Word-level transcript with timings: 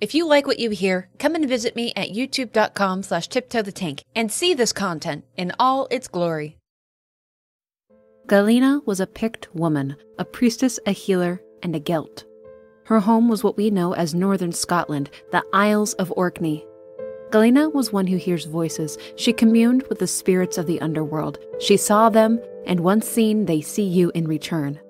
If 0.00 0.14
you 0.14 0.26
like 0.26 0.46
what 0.46 0.58
you 0.58 0.70
hear, 0.70 1.10
come 1.18 1.34
and 1.34 1.46
visit 1.46 1.76
me 1.76 1.92
at 1.94 2.08
youtube.com 2.08 3.02
slash 3.02 3.28
tiptoe 3.28 3.60
the 3.60 3.70
tank 3.70 4.02
and 4.14 4.32
see 4.32 4.54
this 4.54 4.72
content 4.72 5.24
in 5.36 5.52
all 5.58 5.88
its 5.90 6.08
glory. 6.08 6.56
Galena 8.26 8.80
was 8.86 9.00
a 9.00 9.06
Pict 9.06 9.54
woman, 9.54 9.96
a 10.18 10.24
priestess, 10.24 10.78
a 10.86 10.92
healer, 10.92 11.42
and 11.62 11.76
a 11.76 11.80
Gelt. 11.80 12.24
Her 12.86 13.00
home 13.00 13.28
was 13.28 13.44
what 13.44 13.58
we 13.58 13.68
know 13.68 13.92
as 13.92 14.14
northern 14.14 14.52
Scotland, 14.52 15.10
the 15.32 15.44
Isles 15.52 15.92
of 15.94 16.10
Orkney. 16.16 16.64
Galena 17.30 17.68
was 17.68 17.92
one 17.92 18.06
who 18.06 18.16
hears 18.16 18.46
voices. 18.46 18.96
She 19.16 19.34
communed 19.34 19.84
with 19.88 19.98
the 19.98 20.06
spirits 20.06 20.56
of 20.56 20.66
the 20.66 20.80
underworld. 20.80 21.38
She 21.60 21.76
saw 21.76 22.08
them, 22.08 22.40
and 22.64 22.80
once 22.80 23.06
seen, 23.06 23.44
they 23.44 23.60
see 23.60 23.84
you 23.84 24.10
in 24.14 24.26
return. 24.26 24.80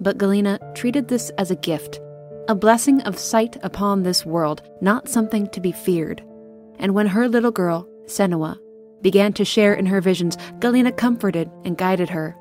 But 0.00 0.16
Galena 0.16 0.60
treated 0.74 1.08
this 1.08 1.30
as 1.38 1.50
a 1.50 1.56
gift, 1.56 2.00
a 2.46 2.54
blessing 2.54 3.00
of 3.02 3.18
sight 3.18 3.56
upon 3.62 4.02
this 4.02 4.26
world, 4.26 4.62
not 4.80 5.08
something 5.08 5.48
to 5.48 5.60
be 5.60 5.72
feared. 5.72 6.22
And 6.78 6.94
when 6.94 7.06
her 7.06 7.28
little 7.28 7.50
girl, 7.50 7.88
Senua, 8.06 8.58
began 9.00 9.32
to 9.34 9.44
share 9.44 9.74
in 9.74 9.86
her 9.86 10.00
visions, 10.00 10.36
Galena 10.60 10.92
comforted 10.92 11.50
and 11.64 11.78
guided 11.78 12.10
her. 12.10 12.36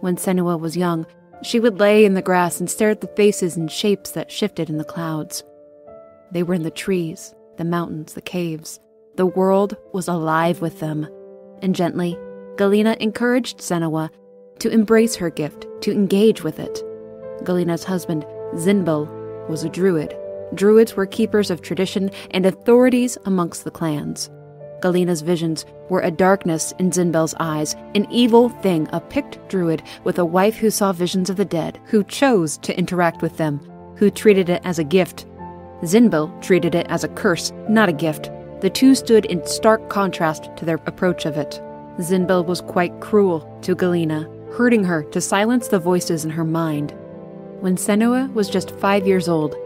When 0.00 0.16
Senua 0.16 0.58
was 0.58 0.76
young, 0.76 1.06
she 1.42 1.60
would 1.60 1.78
lay 1.78 2.04
in 2.04 2.14
the 2.14 2.22
grass 2.22 2.58
and 2.58 2.68
stare 2.68 2.90
at 2.90 3.00
the 3.00 3.06
faces 3.08 3.56
and 3.56 3.70
shapes 3.70 4.10
that 4.12 4.30
shifted 4.30 4.68
in 4.70 4.78
the 4.78 4.84
clouds. 4.84 5.44
They 6.32 6.42
were 6.42 6.54
in 6.54 6.62
the 6.62 6.70
trees, 6.70 7.34
the 7.56 7.64
mountains, 7.64 8.14
the 8.14 8.22
caves. 8.22 8.80
The 9.16 9.26
world 9.26 9.76
was 9.92 10.08
alive 10.08 10.60
with 10.60 10.80
them. 10.80 11.06
And 11.62 11.76
gently, 11.76 12.18
Galena 12.56 12.96
encouraged 12.98 13.58
Senua 13.58 14.10
to 14.58 14.70
embrace 14.70 15.14
her 15.16 15.30
gift, 15.30 15.66
to 15.82 15.92
engage 15.92 16.42
with 16.42 16.58
it. 16.58 16.82
Galena's 17.44 17.84
husband, 17.84 18.24
Zynbel, 18.54 19.23
was 19.48 19.64
a 19.64 19.68
druid. 19.68 20.16
Druids 20.54 20.94
were 20.94 21.06
keepers 21.06 21.50
of 21.50 21.62
tradition 21.62 22.10
and 22.30 22.46
authorities 22.46 23.18
amongst 23.24 23.64
the 23.64 23.70
clans. 23.70 24.30
Galena's 24.80 25.22
visions 25.22 25.64
were 25.88 26.02
a 26.02 26.10
darkness 26.10 26.74
in 26.78 26.90
Zynbel's 26.90 27.34
eyes, 27.40 27.74
an 27.94 28.06
evil 28.10 28.50
thing, 28.50 28.86
a 28.92 29.00
Pict 29.00 29.38
druid 29.48 29.82
with 30.04 30.18
a 30.18 30.24
wife 30.24 30.56
who 30.56 30.70
saw 30.70 30.92
visions 30.92 31.30
of 31.30 31.36
the 31.36 31.44
dead, 31.44 31.80
who 31.86 32.04
chose 32.04 32.58
to 32.58 32.78
interact 32.78 33.22
with 33.22 33.38
them, 33.38 33.60
who 33.96 34.10
treated 34.10 34.48
it 34.48 34.60
as 34.64 34.78
a 34.78 34.84
gift. 34.84 35.26
Zynbel 35.82 36.40
treated 36.42 36.74
it 36.74 36.86
as 36.88 37.02
a 37.02 37.08
curse, 37.08 37.52
not 37.68 37.88
a 37.88 37.92
gift. 37.92 38.30
The 38.60 38.70
two 38.70 38.94
stood 38.94 39.24
in 39.26 39.46
stark 39.46 39.88
contrast 39.88 40.50
to 40.56 40.64
their 40.64 40.80
approach 40.86 41.24
of 41.24 41.36
it. 41.36 41.60
Zynbel 41.98 42.44
was 42.44 42.60
quite 42.60 43.00
cruel 43.00 43.58
to 43.62 43.74
Galena, 43.74 44.28
hurting 44.52 44.84
her 44.84 45.02
to 45.04 45.20
silence 45.20 45.68
the 45.68 45.78
voices 45.78 46.24
in 46.24 46.30
her 46.30 46.44
mind. 46.44 46.94
When 47.60 47.76
Senua 47.76 48.32
was 48.34 48.50
just 48.50 48.76
five 48.78 49.06
years 49.06 49.28
old, 49.28 49.56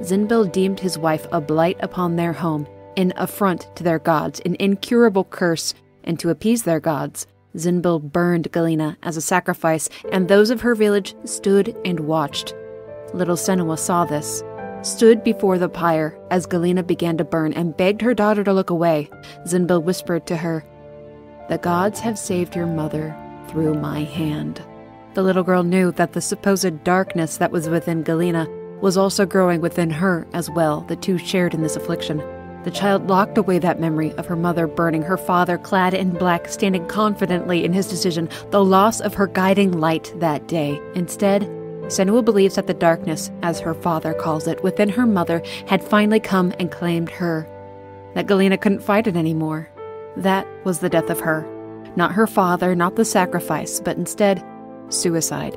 Zynbel 0.00 0.50
deemed 0.52 0.80
his 0.80 0.98
wife 0.98 1.26
a 1.32 1.40
blight 1.40 1.78
upon 1.80 2.16
their 2.16 2.32
home, 2.32 2.66
an 2.96 3.12
affront 3.16 3.74
to 3.76 3.82
their 3.82 3.98
gods, 3.98 4.40
an 4.44 4.56
incurable 4.58 5.24
curse, 5.24 5.74
and 6.04 6.18
to 6.18 6.30
appease 6.30 6.64
their 6.64 6.80
gods, 6.80 7.26
Zynbel 7.56 8.00
burned 8.00 8.50
Galena 8.50 8.96
as 9.02 9.16
a 9.16 9.20
sacrifice, 9.20 9.88
and 10.10 10.28
those 10.28 10.50
of 10.50 10.62
her 10.62 10.74
village 10.74 11.14
stood 11.24 11.76
and 11.84 12.00
watched. 12.00 12.54
Little 13.14 13.36
Senua 13.36 13.78
saw 13.78 14.04
this, 14.04 14.42
stood 14.82 15.22
before 15.22 15.58
the 15.58 15.68
pyre 15.68 16.18
as 16.30 16.46
Galena 16.46 16.82
began 16.82 17.16
to 17.18 17.24
burn, 17.24 17.52
and 17.52 17.76
begged 17.76 18.02
her 18.02 18.14
daughter 18.14 18.42
to 18.44 18.52
look 18.52 18.70
away. 18.70 19.08
Zynbel 19.46 19.82
whispered 19.82 20.26
to 20.26 20.36
her, 20.36 20.64
The 21.48 21.58
gods 21.58 22.00
have 22.00 22.18
saved 22.18 22.56
your 22.56 22.66
mother 22.66 23.16
through 23.48 23.74
my 23.74 24.00
hand. 24.00 24.62
The 25.14 25.22
little 25.22 25.42
girl 25.42 25.62
knew 25.62 25.92
that 25.92 26.14
the 26.14 26.22
supposed 26.22 26.84
darkness 26.84 27.36
that 27.36 27.52
was 27.52 27.68
within 27.68 28.02
Galena 28.02 28.48
was 28.80 28.96
also 28.96 29.26
growing 29.26 29.60
within 29.60 29.90
her 29.90 30.26
as 30.32 30.48
well. 30.48 30.80
The 30.82 30.96
two 30.96 31.18
shared 31.18 31.52
in 31.52 31.62
this 31.62 31.76
affliction. 31.76 32.18
The 32.64 32.70
child 32.70 33.08
locked 33.08 33.36
away 33.36 33.58
that 33.58 33.80
memory 33.80 34.12
of 34.12 34.26
her 34.26 34.36
mother 34.36 34.66
burning, 34.66 35.02
her 35.02 35.16
father 35.18 35.58
clad 35.58 35.94
in 35.94 36.12
black, 36.12 36.48
standing 36.48 36.86
confidently 36.86 37.64
in 37.64 37.72
his 37.72 37.88
decision, 37.88 38.28
the 38.50 38.64
loss 38.64 39.00
of 39.00 39.14
her 39.14 39.26
guiding 39.26 39.72
light 39.72 40.12
that 40.16 40.48
day. 40.48 40.80
Instead, 40.94 41.42
Senua 41.88 42.24
believes 42.24 42.54
that 42.54 42.66
the 42.66 42.74
darkness, 42.74 43.30
as 43.42 43.60
her 43.60 43.74
father 43.74 44.14
calls 44.14 44.46
it, 44.46 44.62
within 44.62 44.88
her 44.88 45.06
mother 45.06 45.42
had 45.66 45.84
finally 45.84 46.20
come 46.20 46.54
and 46.58 46.70
claimed 46.70 47.10
her. 47.10 47.46
That 48.14 48.28
Galena 48.28 48.56
couldn't 48.56 48.82
fight 48.82 49.06
it 49.06 49.16
anymore. 49.16 49.68
That 50.16 50.46
was 50.64 50.78
the 50.78 50.88
death 50.88 51.10
of 51.10 51.20
her. 51.20 51.44
Not 51.96 52.12
her 52.12 52.26
father, 52.26 52.74
not 52.74 52.96
the 52.96 53.04
sacrifice, 53.04 53.80
but 53.80 53.96
instead, 53.96 54.42
suicide. 54.92 55.56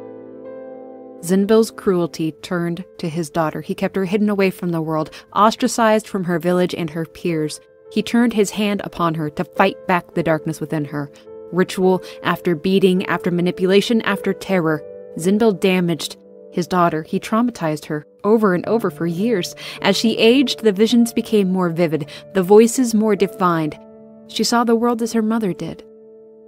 Zynbel's 1.22 1.72
cruelty 1.72 2.34
turned 2.44 2.85
to 3.00 3.09
his 3.09 3.29
daughter. 3.29 3.62
He 3.62 3.73
kept 3.73 3.96
her 3.96 4.06
hidden 4.06 4.29
away 4.29 4.51
from 4.51 4.69
the 4.69 4.81
world, 4.81 5.09
ostracized 5.34 6.07
from 6.07 6.23
her 6.25 6.38
village 6.40 6.75
and 6.75 6.90
her 6.91 7.06
peers. 7.06 7.59
He 7.91 8.03
turned 8.03 8.34
his 8.34 8.51
hand 8.51 8.81
upon 8.84 9.16
her 9.16 9.29
to 9.31 9.44
fight 9.44 9.75
back 9.88 10.13
the 10.13 10.23
darkness 10.23 10.59
within 10.59 10.85
her. 10.85 11.09
Ritual 11.51 12.03
after 12.23 12.56
beating, 12.56 13.06
after 13.06 13.31
manipulation, 13.31 14.01
after 14.01 14.34
terror, 14.34 14.84
Zynbel 15.18 15.59
damaged 15.59 16.17
his 16.52 16.67
daughter. 16.67 17.03
He 17.03 17.19
traumatized 17.19 17.85
her 17.85 18.06
over 18.23 18.53
and 18.53 18.66
over 18.67 18.90
for 18.90 19.06
years. 19.06 19.56
As 19.81 19.96
she 19.97 20.17
aged, 20.17 20.63
the 20.63 20.72
visions 20.72 21.13
became 21.13 21.52
more 21.52 21.69
vivid, 21.69 22.09
the 22.34 22.44
voices 22.44 22.94
more 22.94 23.16
defined. 23.16 23.79
She 24.28 24.44
saw 24.44 24.63
the 24.63 24.75
world 24.75 25.02
as 25.02 25.13
her 25.13 25.22
mother 25.22 25.53
did. 25.53 25.84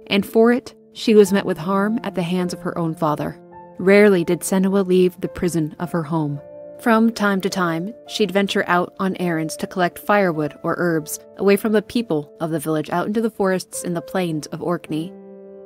And 0.06 0.26
for 0.26 0.52
it, 0.52 0.74
she 0.92 1.14
was 1.14 1.32
met 1.32 1.46
with 1.46 1.58
harm 1.58 1.98
at 2.02 2.14
the 2.14 2.22
hands 2.22 2.52
of 2.52 2.60
her 2.60 2.76
own 2.76 2.94
father. 2.94 3.40
Rarely 3.78 4.24
did 4.24 4.40
Senua 4.40 4.86
leave 4.86 5.20
the 5.20 5.28
prison 5.28 5.76
of 5.78 5.92
her 5.92 6.02
home. 6.02 6.40
From 6.80 7.12
time 7.12 7.40
to 7.40 7.50
time, 7.50 7.92
she'd 8.06 8.30
venture 8.30 8.64
out 8.68 8.94
on 9.00 9.16
errands 9.16 9.56
to 9.56 9.66
collect 9.66 9.98
firewood 9.98 10.56
or 10.62 10.76
herbs, 10.78 11.18
away 11.36 11.56
from 11.56 11.72
the 11.72 11.82
people 11.82 12.32
of 12.40 12.50
the 12.50 12.60
village 12.60 12.90
out 12.90 13.06
into 13.06 13.20
the 13.20 13.30
forests 13.30 13.82
in 13.82 13.94
the 13.94 14.00
plains 14.00 14.46
of 14.48 14.62
Orkney. 14.62 15.12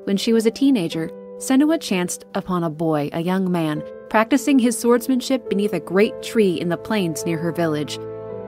When 0.04 0.16
she 0.16 0.32
was 0.32 0.46
a 0.46 0.50
teenager, 0.50 1.10
Senua 1.36 1.80
chanced 1.80 2.24
upon 2.34 2.64
a 2.64 2.70
boy, 2.70 3.10
a 3.12 3.20
young 3.20 3.50
man, 3.50 3.82
practicing 4.08 4.58
his 4.58 4.78
swordsmanship 4.78 5.48
beneath 5.48 5.72
a 5.72 5.80
great 5.80 6.22
tree 6.22 6.60
in 6.60 6.68
the 6.68 6.76
plains 6.76 7.24
near 7.24 7.38
her 7.38 7.52
village. 7.52 7.98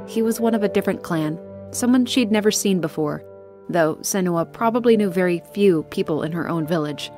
He 0.07 0.23
was 0.23 0.41
one 0.41 0.55
of 0.55 0.63
a 0.63 0.69
different 0.69 1.03
clan, 1.03 1.39
someone 1.71 2.07
she'd 2.07 2.31
never 2.31 2.51
seen 2.51 2.81
before, 2.81 3.25
though 3.69 3.97
Senua 3.97 4.51
probably 4.53 4.97
knew 4.97 5.11
very 5.11 5.43
few 5.53 5.83
people 5.85 6.23
in 6.23 6.33
her 6.33 6.49
own 6.49 6.67
village. 6.67 7.11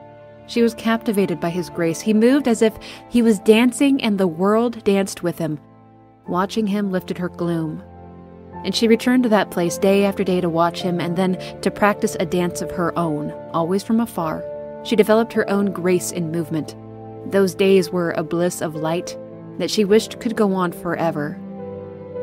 She 0.46 0.62
was 0.62 0.74
captivated 0.74 1.40
by 1.40 1.50
his 1.50 1.70
grace. 1.70 2.00
He 2.00 2.14
moved 2.14 2.46
as 2.46 2.62
if 2.62 2.76
he 3.08 3.22
was 3.22 3.40
dancing 3.40 4.02
and 4.02 4.18
the 4.18 4.28
world 4.28 4.84
danced 4.84 5.22
with 5.22 5.38
him. 5.38 5.58
Watching 6.28 6.66
him 6.66 6.92
lifted 6.92 7.18
her 7.18 7.28
gloom. 7.28 7.82
And 8.64 8.74
she 8.74 8.88
returned 8.88 9.24
to 9.24 9.28
that 9.28 9.50
place 9.50 9.78
day 9.78 10.04
after 10.04 10.24
day 10.24 10.40
to 10.40 10.48
watch 10.48 10.80
him 10.80 11.00
and 11.00 11.16
then 11.16 11.38
to 11.60 11.70
practice 11.70 12.16
a 12.18 12.26
dance 12.26 12.62
of 12.62 12.70
her 12.70 12.96
own, 12.98 13.32
always 13.52 13.82
from 13.82 14.00
afar. 14.00 14.44
She 14.84 14.96
developed 14.96 15.32
her 15.32 15.48
own 15.50 15.72
grace 15.72 16.12
in 16.12 16.30
movement. 16.30 16.74
Those 17.30 17.54
days 17.54 17.90
were 17.90 18.12
a 18.12 18.22
bliss 18.22 18.60
of 18.60 18.76
light 18.76 19.16
that 19.58 19.70
she 19.70 19.84
wished 19.84 20.20
could 20.20 20.36
go 20.36 20.52
on 20.54 20.72
forever. 20.72 21.40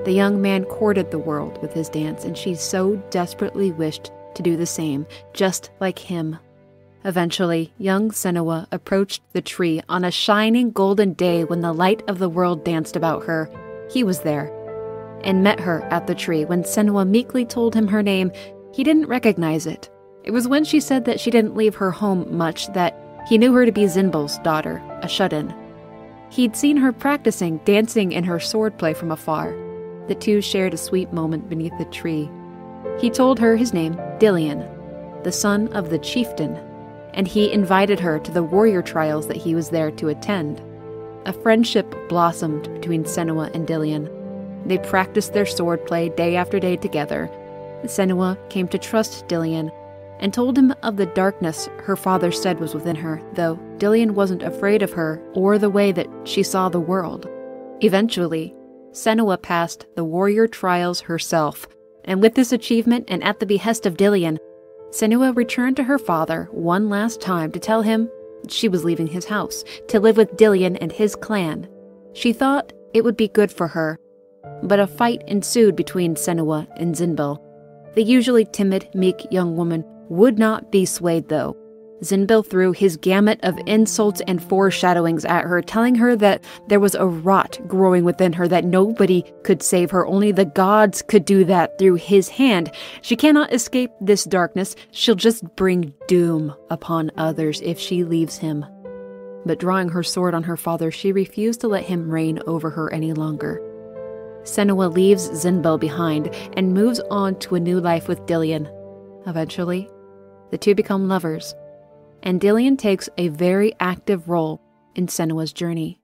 The 0.06 0.12
young 0.12 0.42
man 0.42 0.66
courted 0.66 1.12
the 1.12 1.20
world 1.20 1.62
with 1.62 1.74
his 1.74 1.88
dance, 1.88 2.26
and 2.26 2.38
she 2.38 2.56
so 2.56 2.98
desperately 3.10 3.72
wished 3.72 4.12
to 4.36 4.44
do 4.44 4.58
the 4.58 4.66
same, 4.66 5.06
just 5.34 5.72
like 5.80 5.98
him. 5.98 6.38
Eventually, 7.06 7.74
young 7.78 8.12
Senua 8.12 8.68
approached 8.72 9.22
the 9.32 9.42
tree 9.42 9.82
on 9.88 10.04
a 10.04 10.12
shining 10.12 10.72
golden 10.72 11.14
day 11.14 11.46
when 11.46 11.62
the 11.62 11.74
light 11.74 12.04
of 12.08 12.20
the 12.20 12.30
world 12.30 12.66
danced 12.66 12.96
about 12.96 13.24
her. 13.24 13.50
He 13.92 14.04
was 14.04 14.22
there, 14.22 14.52
and 15.24 15.44
met 15.44 15.60
her 15.60 15.84
at 15.86 16.08
the 16.08 16.16
tree. 16.16 16.44
When 16.44 16.64
Senua 16.64 17.08
meekly 17.08 17.46
told 17.46 17.74
him 17.74 17.88
her 17.88 18.04
name, 18.04 18.32
he 18.74 18.84
didn't 18.84 19.08
recognize 19.08 19.66
it. 19.66 19.90
It 20.24 20.32
was 20.32 20.48
when 20.48 20.66
she 20.66 20.80
said 20.80 21.06
that 21.06 21.20
she 21.20 21.32
didn't 21.32 21.56
leave 21.56 21.76
her 21.76 21.92
home 21.92 22.36
much 22.36 22.68
that 22.74 22.98
he 23.30 23.38
knew 23.38 23.54
her 23.54 23.66
to 23.66 23.72
be 23.72 23.84
Zynbel's 23.84 24.38
daughter, 24.40 24.82
a 25.02 25.08
shut 25.08 25.32
in. 25.32 25.54
He'd 26.30 26.56
seen 26.56 26.78
her 26.78 26.92
practicing 26.92 27.60
dancing 27.60 28.12
in 28.12 28.24
her 28.26 28.38
swordplay 28.38 28.96
from 28.96 29.12
afar. 29.12 29.56
The 30.08 30.16
two 30.16 30.42
shared 30.42 30.74
a 30.74 30.78
sweet 30.78 31.14
moment 31.14 31.50
beneath 31.50 31.78
the 31.78 31.86
tree. 31.86 32.30
He 33.00 33.10
told 33.10 33.40
her 33.40 33.56
his 33.56 33.74
name, 33.74 33.96
Dillion, 34.20 34.68
the 35.24 35.32
son 35.32 35.70
of 35.74 35.90
the 35.90 36.00
chieftain, 36.00 36.58
and 37.14 37.28
he 37.28 37.52
invited 37.52 38.00
her 38.00 38.20
to 38.20 38.32
the 38.32 38.44
warrior 38.44 38.82
trials 38.82 39.28
that 39.28 39.38
he 39.38 39.56
was 39.56 39.70
there 39.70 39.92
to 39.92 40.10
attend. 40.10 40.62
A 41.26 41.34
friendship 41.34 41.96
blossomed 42.10 42.64
between 42.74 43.06
Senua 43.06 43.54
and 43.56 43.66
Dillion. 43.66 44.10
They 44.68 44.78
practiced 44.78 45.34
their 45.34 45.46
swordplay 45.46 46.16
day 46.16 46.36
after 46.36 46.60
day 46.60 46.76
together. 46.76 47.30
Senua 47.86 48.38
came 48.50 48.68
to 48.70 48.78
trust 48.78 49.28
Dillion 49.28 49.72
and 50.20 50.34
told 50.34 50.58
him 50.58 50.74
of 50.84 50.98
the 50.98 51.06
darkness 51.06 51.70
her 51.84 51.96
father 51.96 52.32
said 52.32 52.60
was 52.60 52.74
within 52.74 52.96
her, 52.96 53.22
though 53.34 53.58
Dillion 53.78 54.12
wasn't 54.12 54.44
afraid 54.44 54.82
of 54.82 54.94
her 54.94 55.22
or 55.34 55.58
the 55.58 55.70
way 55.70 55.92
that 55.92 56.08
she 56.24 56.44
saw 56.44 56.70
the 56.70 56.80
world. 56.80 57.30
Eventually, 57.82 58.54
Senua 58.94 59.42
passed 59.42 59.86
the 59.96 60.04
warrior 60.04 60.48
trials 60.48 61.02
herself, 61.02 61.68
and 62.06 62.22
with 62.22 62.36
this 62.36 62.52
achievement 62.52 63.06
and 63.08 63.24
at 63.24 63.40
the 63.40 63.46
behest 63.46 63.86
of 63.86 63.98
Dillion, 63.98 64.38
Senua 64.92 65.36
returned 65.36 65.76
to 65.78 65.84
her 65.84 65.98
father 65.98 66.48
one 66.52 66.90
last 66.90 67.20
time 67.20 67.52
to 67.52 67.60
tell 67.60 67.82
him 67.82 68.10
she 68.48 68.70
was 68.70 68.84
leaving 68.84 69.08
his 69.08 69.26
house 69.26 69.64
to 69.88 70.00
live 70.00 70.16
with 70.16 70.38
Dillion 70.38 70.78
and 70.80 70.92
his 70.92 71.16
clan. 71.16 71.68
She 72.14 72.34
thought 72.34 72.72
it 72.94 73.04
would 73.04 73.18
be 73.18 73.28
good 73.28 73.52
for 73.52 73.68
her. 73.68 73.98
but 74.62 74.80
a 74.80 74.88
fight 74.88 75.24
ensued 75.28 75.76
between 75.76 76.16
Senua 76.16 76.68
and 76.78 76.96
Zynbel. 76.96 77.40
The 77.96 78.04
usually 78.04 78.46
timid, 78.46 78.90
meek 78.94 79.28
young 79.32 79.56
woman 79.56 79.84
would 80.10 80.38
not 80.38 80.72
be 80.72 80.86
swayed, 80.86 81.30
though. 81.30 81.56
Zynbel 82.04 82.46
threw 82.46 82.72
his 82.72 82.98
gamut 82.98 83.40
of 83.44 83.60
insults 83.66 84.22
and 84.28 84.44
foreshadowings 84.44 85.26
at 85.26 85.46
her, 85.46 85.62
telling 85.62 85.96
her 85.96 86.16
that 86.18 86.44
there 86.68 86.80
was 86.80 86.96
a 86.96 87.06
rot 87.06 87.60
growing 87.68 88.04
within 88.04 88.34
her, 88.34 88.48
that 88.48 88.66
nobody 88.66 89.24
could 89.44 89.64
save 89.64 89.92
her, 89.92 90.06
only 90.06 90.32
the 90.32 90.46
gods 90.46 91.02
could 91.02 91.26
do 91.26 91.44
that 91.46 91.78
through 91.80 91.96
his 91.96 92.30
hand. 92.30 92.72
She 93.02 93.16
cannot 93.16 93.54
escape 93.54 93.92
this 94.02 94.24
darkness, 94.26 94.76
she'll 94.92 95.16
just 95.16 95.44
bring 95.56 95.94
doom 96.08 96.54
upon 96.70 97.12
others 97.18 97.62
if 97.62 97.80
she 97.80 98.04
leaves 98.04 98.38
him. 98.38 98.66
But 99.46 99.60
drawing 99.60 99.90
her 99.90 100.04
sword 100.04 100.34
on 100.34 100.44
her 100.44 100.58
father, 100.58 100.92
she 100.92 101.12
refused 101.12 101.62
to 101.62 101.68
let 101.68 101.84
him 101.84 102.10
reign 102.10 102.40
over 102.48 102.70
her 102.70 102.94
any 102.94 103.14
longer. 103.14 103.62
Senua 104.44 104.94
leaves 104.94 105.30
Zynbel 105.30 105.80
behind 105.80 106.28
and 106.58 106.74
moves 106.74 107.00
on 107.10 107.40
to 107.40 107.56
a 107.56 107.60
new 107.60 107.80
life 107.80 108.08
with 108.08 108.26
Dillion. 108.26 108.70
Eventually, 109.26 109.90
the 110.52 110.58
two 110.58 110.76
become 110.76 111.08
lovers 111.08 111.56
and 112.24 112.42
Dillion 112.42 112.78
takes 112.78 113.10
a 113.18 113.28
very 113.28 113.74
active 113.80 114.28
role 114.28 114.62
in 114.96 115.08
Senua's 115.08 115.54
journey. 115.54 116.00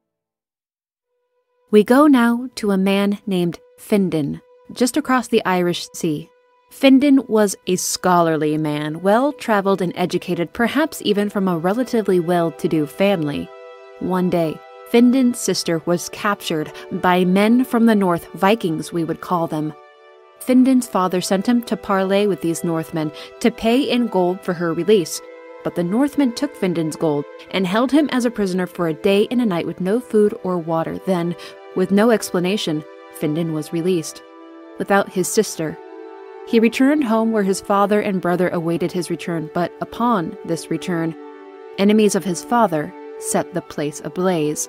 We 1.71 1.83
go 1.83 2.07
now 2.07 2.50
to 2.56 2.71
a 2.71 2.77
man 2.77 3.19
named 3.25 3.60
Findan, 3.80 4.42
just 4.74 4.98
across 4.98 5.27
the 5.27 5.44
Irish 5.45 5.88
Sea. 5.94 6.30
Findan 6.71 7.27
was 7.27 7.56
a 7.68 7.75
scholarly 7.77 8.57
man, 8.57 9.01
well 9.01 9.33
traveled 9.33 9.81
and 9.81 9.94
educated, 9.95 10.54
perhaps 10.54 11.01
even 11.04 11.30
from 11.30 11.48
a 11.48 11.57
relatively 11.57 12.19
well 12.19 12.51
to 12.54 12.68
do 12.68 12.86
family. 12.86 13.50
One 14.00 14.30
day, 14.30 14.60
Findan's 14.92 15.39
sister 15.39 15.81
was 15.86 16.10
captured 16.10 16.71
by 16.92 17.24
men 17.24 17.63
from 17.63 17.86
the 17.86 17.95
north, 17.95 18.25
Vikings 18.33 18.92
we 18.92 19.04
would 19.04 19.21
call 19.21 19.48
them. 19.48 19.74
Findan's 20.39 20.88
father 20.88 21.21
sent 21.21 21.48
him 21.48 21.62
to 21.63 21.77
parley 21.77 22.25
with 22.25 22.42
these 22.42 22.63
Northmen 22.63 23.12
to 23.39 23.51
pay 23.51 23.81
in 23.81 24.07
gold 24.07 24.42
for 24.42 24.54
her 24.54 24.74
release, 24.74 25.21
but 25.69 25.75
the 25.75 25.83
Northmen 25.83 26.33
took 26.33 26.56
Findan's 26.56 26.95
gold 26.95 27.25
and 27.51 27.68
held 27.68 27.92
him 27.92 28.10
as 28.12 28.25
a 28.25 28.31
prisoner 28.31 28.66
for 28.66 28.88
a 28.88 28.94
day 28.95 29.27
and 29.30 29.39
a 29.39 29.45
night 29.45 29.68
with 29.68 29.80
no 29.80 30.00
food 30.00 30.36
or 30.42 30.57
water. 30.57 30.98
Then, 31.06 31.36
with 31.75 31.92
no 31.92 32.10
explanation, 32.10 32.83
Findan 33.13 33.54
was 33.54 33.71
released. 33.71 34.24
Without 34.80 35.10
his 35.10 35.27
sister. 35.27 35.77
He 36.48 36.60
returned 36.60 37.04
home 37.04 37.31
where 37.31 37.44
his 37.44 37.62
father 37.62 38.01
and 38.01 38.19
brother 38.19 38.50
awaited 38.50 38.92
his 38.92 39.12
return, 39.12 39.51
but 39.54 39.71
upon 39.80 40.36
this 40.44 40.71
return, 40.71 41.16
enemies 41.77 42.16
of 42.16 42.25
his 42.25 42.44
father 42.44 42.92
set 43.19 43.54
the 43.54 43.62
place 43.62 44.01
ablaze. 44.04 44.68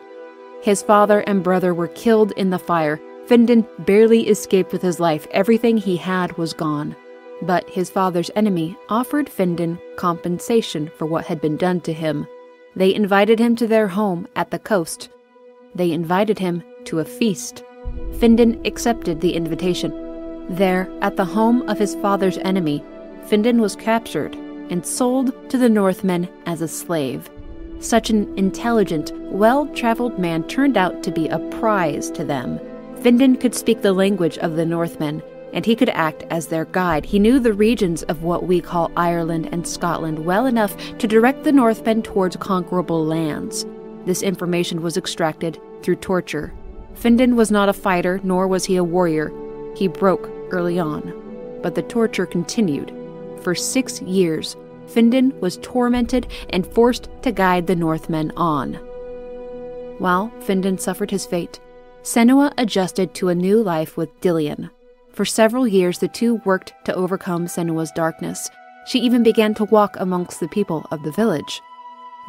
His 0.60 0.82
father 0.82 1.20
and 1.20 1.42
brother 1.42 1.72
were 1.72 1.88
killed 1.88 2.32
in 2.32 2.50
the 2.50 2.58
fire. 2.58 3.00
Findan 3.24 3.66
barely 3.78 4.28
escaped 4.28 4.70
with 4.70 4.82
his 4.82 5.00
life. 5.00 5.26
Everything 5.30 5.78
he 5.78 5.96
had 5.96 6.36
was 6.36 6.52
gone. 6.52 6.94
But 7.42 7.68
his 7.70 7.90
father's 7.90 8.30
enemy 8.36 8.76
offered 8.88 9.28
Findan 9.28 9.78
compensation 9.96 10.90
for 10.96 11.06
what 11.06 11.26
had 11.26 11.40
been 11.40 11.56
done 11.56 11.80
to 11.82 11.92
him. 11.92 12.26
They 12.76 12.94
invited 12.94 13.38
him 13.38 13.56
to 13.56 13.66
their 13.66 13.88
home 13.88 14.28
at 14.36 14.50
the 14.50 14.58
coast. 14.58 15.08
They 15.74 15.92
invited 15.92 16.38
him 16.38 16.62
to 16.84 17.00
a 17.00 17.04
feast. 17.04 17.64
Findan 18.18 18.60
accepted 18.66 19.20
the 19.20 19.34
invitation. 19.34 19.90
There, 20.50 20.90
at 21.00 21.16
the 21.16 21.24
home 21.24 21.62
of 21.68 21.78
his 21.78 21.94
father's 21.96 22.38
enemy, 22.38 22.84
Findan 23.26 23.60
was 23.60 23.76
captured 23.76 24.34
and 24.34 24.84
sold 24.84 25.50
to 25.50 25.58
the 25.58 25.68
Northmen 25.68 26.28
as 26.46 26.60
a 26.60 26.68
slave. 26.68 27.30
Such 27.80 28.10
an 28.10 28.36
intelligent, 28.38 29.12
well 29.32 29.66
traveled 29.74 30.18
man 30.18 30.44
turned 30.44 30.76
out 30.76 31.02
to 31.02 31.10
be 31.10 31.28
a 31.28 31.38
prize 31.50 32.10
to 32.10 32.24
them. 32.24 32.60
Findan 33.00 33.36
could 33.36 33.54
speak 33.54 33.80
the 33.80 33.92
language 33.92 34.36
of 34.38 34.56
the 34.56 34.66
Northmen 34.66 35.22
and 35.52 35.66
he 35.66 35.76
could 35.76 35.88
act 35.90 36.24
as 36.30 36.46
their 36.46 36.64
guide. 36.66 37.04
He 37.04 37.18
knew 37.18 37.38
the 37.38 37.52
regions 37.52 38.02
of 38.04 38.22
what 38.22 38.46
we 38.46 38.60
call 38.60 38.90
Ireland 38.96 39.48
and 39.52 39.66
Scotland 39.66 40.24
well 40.24 40.46
enough 40.46 40.76
to 40.98 41.08
direct 41.08 41.44
the 41.44 41.52
Northmen 41.52 42.02
towards 42.02 42.36
conquerable 42.36 43.04
lands. 43.04 43.66
This 44.06 44.22
information 44.22 44.82
was 44.82 44.96
extracted 44.96 45.60
through 45.82 45.96
torture. 45.96 46.52
Findan 46.94 47.36
was 47.36 47.50
not 47.50 47.68
a 47.68 47.72
fighter, 47.72 48.20
nor 48.22 48.46
was 48.46 48.64
he 48.64 48.76
a 48.76 48.84
warrior. 48.84 49.32
He 49.76 49.88
broke 49.88 50.30
early 50.50 50.78
on. 50.78 51.12
But 51.62 51.74
the 51.74 51.82
torture 51.82 52.26
continued. 52.26 52.92
For 53.42 53.54
six 53.54 54.02
years, 54.02 54.56
Findan 54.86 55.38
was 55.40 55.58
tormented 55.62 56.26
and 56.50 56.66
forced 56.66 57.08
to 57.22 57.32
guide 57.32 57.66
the 57.66 57.76
Northmen 57.76 58.32
on. 58.36 58.74
While 59.98 60.32
Findan 60.40 60.78
suffered 60.78 61.10
his 61.10 61.26
fate, 61.26 61.60
Senua 62.02 62.52
adjusted 62.56 63.14
to 63.14 63.28
a 63.28 63.34
new 63.34 63.62
life 63.62 63.96
with 63.96 64.18
Dillion, 64.20 64.70
for 65.12 65.24
several 65.24 65.66
years, 65.66 65.98
the 65.98 66.08
two 66.08 66.36
worked 66.44 66.72
to 66.84 66.94
overcome 66.94 67.46
Senua's 67.46 67.92
darkness. 67.92 68.50
She 68.86 68.98
even 69.00 69.22
began 69.22 69.54
to 69.54 69.64
walk 69.64 69.96
amongst 69.98 70.40
the 70.40 70.48
people 70.48 70.86
of 70.90 71.02
the 71.02 71.12
village. 71.12 71.60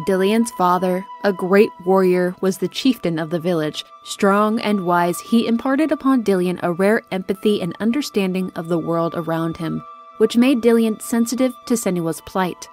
Dillion's 0.07 0.51
father, 0.51 1.06
a 1.24 1.31
great 1.31 1.69
warrior, 1.86 2.36
was 2.42 2.57
the 2.57 2.68
chieftain 2.68 3.19
of 3.19 3.30
the 3.30 3.39
village. 3.39 3.86
Strong 4.04 4.60
and 4.62 4.86
wise, 4.86 5.19
he 5.19 5.48
imparted 5.48 5.92
upon 5.92 6.24
Dillion 6.24 6.60
a 6.63 6.72
rare 6.72 7.04
empathy 7.12 7.62
and 7.62 7.75
understanding 7.80 8.51
of 8.56 8.68
the 8.68 8.80
world 8.80 9.13
around 9.16 9.57
him, 9.57 9.84
which 10.18 10.38
made 10.38 10.62
Dillion 10.62 11.01
sensitive 11.01 11.54
to 11.68 11.75
Senua's 11.75 12.22
plight. 12.22 12.68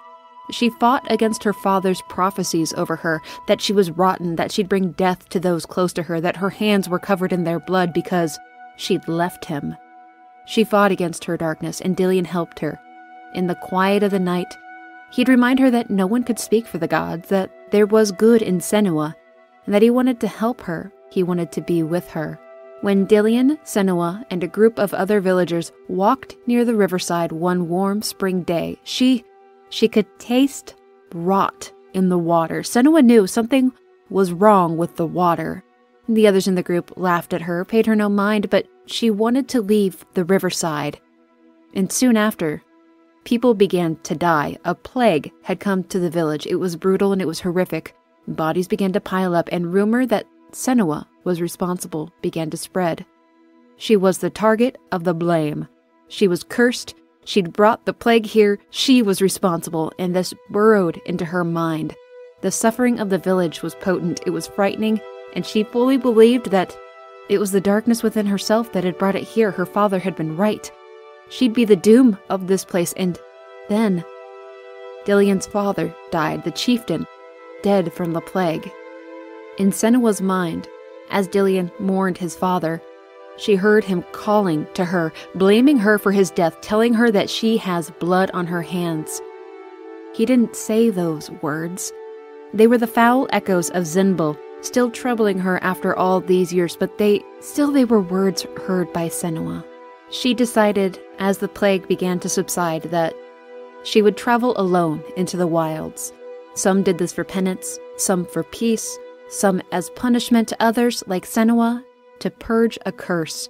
She 0.51 0.71
fought 0.71 1.05
against 1.11 1.43
her 1.43 1.53
father's 1.53 2.01
prophecies 2.09 2.73
over 2.73 2.95
her 2.95 3.21
that 3.47 3.61
she 3.61 3.73
was 3.73 3.91
rotten, 3.91 4.35
that 4.37 4.51
she'd 4.51 4.69
bring 4.69 4.93
death 4.93 5.29
to 5.29 5.39
those 5.39 5.65
close 5.65 5.93
to 5.93 6.03
her, 6.03 6.19
that 6.21 6.37
her 6.37 6.49
hands 6.49 6.89
were 6.89 6.99
covered 6.99 7.31
in 7.31 7.43
their 7.43 7.59
blood 7.59 7.93
because 7.93 8.39
she'd 8.75 9.07
left 9.07 9.45
him. 9.45 9.75
She 10.49 10.63
fought 10.63 10.91
against 10.91 11.25
her 11.25 11.37
darkness, 11.37 11.79
and 11.79 11.95
Dillion 11.95 12.25
helped 12.25 12.57
her. 12.57 12.79
In 13.35 13.45
the 13.45 13.53
quiet 13.53 14.01
of 14.01 14.09
the 14.09 14.17
night, 14.17 14.57
he'd 15.11 15.29
remind 15.29 15.59
her 15.59 15.69
that 15.69 15.91
no 15.91 16.07
one 16.07 16.23
could 16.23 16.39
speak 16.39 16.65
for 16.65 16.79
the 16.79 16.87
gods, 16.87 17.29
that 17.29 17.51
there 17.69 17.85
was 17.85 18.11
good 18.11 18.41
in 18.41 18.57
Senua, 18.57 19.13
and 19.67 19.75
that 19.75 19.83
he 19.83 19.91
wanted 19.91 20.19
to 20.21 20.27
help 20.27 20.61
her, 20.61 20.91
he 21.11 21.21
wanted 21.21 21.51
to 21.51 21.61
be 21.61 21.83
with 21.83 22.09
her. 22.09 22.39
When 22.81 23.05
Dillion, 23.05 23.59
Senua, 23.63 24.25
and 24.31 24.43
a 24.43 24.47
group 24.47 24.79
of 24.79 24.91
other 24.91 25.21
villagers 25.21 25.71
walked 25.87 26.35
near 26.47 26.65
the 26.65 26.73
riverside 26.73 27.31
one 27.31 27.69
warm 27.69 28.01
spring 28.01 28.41
day, 28.41 28.79
she 28.83 29.23
she 29.69 29.87
could 29.87 30.07
taste 30.17 30.73
rot 31.13 31.71
in 31.93 32.09
the 32.09 32.17
water. 32.17 32.63
Senua 32.63 33.03
knew 33.03 33.27
something 33.27 33.71
was 34.09 34.33
wrong 34.33 34.77
with 34.77 34.95
the 34.95 35.05
water. 35.05 35.63
The 36.07 36.25
others 36.25 36.47
in 36.47 36.55
the 36.55 36.63
group 36.63 36.93
laughed 36.97 37.35
at 37.35 37.43
her, 37.43 37.63
paid 37.63 37.85
her 37.85 37.95
no 37.95 38.09
mind, 38.09 38.49
but 38.49 38.65
she 38.89 39.09
wanted 39.09 39.47
to 39.49 39.61
leave 39.61 40.05
the 40.13 40.25
riverside. 40.25 40.99
And 41.73 41.91
soon 41.91 42.17
after, 42.17 42.63
people 43.23 43.53
began 43.53 43.95
to 43.97 44.15
die. 44.15 44.57
A 44.65 44.73
plague 44.73 45.31
had 45.43 45.59
come 45.59 45.83
to 45.85 45.99
the 45.99 46.09
village. 46.09 46.47
It 46.47 46.55
was 46.55 46.75
brutal 46.75 47.11
and 47.11 47.21
it 47.21 47.27
was 47.27 47.39
horrific. 47.39 47.95
Bodies 48.27 48.67
began 48.67 48.93
to 48.93 49.01
pile 49.01 49.35
up, 49.35 49.49
and 49.51 49.73
rumor 49.73 50.05
that 50.05 50.27
Senua 50.51 51.05
was 51.23 51.41
responsible 51.41 52.11
began 52.21 52.49
to 52.49 52.57
spread. 52.57 53.05
She 53.77 53.95
was 53.95 54.17
the 54.17 54.29
target 54.29 54.77
of 54.91 55.03
the 55.03 55.13
blame. 55.13 55.67
She 56.07 56.27
was 56.27 56.43
cursed. 56.43 56.95
She'd 57.25 57.53
brought 57.53 57.85
the 57.85 57.93
plague 57.93 58.25
here. 58.25 58.59
She 58.71 59.01
was 59.01 59.21
responsible, 59.21 59.91
and 59.99 60.15
this 60.15 60.33
burrowed 60.49 60.99
into 61.05 61.25
her 61.25 61.43
mind. 61.43 61.95
The 62.41 62.51
suffering 62.51 62.99
of 62.99 63.09
the 63.09 63.17
village 63.17 63.61
was 63.61 63.75
potent. 63.75 64.21
It 64.25 64.31
was 64.31 64.47
frightening, 64.47 64.99
and 65.33 65.45
she 65.45 65.63
fully 65.63 65.97
believed 65.97 66.51
that 66.51 66.75
it 67.29 67.39
was 67.39 67.51
the 67.51 67.61
darkness 67.61 68.01
within 68.01 68.25
herself 68.25 68.73
that 68.73 68.83
had 68.83 68.97
brought 68.97 69.15
it 69.15 69.23
here. 69.23 69.51
Her 69.51 69.65
father 69.65 69.99
had 69.99 70.15
been 70.15 70.35
right. 70.35 70.69
She'd 71.29 71.53
be 71.53 71.63
the 71.63 71.75
doom 71.75 72.17
of 72.29 72.47
this 72.47 72.65
place, 72.65 72.91
and 72.93 73.17
then. 73.69 74.03
Dillion's 75.05 75.45
father 75.45 75.95
died, 76.11 76.43
the 76.43 76.51
chieftain, 76.51 77.05
dead 77.61 77.93
from 77.93 78.13
the 78.13 78.21
plague. 78.21 78.69
In 79.59 79.71
Senua's 79.71 80.21
mind, 80.21 80.67
as 81.11 81.27
Dillion 81.27 81.71
mourned 81.79 82.17
his 82.17 82.35
father, 82.35 82.81
she 83.37 83.55
heard 83.55 83.83
him 83.83 84.03
calling 84.11 84.67
to 84.73 84.83
her, 84.83 85.13
blaming 85.35 85.77
her 85.77 85.97
for 85.97 86.11
his 86.11 86.31
death, 86.31 86.59
telling 86.61 86.93
her 86.95 87.11
that 87.11 87.29
she 87.29 87.57
has 87.57 87.91
blood 87.91 88.31
on 88.33 88.47
her 88.47 88.61
hands. 88.63 89.21
He 90.13 90.25
didn't 90.25 90.55
say 90.55 90.89
those 90.89 91.29
words. 91.41 91.93
They 92.53 92.67
were 92.67 92.77
the 92.77 92.87
foul 92.87 93.27
echoes 93.31 93.69
of 93.69 93.83
Zynbel 93.83 94.37
still 94.61 94.89
troubling 94.89 95.39
her 95.39 95.61
after 95.63 95.95
all 95.95 96.21
these 96.21 96.53
years, 96.53 96.75
but 96.75 96.97
they 96.97 97.23
still 97.39 97.71
they 97.71 97.85
were 97.85 98.01
words 98.01 98.45
heard 98.65 98.91
by 98.93 99.07
Senua. 99.07 99.63
She 100.11 100.33
decided, 100.33 100.99
as 101.19 101.37
the 101.37 101.47
plague 101.47 101.87
began 101.87 102.19
to 102.19 102.29
subside, 102.29 102.83
that 102.83 103.13
she 103.83 104.01
would 104.01 104.17
travel 104.17 104.53
alone 104.57 105.03
into 105.15 105.37
the 105.37 105.47
wilds. 105.47 106.11
Some 106.55 106.83
did 106.83 106.97
this 106.97 107.13
for 107.13 107.23
penance, 107.23 107.79
some 107.97 108.25
for 108.25 108.43
peace, 108.43 108.97
some 109.29 109.61
as 109.71 109.89
punishment, 109.91 110.51
others, 110.59 111.03
like 111.07 111.25
Senua, 111.25 111.83
to 112.19 112.31
purge 112.31 112.77
a 112.85 112.91
curse. 112.91 113.47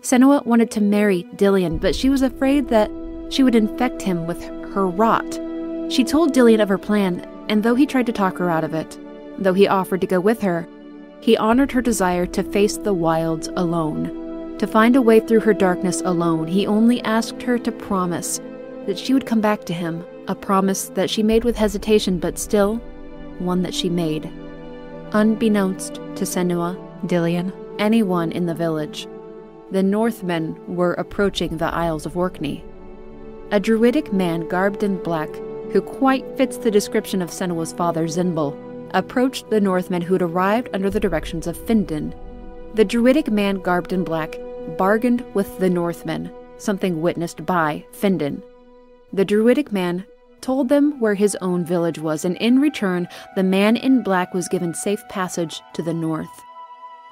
Senua 0.00 0.44
wanted 0.44 0.70
to 0.72 0.80
marry 0.80 1.22
Dillion, 1.36 1.80
but 1.80 1.94
she 1.94 2.10
was 2.10 2.20
afraid 2.20 2.68
that 2.68 2.90
she 3.30 3.42
would 3.42 3.54
infect 3.54 4.02
him 4.02 4.26
with 4.26 4.42
her 4.74 4.86
rot. 4.86 5.40
She 5.90 6.04
told 6.04 6.34
Dillion 6.34 6.60
of 6.60 6.68
her 6.68 6.78
plan, 6.78 7.20
and 7.48 7.62
though 7.62 7.74
he 7.74 7.86
tried 7.86 8.06
to 8.06 8.12
talk 8.12 8.36
her 8.38 8.50
out 8.50 8.64
of 8.64 8.74
it, 8.74 8.98
Though 9.38 9.54
he 9.54 9.68
offered 9.68 10.00
to 10.02 10.06
go 10.06 10.20
with 10.20 10.40
her, 10.42 10.68
he 11.20 11.36
honored 11.36 11.72
her 11.72 11.82
desire 11.82 12.26
to 12.26 12.42
face 12.42 12.76
the 12.76 12.94
wilds 12.94 13.48
alone. 13.56 14.56
To 14.58 14.66
find 14.66 14.94
a 14.94 15.02
way 15.02 15.20
through 15.20 15.40
her 15.40 15.54
darkness 15.54 16.00
alone, 16.02 16.46
he 16.46 16.66
only 16.66 17.02
asked 17.02 17.42
her 17.42 17.58
to 17.58 17.72
promise 17.72 18.40
that 18.86 18.98
she 18.98 19.14
would 19.14 19.26
come 19.26 19.40
back 19.40 19.64
to 19.64 19.72
him, 19.72 20.04
a 20.28 20.34
promise 20.34 20.90
that 20.90 21.10
she 21.10 21.22
made 21.22 21.44
with 21.44 21.56
hesitation, 21.56 22.18
but 22.18 22.38
still 22.38 22.76
one 23.38 23.62
that 23.62 23.74
she 23.74 23.88
made. 23.88 24.30
Unbeknownst 25.12 25.94
to 25.94 26.24
Senua, 26.24 26.76
Dillion, 27.06 27.52
anyone 27.78 28.32
in 28.32 28.46
the 28.46 28.54
village, 28.54 29.08
the 29.70 29.82
Northmen 29.82 30.56
were 30.66 30.94
approaching 30.94 31.56
the 31.56 31.74
Isles 31.74 32.06
of 32.06 32.16
Orkney. 32.16 32.64
A 33.50 33.58
druidic 33.58 34.12
man 34.12 34.46
garbed 34.48 34.82
in 34.82 35.02
black, 35.02 35.34
who 35.72 35.80
quite 35.80 36.36
fits 36.36 36.56
the 36.56 36.70
description 36.70 37.20
of 37.20 37.30
Senua's 37.30 37.72
father 37.72 38.06
Zynbel, 38.06 38.56
approached 38.94 39.50
the 39.50 39.60
Northmen 39.60 40.00
who'd 40.00 40.22
arrived 40.22 40.70
under 40.72 40.88
the 40.88 41.00
directions 41.00 41.46
of 41.46 41.58
Findan. 41.66 42.14
The 42.74 42.84
druidic 42.84 43.30
man 43.30 43.60
garbed 43.60 43.92
in 43.92 44.04
black 44.04 44.38
bargained 44.78 45.24
with 45.34 45.58
the 45.58 45.68
Northmen, 45.68 46.30
something 46.56 47.02
witnessed 47.02 47.44
by 47.44 47.84
Findan. 47.92 48.42
The 49.12 49.24
druidic 49.24 49.70
man 49.70 50.04
told 50.40 50.68
them 50.68 50.98
where 51.00 51.14
his 51.14 51.36
own 51.40 51.64
village 51.64 51.98
was, 51.98 52.24
and 52.24 52.36
in 52.36 52.60
return, 52.60 53.08
the 53.36 53.42
man 53.42 53.76
in 53.76 54.02
black 54.02 54.34
was 54.34 54.48
given 54.48 54.74
safe 54.74 55.02
passage 55.08 55.60
to 55.74 55.82
the 55.82 55.94
north. 55.94 56.42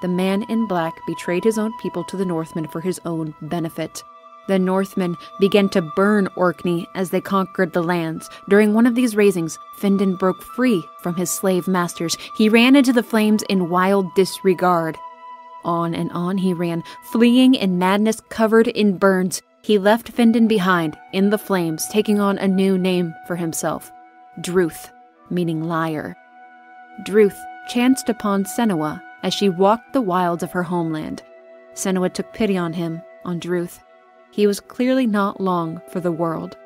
The 0.02 0.08
man 0.08 0.42
in 0.48 0.66
black 0.66 0.94
betrayed 1.06 1.44
his 1.44 1.58
own 1.58 1.72
people 1.78 2.04
to 2.04 2.16
the 2.16 2.24
Northmen 2.24 2.66
for 2.68 2.80
his 2.80 3.00
own 3.04 3.34
benefit. 3.42 4.02
The 4.48 4.58
Northmen 4.58 5.16
began 5.38 5.68
to 5.70 5.82
burn 5.82 6.28
Orkney 6.36 6.86
as 6.94 7.10
they 7.10 7.20
conquered 7.20 7.72
the 7.72 7.82
lands. 7.82 8.28
During 8.48 8.74
one 8.74 8.86
of 8.86 8.94
these 8.94 9.14
raisings, 9.14 9.58
Findan 9.78 10.16
broke 10.16 10.42
free 10.42 10.82
from 11.02 11.14
his 11.14 11.30
slave 11.30 11.68
masters. 11.68 12.16
He 12.36 12.48
ran 12.48 12.74
into 12.74 12.92
the 12.92 13.02
flames 13.02 13.42
in 13.48 13.70
wild 13.70 14.06
disregard. 14.14 14.96
On 15.64 15.94
and 15.94 16.10
on 16.10 16.38
he 16.38 16.52
ran, 16.52 16.82
fleeing 17.12 17.54
in 17.54 17.78
madness 17.78 18.20
covered 18.30 18.66
in 18.68 18.98
burns. 18.98 19.42
He 19.62 19.78
left 19.78 20.08
Findan 20.08 20.48
behind 20.48 20.98
in 21.12 21.30
the 21.30 21.38
flames, 21.38 21.86
taking 21.88 22.18
on 22.18 22.36
a 22.38 22.48
new 22.48 22.76
name 22.76 23.14
for 23.28 23.36
himself 23.36 23.92
Druth, 24.40 24.90
meaning 25.30 25.62
liar. 25.64 26.16
Druth 27.04 27.38
chanced 27.68 28.08
upon 28.08 28.44
Senua 28.44 29.00
as 29.22 29.32
she 29.32 29.48
walked 29.48 29.92
the 29.92 30.00
wilds 30.00 30.42
of 30.42 30.50
her 30.50 30.64
homeland. 30.64 31.22
Senua 31.74 32.12
took 32.12 32.32
pity 32.32 32.56
on 32.56 32.72
him, 32.72 33.02
on 33.24 33.38
Druth. 33.38 33.78
He 34.32 34.46
was 34.46 34.60
clearly 34.60 35.06
not 35.06 35.42
long 35.42 35.82
for 35.92 36.00
the 36.00 36.10
world. 36.10 36.56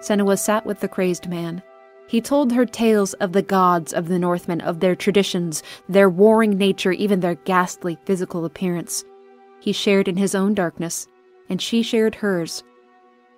Senua 0.00 0.36
sat 0.36 0.66
with 0.66 0.80
the 0.80 0.88
crazed 0.88 1.28
man. 1.28 1.62
He 2.08 2.20
told 2.20 2.52
her 2.52 2.66
tales 2.66 3.14
of 3.14 3.32
the 3.32 3.40
gods 3.40 3.92
of 3.92 4.08
the 4.08 4.18
Northmen, 4.18 4.60
of 4.60 4.80
their 4.80 4.96
traditions, 4.96 5.62
their 5.88 6.10
warring 6.10 6.58
nature, 6.58 6.90
even 6.90 7.20
their 7.20 7.36
ghastly 7.36 7.98
physical 8.04 8.44
appearance. 8.44 9.04
He 9.60 9.72
shared 9.72 10.08
in 10.08 10.16
his 10.16 10.34
own 10.34 10.54
darkness, 10.54 11.06
and 11.48 11.62
she 11.62 11.82
shared 11.82 12.16
hers. 12.16 12.64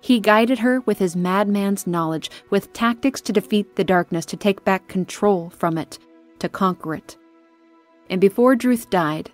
He 0.01 0.19
guided 0.19 0.59
her 0.59 0.81
with 0.81 0.97
his 0.97 1.15
madman's 1.15 1.85
knowledge, 1.85 2.31
with 2.49 2.73
tactics 2.73 3.21
to 3.21 3.33
defeat 3.33 3.75
the 3.75 3.83
darkness, 3.83 4.25
to 4.25 4.37
take 4.37 4.65
back 4.65 4.87
control 4.87 5.51
from 5.51 5.77
it, 5.77 5.99
to 6.39 6.49
conquer 6.49 6.95
it. 6.95 7.15
And 8.09 8.19
before 8.19 8.55
Druth 8.55 8.89
died, 8.89 9.31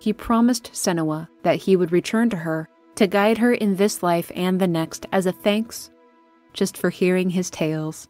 he 0.00 0.12
promised 0.12 0.72
Senua 0.72 1.28
that 1.42 1.56
he 1.56 1.76
would 1.76 1.92
return 1.92 2.28
to 2.30 2.36
her 2.38 2.68
to 2.96 3.06
guide 3.06 3.38
her 3.38 3.52
in 3.52 3.76
this 3.76 4.02
life 4.02 4.32
and 4.34 4.60
the 4.60 4.66
next 4.66 5.06
as 5.12 5.26
a 5.26 5.32
thanks 5.32 5.90
just 6.56 6.76
for 6.76 6.90
hearing 6.90 7.30
his 7.30 7.50
tales. 7.50 8.08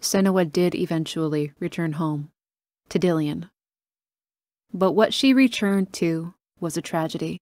Senua 0.00 0.50
did 0.50 0.74
eventually 0.74 1.52
return 1.58 1.94
home, 1.94 2.30
to 2.88 2.98
Dillion. 2.98 3.50
But 4.72 4.92
what 4.92 5.12
she 5.12 5.34
returned 5.34 5.92
to 5.94 6.34
was 6.60 6.76
a 6.76 6.82
tragedy. 6.82 7.38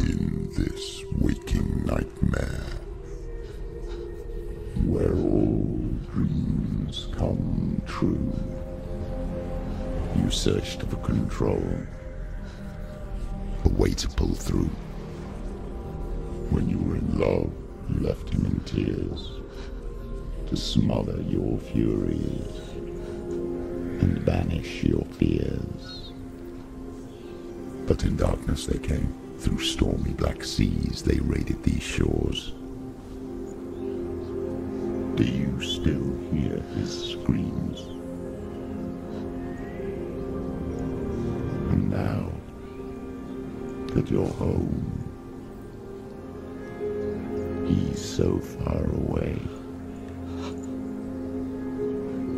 In 0.00 0.50
this 0.56 1.02
waking 1.18 1.84
nightmare, 1.84 2.66
where 4.84 5.14
all 5.14 5.78
dreams 6.12 7.08
come 7.16 7.82
true, 7.86 8.32
you 10.16 10.30
searched 10.30 10.82
for 10.82 10.96
control, 10.96 11.62
a 13.64 13.68
way 13.68 13.90
to 13.90 14.08
pull 14.08 14.34
through. 14.34 14.70
When 16.50 16.68
you 16.68 16.78
were 16.78 16.96
in 16.96 17.18
love, 17.18 17.52
you 17.88 18.00
left 18.06 18.30
him 18.30 18.46
in 18.46 18.60
tears 18.60 19.30
to 20.48 20.56
smother 20.56 21.20
your 21.22 21.58
furies 21.58 22.58
and 24.00 24.24
banish 24.24 24.82
your 24.82 25.04
fears. 25.04 26.12
But 27.86 28.04
in 28.04 28.16
darkness 28.16 28.66
they 28.66 28.78
came. 28.78 29.14
Through 29.38 29.60
stormy 29.60 30.12
black 30.12 30.44
seas 30.44 31.02
they 31.02 31.18
raided 31.20 31.62
these 31.62 31.82
shores. 31.82 32.52
Do 35.16 35.24
you 35.24 35.60
still 35.62 36.14
hear 36.32 36.60
his 36.76 37.12
screams? 37.12 37.80
And 41.72 41.90
now 41.90 42.30
that 43.94 44.10
you're 44.10 44.26
home, 44.26 45.06
he's 47.66 48.02
so 48.02 48.38
far 48.38 48.84
away. 48.84 49.36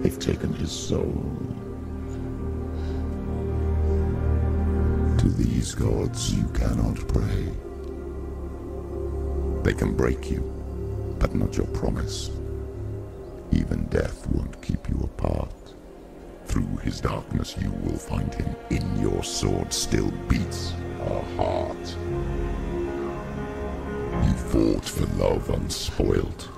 They've 0.02 0.18
taken 0.18 0.52
his 0.54 0.72
soul. 0.72 1.22
To 5.18 5.28
these 5.28 5.74
gods 5.74 6.34
you 6.34 6.44
cannot 6.48 6.96
pray. 7.08 7.48
They 9.62 9.74
can 9.74 9.94
break 9.94 10.30
you, 10.30 10.40
but 11.18 11.34
not 11.34 11.56
your 11.56 11.66
promise. 11.68 12.30
Even 13.52 13.84
death 13.86 14.26
won't 14.28 14.60
keep 14.62 14.88
you 14.88 14.98
apart. 15.04 15.52
Through 16.46 16.78
his 16.78 17.00
darkness 17.00 17.54
you 17.60 17.70
will 17.70 17.98
find 17.98 18.34
him. 18.34 18.56
In 18.70 19.00
your 19.00 19.22
sword 19.22 19.72
still 19.72 20.10
beats 20.28 20.72
a 21.06 21.22
heart. 21.36 21.96
You 24.26 24.34
fought 24.34 24.84
for 24.84 25.06
love 25.16 25.50
unspoilt 25.50 26.48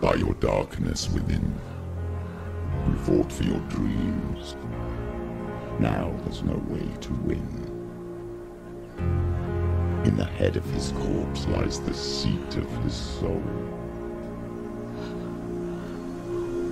by 0.00 0.14
your 0.14 0.34
darkness 0.34 1.08
within. 1.10 1.54
You 2.88 2.96
fought 2.96 3.32
for 3.32 3.44
your 3.44 3.60
dreams. 3.68 4.56
Now 5.78 6.12
there's 6.24 6.42
no 6.42 6.56
way 6.68 6.88
to 7.00 7.12
win. 7.14 7.68
In 10.04 10.16
the 10.16 10.24
head 10.24 10.56
of 10.56 10.64
his 10.70 10.92
corpse 10.92 11.46
lies 11.46 11.80
the 11.80 11.94
seat 11.94 12.56
of 12.56 12.68
his 12.82 12.94
soul. 12.94 13.42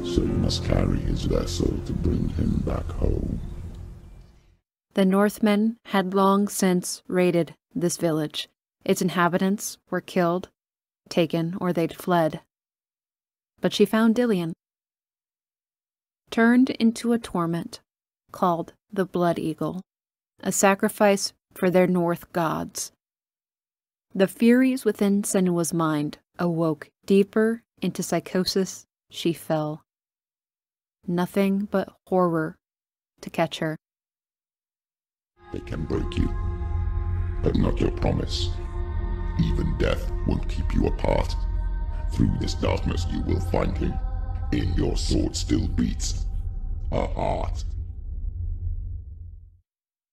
So 0.04 0.23
you 0.23 0.37
must 0.42 0.64
carry 0.64 0.99
his 0.99 1.23
vessel 1.25 1.73
to 1.87 1.92
bring 1.92 2.28
him 2.30 2.62
back 2.66 2.87
home. 2.92 3.38
The 5.00 5.07
Northmen 5.07 5.78
had 5.87 6.12
long 6.12 6.47
since 6.47 7.02
raided 7.09 7.54
this 7.75 7.97
village. 7.97 8.50
Its 8.85 9.00
inhabitants 9.00 9.78
were 9.88 10.02
killed, 10.02 10.50
taken, 11.09 11.57
or 11.59 11.73
they'd 11.73 11.97
fled. 11.97 12.42
But 13.62 13.73
she 13.73 13.87
found 13.87 14.14
Dillion, 14.14 14.52
turned 16.30 16.69
into 16.69 17.14
a 17.14 17.19
torment 17.19 17.80
called 18.30 18.75
the 18.92 19.07
Blood 19.07 19.38
Eagle, 19.38 19.80
a 20.40 20.52
sacrifice 20.52 21.33
for 21.54 21.71
their 21.71 21.87
North 21.87 22.30
gods. 22.35 22.92
The 24.14 24.28
furies 24.28 24.85
within 24.85 25.23
Senua's 25.23 25.73
mind 25.73 26.19
awoke 26.38 26.90
deeper 27.07 27.62
into 27.80 28.02
psychosis. 28.02 28.85
She 29.09 29.33
fell. 29.33 29.83
Nothing 31.07 31.69
but 31.71 31.88
horror 32.07 32.59
to 33.23 33.30
catch 33.30 33.61
her. 33.61 33.78
They 35.52 35.61
can 35.61 35.85
break 35.85 36.16
you, 36.16 36.33
but 37.42 37.57
not 37.57 37.80
your 37.80 37.90
promise. 37.90 38.50
Even 39.40 39.76
death 39.78 40.11
won't 40.26 40.49
keep 40.49 40.75
you 40.75 40.87
apart. 40.87 41.35
Through 42.12 42.37
this 42.40 42.54
darkness 42.54 43.07
you 43.11 43.23
will 43.23 43.40
find 43.40 43.76
him. 43.76 43.95
In 44.52 44.75
your 44.75 44.97
sword 44.97 45.37
still 45.37 45.69
beats 45.69 46.26
a 46.90 47.07
heart. 47.07 47.64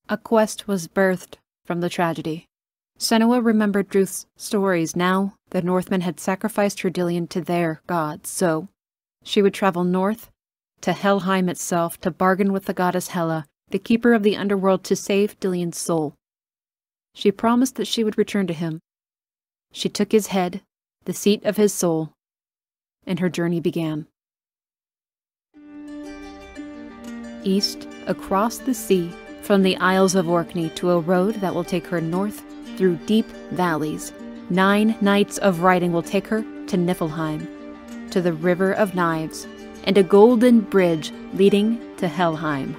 A 0.09 0.17
quest 0.17 0.67
was 0.67 0.87
birthed 0.87 1.35
from 1.65 1.81
the 1.81 1.89
tragedy. 1.89 2.45
Senua 2.97 3.43
remembered 3.43 3.89
Druth's 3.89 4.25
stories. 4.37 4.95
Now 4.95 5.33
the 5.49 5.61
Northmen 5.61 6.01
had 6.01 6.19
sacrificed 6.19 6.81
her 6.81 6.89
Dillion 6.89 7.27
to 7.29 7.41
their 7.41 7.81
gods, 7.87 8.29
so 8.29 8.69
she 9.23 9.41
would 9.41 9.53
travel 9.53 9.83
north 9.83 10.29
to 10.81 10.93
Helheim 10.93 11.49
itself 11.49 11.99
to 12.01 12.11
bargain 12.11 12.53
with 12.53 12.65
the 12.65 12.73
goddess 12.73 13.09
Hela, 13.09 13.45
the 13.69 13.79
keeper 13.79 14.13
of 14.13 14.23
the 14.23 14.37
underworld, 14.37 14.83
to 14.85 14.95
save 14.95 15.39
Dillion's 15.39 15.77
soul. 15.77 16.13
She 17.13 17.31
promised 17.31 17.75
that 17.75 17.87
she 17.87 18.03
would 18.03 18.17
return 18.17 18.47
to 18.47 18.53
him. 18.53 18.79
She 19.71 19.89
took 19.89 20.11
his 20.11 20.27
head, 20.27 20.61
the 21.05 21.13
seat 21.13 21.43
of 21.45 21.57
his 21.57 21.73
soul, 21.73 22.13
and 23.05 23.19
her 23.19 23.29
journey 23.29 23.59
began. 23.59 24.07
East, 27.43 27.87
across 28.07 28.57
the 28.57 28.73
sea, 28.73 29.11
from 29.41 29.63
the 29.63 29.77
Isles 29.77 30.15
of 30.15 30.27
Orkney 30.27 30.69
to 30.71 30.91
a 30.91 30.99
road 30.99 31.35
that 31.35 31.55
will 31.55 31.63
take 31.63 31.87
her 31.87 32.01
north 32.01 32.43
through 32.77 32.97
deep 33.05 33.25
valleys. 33.51 34.11
Nine 34.49 34.95
nights 35.01 35.37
of 35.37 35.61
riding 35.61 35.91
will 35.91 36.03
take 36.03 36.27
her 36.27 36.41
to 36.41 36.77
Niflheim, 36.77 38.09
to 38.11 38.21
the 38.21 38.33
River 38.33 38.73
of 38.73 38.95
Knives, 38.95 39.47
and 39.85 39.97
a 39.97 40.03
golden 40.03 40.59
bridge 40.59 41.13
leading 41.33 41.79
to 41.97 42.07
Helheim. 42.07 42.75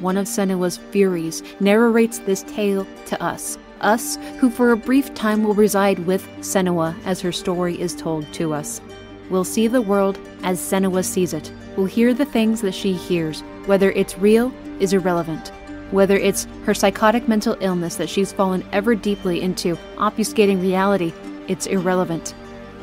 One 0.00 0.18
of 0.18 0.26
Senua's 0.26 0.76
Furies 0.76 1.42
narrates 1.58 2.18
this 2.18 2.42
tale 2.42 2.86
to 3.06 3.22
us, 3.22 3.56
us 3.80 4.18
who 4.38 4.50
for 4.50 4.72
a 4.72 4.76
brief 4.76 5.14
time 5.14 5.42
will 5.42 5.54
reside 5.54 6.00
with 6.00 6.26
Senua 6.40 6.94
as 7.06 7.20
her 7.22 7.32
story 7.32 7.80
is 7.80 7.94
told 7.94 8.30
to 8.34 8.52
us. 8.52 8.82
We'll 9.30 9.44
see 9.44 9.68
the 9.68 9.80
world 9.80 10.18
as 10.42 10.60
Senua 10.60 11.02
sees 11.02 11.32
it. 11.32 11.50
We'll 11.76 11.86
hear 11.86 12.12
the 12.12 12.26
things 12.26 12.60
that 12.60 12.74
she 12.74 12.92
hears. 12.92 13.40
Whether 13.64 13.90
it's 13.92 14.18
real 14.18 14.52
is 14.80 14.92
irrelevant. 14.92 15.50
Whether 15.90 16.16
it's 16.16 16.46
her 16.64 16.74
psychotic 16.74 17.26
mental 17.26 17.56
illness 17.60 17.96
that 17.96 18.10
she's 18.10 18.32
fallen 18.32 18.64
ever 18.72 18.94
deeply 18.94 19.40
into, 19.40 19.76
obfuscating 19.96 20.60
reality, 20.60 21.12
it's 21.48 21.66
irrelevant. 21.66 22.34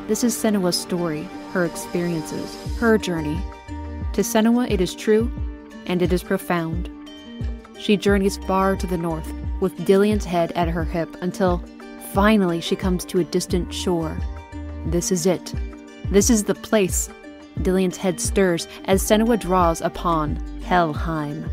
This 0.07 0.23
is 0.23 0.35
Senua's 0.35 0.79
story, 0.79 1.27
her 1.51 1.65
experiences, 1.65 2.57
her 2.79 2.97
journey. 2.97 3.39
To 4.13 4.21
Senua, 4.21 4.69
it 4.69 4.81
is 4.81 4.95
true, 4.95 5.31
and 5.85 6.01
it 6.01 6.11
is 6.11 6.23
profound. 6.23 6.89
She 7.83 7.97
journeys 7.97 8.37
far 8.37 8.77
to 8.77 8.87
the 8.87 8.97
north, 8.97 9.29
with 9.59 9.85
Dillion's 9.85 10.23
head 10.23 10.53
at 10.53 10.69
her 10.69 10.85
hip, 10.85 11.17
until 11.21 11.61
finally 12.13 12.61
she 12.61 12.77
comes 12.77 13.03
to 13.03 13.19
a 13.19 13.25
distant 13.25 13.73
shore. 13.73 14.17
This 14.85 15.11
is 15.11 15.25
it. 15.25 15.53
This 16.09 16.29
is 16.29 16.45
the 16.45 16.55
place. 16.55 17.09
Dillion's 17.61 17.97
head 17.97 18.21
stirs 18.21 18.69
as 18.85 19.03
Senua 19.03 19.37
draws 19.37 19.81
upon 19.81 20.37
Helheim. 20.63 21.49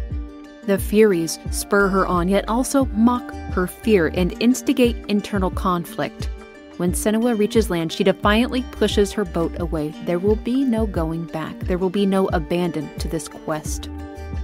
The 0.67 0.79
Furies 0.79 1.41
spur 1.51 1.89
her 1.89 2.07
on, 2.07 2.29
yet 2.29 2.49
also 2.49 2.85
mock 2.85 3.29
her 3.53 3.67
fear 3.67 4.13
and 4.15 4.41
instigate 4.41 5.05
internal 5.09 5.51
conflict. 5.51 6.31
When 6.77 6.93
Senua 6.93 7.37
reaches 7.37 7.71
land, 7.71 7.93
she 7.93 8.05
defiantly 8.05 8.63
pushes 8.71 9.11
her 9.11 9.25
boat 9.25 9.61
away. 9.61 9.89
There 10.05 10.21
will 10.21 10.37
be 10.37 10.63
no 10.63 10.87
going 10.87 11.25
back. 11.25 11.59
There 11.59 11.77
will 11.77 11.91
be 11.91 12.07
no 12.07 12.29
abandon 12.29 12.89
to 13.01 13.09
this 13.09 13.27
quest. 13.27 13.91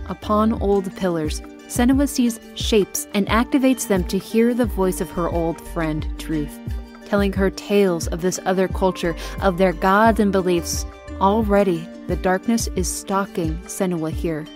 Upon 0.09 0.61
old 0.61 0.93
pillars, 0.97 1.43
Senua 1.69 2.09
sees 2.09 2.41
shapes 2.55 3.09
and 3.15 3.27
activates 3.27 3.89
them 3.89 4.05
to 4.05 4.19
hear 4.19 4.55
the 4.55 4.67
voice 4.67 5.01
of 5.01 5.11
her 5.11 5.29
old 5.29 5.61
friend, 5.69 6.07
Druth, 6.17 6.59
telling 7.07 7.33
her 7.33 7.51
tales 7.51 8.07
of 8.09 8.21
this 8.21 8.39
other 8.45 8.69
culture, 8.69 9.17
of 9.41 9.59
their 9.59 9.73
gods 9.73 10.21
and 10.21 10.33
beliefs. 10.33 10.87
Already, 11.21 11.87
the 12.07 12.17
darkness 12.17 12.69
is 12.77 12.93
stalking 12.93 13.59
Senua 13.63 14.11
here. 14.11 14.47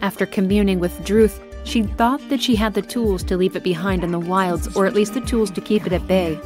After 0.00 0.26
communing 0.26 0.78
with 0.78 1.04
Druth, 1.04 1.40
she 1.64 1.82
thought 1.82 2.26
that 2.28 2.42
she 2.42 2.56
had 2.56 2.74
the 2.74 2.82
tools 2.82 3.22
to 3.24 3.36
leave 3.36 3.56
it 3.56 3.62
behind 3.62 4.04
in 4.04 4.10
the 4.10 4.18
wilds, 4.18 4.74
or 4.76 4.86
at 4.86 4.94
least 4.94 5.14
the 5.14 5.20
tools 5.20 5.50
to 5.52 5.60
keep 5.60 5.86
it 5.86 5.92
at 5.92 6.06
bay, 6.06 6.38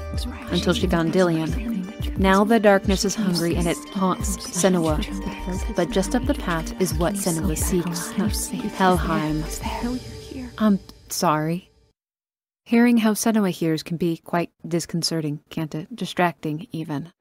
until 0.51 0.73
she 0.73 0.87
found 0.87 1.13
Dillion. 1.13 2.19
Now 2.19 2.45
the 2.45 2.61
darkness 2.61 3.05
is 3.05 3.15
hungry 3.15 3.57
and 3.57 3.67
it 3.67 3.77
haunts 3.91 4.37
Senua. 4.37 5.05
But 5.75 5.91
just 5.91 6.15
up 6.15 6.25
the 6.27 6.35
path 6.35 6.79
is 6.81 6.95
what 6.95 7.15
Senua 7.15 7.57
seeks 7.57 8.11
Helheim. 8.77 9.43
I'm 10.59 10.79
sorry. 11.09 11.71
Hearing 12.65 12.99
how 12.99 13.15
Senua 13.15 13.51
hears 13.51 13.83
can 13.83 13.97
be 13.97 14.19
quite 14.19 14.51
disconcerting, 14.67 15.41
can't 15.51 15.75
it? 15.75 15.95
Distracting, 15.95 16.69
even. 16.73 17.13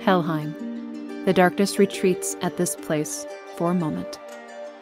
Helheim. 0.00 1.24
The 1.24 1.32
darkness 1.32 1.78
retreats 1.78 2.36
at 2.42 2.56
this 2.56 2.74
place 2.76 3.26
for 3.56 3.70
a 3.70 3.74
moment. 3.74 4.18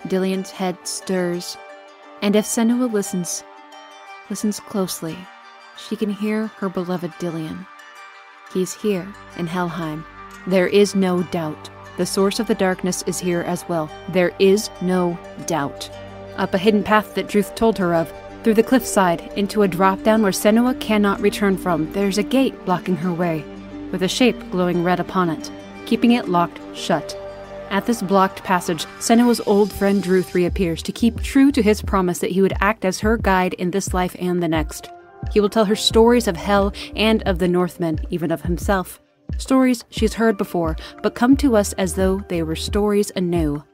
Dillion's 0.06 0.50
head 0.50 0.76
stirs, 0.84 1.56
and 2.22 2.36
if 2.36 2.44
Senua 2.44 2.92
listens, 2.92 3.42
listens 4.30 4.60
closely, 4.60 5.16
she 5.76 5.96
can 5.96 6.10
hear 6.10 6.48
her 6.58 6.68
beloved 6.68 7.10
Dillion. 7.12 7.66
He's 8.52 8.74
here 8.74 9.06
in 9.37 9.46
Helheim. 9.46 10.04
There 10.46 10.68
is 10.68 10.94
no 10.94 11.22
doubt. 11.24 11.70
The 11.96 12.06
source 12.06 12.38
of 12.38 12.46
the 12.46 12.54
darkness 12.54 13.02
is 13.06 13.18
here 13.18 13.42
as 13.42 13.66
well. 13.68 13.90
There 14.11 14.32
is 14.38 14.70
no 14.82 15.18
doubt. 15.46 15.90
Up 16.37 16.55
a 16.55 16.59
hidden 16.59 16.83
path 16.83 17.14
that 17.14 17.29
Druth 17.29 17.55
told 17.55 17.79
her 17.79 17.94
of, 17.94 18.12
through 18.42 18.55
the 18.55 18.62
cliffside, 18.62 19.33
into 19.37 19.62
a 19.62 19.68
drop 19.68 20.03
down 20.03 20.23
where 20.23 20.33
Senua 20.33 20.79
cannot 20.81 21.20
return 21.20 21.57
from, 21.57 21.90
there's 21.92 22.18
a 22.18 22.23
gate 22.23 22.64
blocking 22.64 22.97
her 22.97 23.12
way, 23.12 23.44
with 23.90 24.03
a 24.03 24.09
shape 24.09 24.38
glowing 24.51 24.85
red 24.85 25.01
upon 25.01 25.31
it, 25.31 25.51
keeping 25.87 26.12
it 26.12 26.29
locked 26.29 26.61
shut. 26.77 27.18
At 27.70 27.87
this 27.87 28.03
blocked 28.03 28.44
passage, 28.44 28.85
Senua's 28.99 29.40
old 29.47 29.73
friend 29.73 30.03
Druth 30.03 30.35
reappears 30.35 30.83
to 30.83 30.92
keep 30.92 31.23
true 31.23 31.51
to 31.53 31.62
his 31.62 31.81
promise 31.81 32.18
that 32.18 32.33
he 32.33 32.42
would 32.42 32.53
act 32.61 32.85
as 32.85 33.01
her 33.01 33.16
guide 33.16 33.55
in 33.55 33.70
this 33.70 33.94
life 33.94 34.14
and 34.18 34.42
the 34.42 34.49
next. 34.49 34.90
He 35.33 35.40
will 35.40 35.49
tell 35.49 35.64
her 35.64 35.77
stories 35.77 36.29
of 36.29 36.37
hell 36.37 36.73
and 36.94 37.23
of 37.23 37.38
the 37.38 37.49
Northmen, 37.49 37.99
even 38.11 38.31
of 38.31 38.42
himself. 38.42 39.01
Stories 39.38 39.85
she's 39.88 40.14
heard 40.14 40.37
before, 40.37 40.77
but 41.03 41.14
come 41.14 41.37
to 41.38 41.57
us 41.57 41.73
as 41.75 41.94
though 41.94 42.23
they 42.29 42.42
were 42.42 42.57
stories 42.57 43.11
anew. 43.16 43.64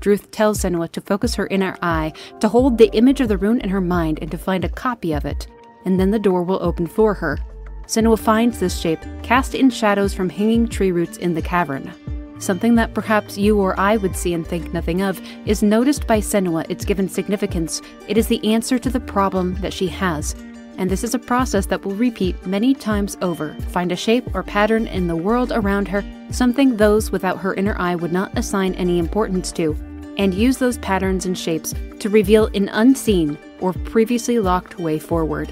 Druth 0.00 0.30
tells 0.30 0.60
Senua 0.60 0.90
to 0.92 1.00
focus 1.00 1.34
her 1.34 1.46
inner 1.48 1.76
eye, 1.82 2.12
to 2.40 2.48
hold 2.48 2.78
the 2.78 2.90
image 2.92 3.20
of 3.20 3.28
the 3.28 3.36
rune 3.36 3.60
in 3.60 3.70
her 3.70 3.80
mind, 3.80 4.18
and 4.22 4.30
to 4.30 4.38
find 4.38 4.64
a 4.64 4.68
copy 4.68 5.12
of 5.12 5.24
it, 5.24 5.46
and 5.84 5.98
then 5.98 6.10
the 6.10 6.18
door 6.18 6.42
will 6.42 6.62
open 6.62 6.86
for 6.86 7.14
her. 7.14 7.38
Senua 7.86 8.18
finds 8.18 8.60
this 8.60 8.78
shape, 8.78 9.00
cast 9.22 9.54
in 9.54 9.70
shadows 9.70 10.12
from 10.12 10.28
hanging 10.28 10.68
tree 10.68 10.92
roots 10.92 11.16
in 11.16 11.34
the 11.34 11.42
cavern. 11.42 11.90
Something 12.38 12.76
that 12.76 12.94
perhaps 12.94 13.36
you 13.36 13.58
or 13.58 13.78
I 13.80 13.96
would 13.96 14.14
see 14.14 14.34
and 14.34 14.46
think 14.46 14.72
nothing 14.72 15.02
of 15.02 15.20
is 15.46 15.62
noticed 15.62 16.06
by 16.06 16.20
Senua, 16.20 16.66
it's 16.68 16.84
given 16.84 17.08
significance. 17.08 17.82
It 18.06 18.16
is 18.16 18.28
the 18.28 18.44
answer 18.52 18.78
to 18.78 18.90
the 18.90 19.00
problem 19.00 19.54
that 19.56 19.72
she 19.72 19.88
has. 19.88 20.36
And 20.76 20.88
this 20.88 21.02
is 21.02 21.14
a 21.14 21.18
process 21.18 21.66
that 21.66 21.84
will 21.84 21.96
repeat 21.96 22.46
many 22.46 22.74
times 22.74 23.18
over. 23.20 23.54
Find 23.70 23.90
a 23.90 23.96
shape 23.96 24.32
or 24.34 24.44
pattern 24.44 24.86
in 24.86 25.08
the 25.08 25.16
world 25.16 25.50
around 25.50 25.88
her, 25.88 26.04
something 26.30 26.76
those 26.76 27.10
without 27.10 27.38
her 27.38 27.54
inner 27.54 27.76
eye 27.80 27.96
would 27.96 28.12
not 28.12 28.38
assign 28.38 28.74
any 28.74 29.00
importance 29.00 29.50
to, 29.52 29.74
and 30.18 30.34
use 30.34 30.58
those 30.58 30.78
patterns 30.78 31.24
and 31.24 31.38
shapes 31.38 31.74
to 32.00 32.08
reveal 32.08 32.46
an 32.54 32.68
unseen 32.70 33.38
or 33.60 33.72
previously 33.72 34.38
locked 34.38 34.78
way 34.78 34.98
forward. 34.98 35.50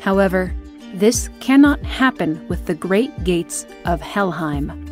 However, 0.00 0.52
this 0.94 1.28
cannot 1.40 1.82
happen 1.84 2.46
with 2.48 2.66
the 2.66 2.74
great 2.74 3.24
gates 3.24 3.66
of 3.84 4.00
Helheim. 4.00 4.84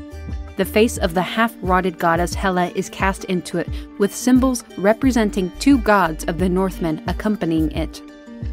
The 0.56 0.64
face 0.64 0.98
of 0.98 1.14
the 1.14 1.22
half 1.22 1.54
rotted 1.60 1.98
goddess 1.98 2.34
Hela 2.34 2.68
is 2.68 2.88
cast 2.90 3.24
into 3.24 3.58
it, 3.58 3.68
with 3.98 4.14
symbols 4.14 4.64
representing 4.78 5.52
two 5.58 5.78
gods 5.78 6.24
of 6.24 6.38
the 6.38 6.48
Northmen 6.48 7.02
accompanying 7.08 7.70
it. 7.72 8.02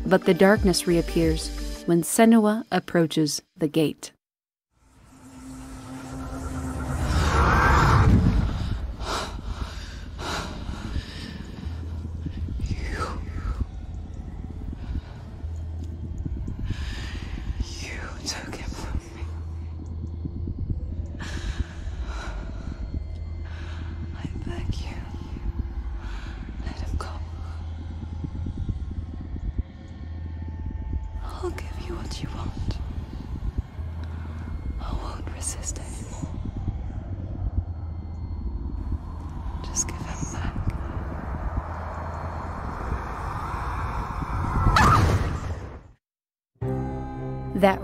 But 0.05 0.25
the 0.25 0.33
darkness 0.33 0.87
reappears 0.87 1.83
when 1.85 2.01
Senua 2.01 2.63
approaches 2.71 3.41
the 3.57 3.67
gate. 3.67 4.12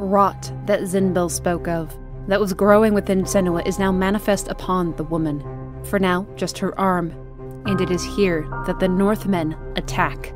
Rot 0.09 0.51
that 0.65 0.81
Zynbel 0.81 1.29
spoke 1.29 1.67
of, 1.67 1.95
that 2.27 2.39
was 2.39 2.53
growing 2.53 2.93
within 2.93 3.23
Senua, 3.23 3.65
is 3.67 3.79
now 3.79 3.91
manifest 3.91 4.47
upon 4.47 4.95
the 4.95 5.03
woman. 5.03 5.43
For 5.85 5.99
now, 5.99 6.27
just 6.35 6.57
her 6.59 6.77
arm. 6.79 7.11
And 7.65 7.79
it 7.79 7.91
is 7.91 8.03
here 8.15 8.47
that 8.65 8.79
the 8.79 8.87
Northmen 8.87 9.55
attack. 9.75 10.33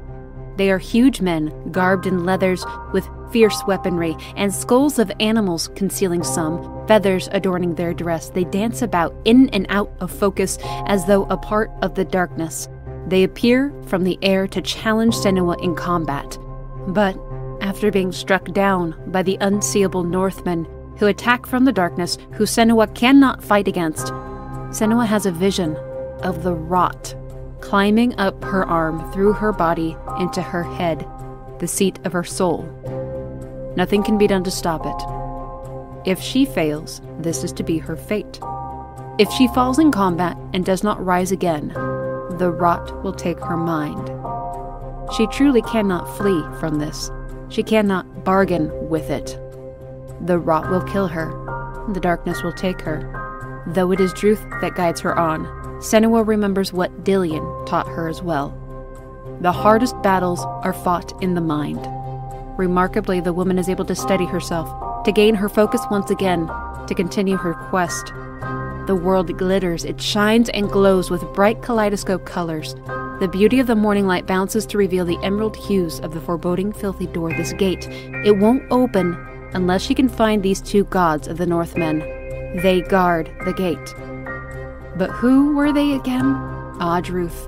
They 0.58 0.70
are 0.70 0.78
huge 0.78 1.22
men, 1.22 1.72
garbed 1.72 2.06
in 2.06 2.26
leathers, 2.26 2.66
with 2.92 3.08
fierce 3.32 3.60
weaponry, 3.66 4.16
and 4.36 4.54
skulls 4.54 5.00
of 5.00 5.12
animals 5.20 5.70
concealing 5.76 6.24
some, 6.24 6.88
feathers 6.88 7.28
adorning 7.32 7.74
their 7.74 7.94
dress. 7.94 8.30
They 8.30 8.44
dance 8.44 8.84
about, 8.84 9.16
in 9.26 9.50
and 9.50 9.66
out 9.70 9.92
of 10.00 10.12
focus, 10.12 10.60
as 10.86 11.06
though 11.06 11.24
a 11.26 11.38
part 11.38 11.72
of 11.82 11.96
the 11.96 12.06
darkness. 12.06 12.70
They 13.08 13.24
appear 13.24 13.74
from 13.88 14.04
the 14.04 14.20
air 14.22 14.48
to 14.48 14.62
challenge 14.62 15.16
Senua 15.16 15.62
in 15.62 15.76
combat. 15.76 16.38
But 16.88 17.18
after 17.74 17.90
being 17.90 18.12
struck 18.12 18.46
down 18.54 18.94
by 19.08 19.24
the 19.24 19.36
unseeable 19.42 20.04
Northmen 20.04 20.64
who 21.00 21.08
attack 21.08 21.48
from 21.48 21.66
the 21.66 21.72
darkness, 21.72 22.20
who 22.34 22.44
Senua 22.44 22.94
cannot 22.94 23.44
fight 23.44 23.68
against. 23.68 24.14
Senua 24.70 25.08
has 25.08 25.26
a 25.26 25.32
vision 25.32 25.76
of 26.22 26.44
the 26.44 26.54
rot 26.54 27.16
climbing 27.62 28.14
up 28.20 28.44
her 28.44 28.64
arm 28.66 29.12
through 29.12 29.34
her 29.34 29.52
body 29.52 29.98
into 30.20 30.40
her 30.40 30.62
head, 30.62 31.04
the 31.58 31.68
seat 31.68 31.98
of 32.04 32.14
her 32.14 32.24
soul. 32.24 32.62
Nothing 33.76 34.04
can 34.04 34.20
be 34.20 34.28
done 34.28 34.44
to 34.44 34.52
stop 34.52 34.86
it. 34.86 36.08
If 36.08 36.22
she 36.22 36.46
fails, 36.46 37.02
this 37.18 37.44
is 37.44 37.52
to 37.54 37.64
be 37.64 37.80
her 37.80 37.98
fate. 37.98 38.40
If 39.18 39.32
she 39.32 39.48
falls 39.48 39.80
in 39.80 39.92
combat 39.92 40.38
and 40.54 40.64
does 40.64 40.84
not 40.84 41.04
rise 41.04 41.32
again, 41.32 41.70
the 42.38 42.56
rot 42.56 43.04
will 43.04 43.14
take 43.14 43.40
her 43.40 43.58
mind. 43.58 44.12
She 45.18 45.26
truly 45.28 45.64
cannot 45.64 46.16
flee 46.18 46.44
from 46.60 46.78
this. 46.78 47.10
She 47.50 47.64
cannot 47.64 48.24
bargain 48.24 48.72
with 48.90 49.10
it. 49.10 49.38
The 50.26 50.40
rot 50.40 50.70
will 50.70 50.82
kill 50.82 51.08
her. 51.08 51.32
The 51.94 52.00
darkness 52.00 52.44
will 52.44 52.54
take 52.54 52.82
her. 52.82 53.10
Though 53.68 53.92
it 53.92 54.00
is 54.00 54.14
Druth 54.14 54.44
that 54.62 54.76
guides 54.76 55.02
her 55.02 55.18
on, 55.18 55.46
Senua 55.82 56.26
remembers 56.26 56.72
what 56.74 57.04
Dillion 57.04 57.66
taught 57.66 57.88
her 57.88 58.08
as 58.08 58.22
well. 58.22 58.58
The 59.42 59.52
hardest 59.52 60.02
battles 60.02 60.40
are 60.64 60.74
fought 60.74 61.14
in 61.22 61.34
the 61.34 61.42
mind. 61.42 61.86
Remarkably, 62.58 63.20
the 63.20 63.34
woman 63.34 63.60
is 63.60 63.68
able 63.68 63.86
to 63.86 63.96
steady 63.96 64.26
herself, 64.26 65.04
to 65.04 65.12
gain 65.12 65.36
her 65.36 65.50
focus 65.50 65.82
once 65.92 66.10
again, 66.10 66.48
to 66.88 66.94
continue 66.96 67.36
her 67.36 67.54
quest. 67.54 68.14
The 68.88 68.96
world 68.96 69.36
glitters, 69.38 69.86
it 69.86 70.02
shines 70.02 70.50
and 70.50 70.70
glows 70.70 71.10
with 71.10 71.34
bright 71.34 71.62
kaleidoscope 71.62 72.26
colors. 72.26 72.76
The 73.20 73.30
beauty 73.32 73.60
of 73.60 73.68
the 73.68 73.76
morning 73.76 74.08
light 74.08 74.28
bounces 74.28 74.66
to 74.66 74.78
reveal 74.78 75.06
the 75.06 75.20
emerald 75.24 75.56
hues 75.56 76.00
of 76.00 76.14
the 76.14 76.20
foreboding, 76.20 76.74
filthy 76.74 77.08
door, 77.08 77.32
this 77.32 77.54
gate. 77.54 77.88
It 78.26 78.38
won't 78.38 78.64
open 78.72 79.14
unless 79.54 79.84
she 79.84 79.96
can 79.96 80.10
find 80.10 80.42
these 80.42 80.60
two 80.60 80.84
gods 80.86 81.28
of 81.28 81.38
the 81.38 81.46
Northmen. 81.46 82.00
They 82.62 82.82
guard 82.82 83.32
the 83.46 83.54
gate. 83.54 83.96
But 84.98 85.12
who 85.12 85.56
were 85.56 85.72
they 85.72 85.94
again? 85.94 86.26
Ah, 86.80 87.00
Druth. 87.02 87.48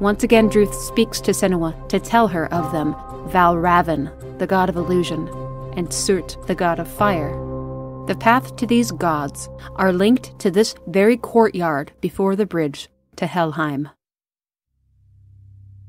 Once 0.00 0.22
again, 0.22 0.48
Druth 0.48 0.74
speaks 0.74 1.20
to 1.20 1.30
Senua 1.32 1.88
to 1.88 2.00
tell 2.00 2.26
her 2.28 2.52
of 2.52 2.72
them 2.72 2.94
Valravn, 3.28 4.38
the 4.38 4.46
god 4.46 4.68
of 4.68 4.76
illusion, 4.76 5.28
and 5.76 5.88
Surt, 5.88 6.44
the 6.46 6.54
god 6.54 6.78
of 6.78 6.88
fire. 6.88 7.30
The 8.06 8.16
path 8.16 8.56
to 8.56 8.66
these 8.66 8.90
gods 8.90 9.48
are 9.76 9.92
linked 9.92 10.38
to 10.40 10.50
this 10.50 10.74
very 10.88 11.16
courtyard 11.16 11.92
before 12.00 12.36
the 12.36 12.46
bridge 12.46 12.88
to 13.16 13.26
Helheim. 13.26 13.88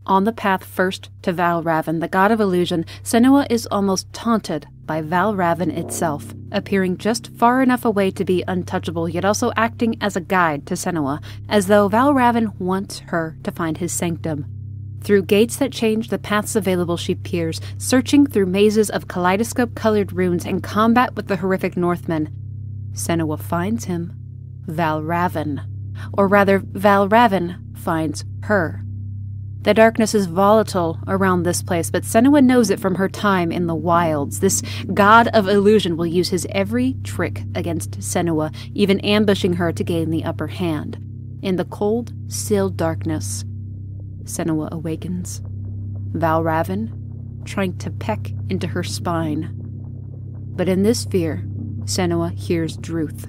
On 0.08 0.24
the 0.24 0.32
path 0.32 0.64
first 0.64 1.10
to 1.24 1.34
Valravn, 1.34 2.00
the 2.00 2.08
god 2.08 2.32
of 2.32 2.40
illusion, 2.40 2.86
Senua 3.02 3.48
is 3.50 3.68
almost 3.72 4.12
taunted 4.14 4.68
by 4.86 5.02
Valravn 5.02 5.76
itself, 5.76 6.32
appearing 6.52 6.98
just 6.98 7.36
far 7.38 7.64
enough 7.64 7.86
away 7.86 8.12
to 8.12 8.24
be 8.24 8.44
untouchable, 8.48 9.10
yet 9.10 9.26
also 9.26 9.52
acting 9.58 9.98
as 10.02 10.16
a 10.16 10.22
guide 10.22 10.68
to 10.68 10.76
Senua, 10.76 11.24
as 11.50 11.66
though 11.66 11.90
Valravn 11.90 12.56
wants 12.60 13.00
her 13.00 13.36
to 13.44 13.52
find 13.52 13.80
his 13.80 13.92
sanctum. 13.92 14.46
Through 15.02 15.24
gates 15.24 15.58
that 15.58 15.72
change 15.72 16.10
the 16.10 16.20
paths 16.20 16.56
available, 16.56 16.98
she 16.98 17.16
peers, 17.16 17.60
searching 17.80 18.28
through 18.28 18.46
mazes 18.46 18.92
of 18.92 19.08
kaleidoscope 19.08 19.74
colored 19.74 20.14
runes 20.14 20.46
in 20.46 20.62
combat 20.62 21.16
with 21.16 21.28
the 21.28 21.38
horrific 21.38 21.76
Northmen. 21.76 22.32
Senua 22.94 23.40
finds 23.40 23.86
him. 23.86 24.14
Valravn. 24.68 25.66
Or 26.14 26.28
rather, 26.28 26.60
Valravn 26.60 27.76
finds 27.76 28.24
her. 28.44 28.85
The 29.66 29.74
darkness 29.74 30.14
is 30.14 30.28
volatile 30.28 31.00
around 31.08 31.42
this 31.42 31.64
place, 31.64 31.90
but 31.90 32.04
Senua 32.04 32.44
knows 32.44 32.70
it 32.70 32.80
from 32.80 32.94
her 32.94 33.10
time 33.10 33.52
in 33.52 33.66
the 33.66 33.74
wilds. 33.74 34.40
This 34.40 34.62
god 34.94 35.28
of 35.30 35.48
illusion 35.48 35.98
will 35.98 36.06
use 36.06 36.30
his 36.30 36.46
every 36.52 36.96
trick 37.04 37.42
against 37.56 38.00
Senua, 38.00 38.56
even 38.76 39.00
ambushing 39.00 39.54
her 39.54 39.74
to 39.74 39.84
gain 39.84 40.12
the 40.12 40.24
upper 40.24 40.46
hand. 40.46 41.00
In 41.42 41.56
the 41.56 41.66
cold, 41.66 42.14
still 42.28 42.70
darkness, 42.70 43.44
Senua 44.26 44.70
awakens. 44.70 45.42
Valravn, 46.12 47.44
trying 47.44 47.76
to 47.80 47.90
peck 47.90 48.34
into 48.52 48.68
her 48.68 48.84
spine. 48.84 49.52
But 50.56 50.70
in 50.70 50.84
this 50.84 51.06
fear, 51.06 51.44
Senua 51.86 52.38
hears 52.38 52.78
Druth, 52.78 53.28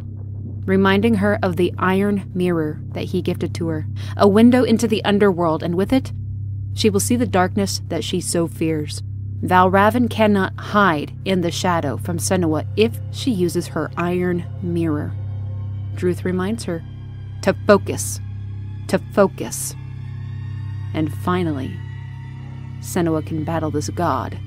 reminding 0.66 1.14
her 1.14 1.38
of 1.42 1.56
the 1.56 1.72
iron 1.78 2.30
mirror 2.34 2.82
that 2.88 3.04
he 3.04 3.22
gifted 3.22 3.54
to 3.54 3.68
her, 3.68 3.86
a 4.18 4.28
window 4.28 4.64
into 4.64 4.86
the 4.86 5.02
underworld, 5.02 5.62
and 5.62 5.74
with 5.74 5.94
it, 5.94 6.12
she 6.76 6.90
will 6.90 7.00
see 7.00 7.16
the 7.16 7.26
darkness 7.26 7.80
that 7.88 8.04
she 8.04 8.20
so 8.20 8.46
fears. 8.46 9.02
Valravn 9.42 10.08
cannot 10.08 10.58
hide 10.58 11.12
in 11.24 11.40
the 11.40 11.50
shadow 11.50 11.96
from 11.96 12.18
Senua 12.18 12.66
if 12.76 12.98
she 13.10 13.30
uses 13.30 13.68
her 13.68 13.90
iron 13.96 14.44
mirror. 14.62 15.12
Druth 15.94 16.24
reminds 16.24 16.64
her 16.64 16.84
to 17.42 17.54
focus, 17.66 18.20
to 18.88 18.98
focus. 19.12 19.74
And 20.94 21.12
finally, 21.24 21.74
Senua 22.80 23.26
can 23.26 23.44
battle 23.44 23.70
this 23.70 23.88
god. 23.90 24.38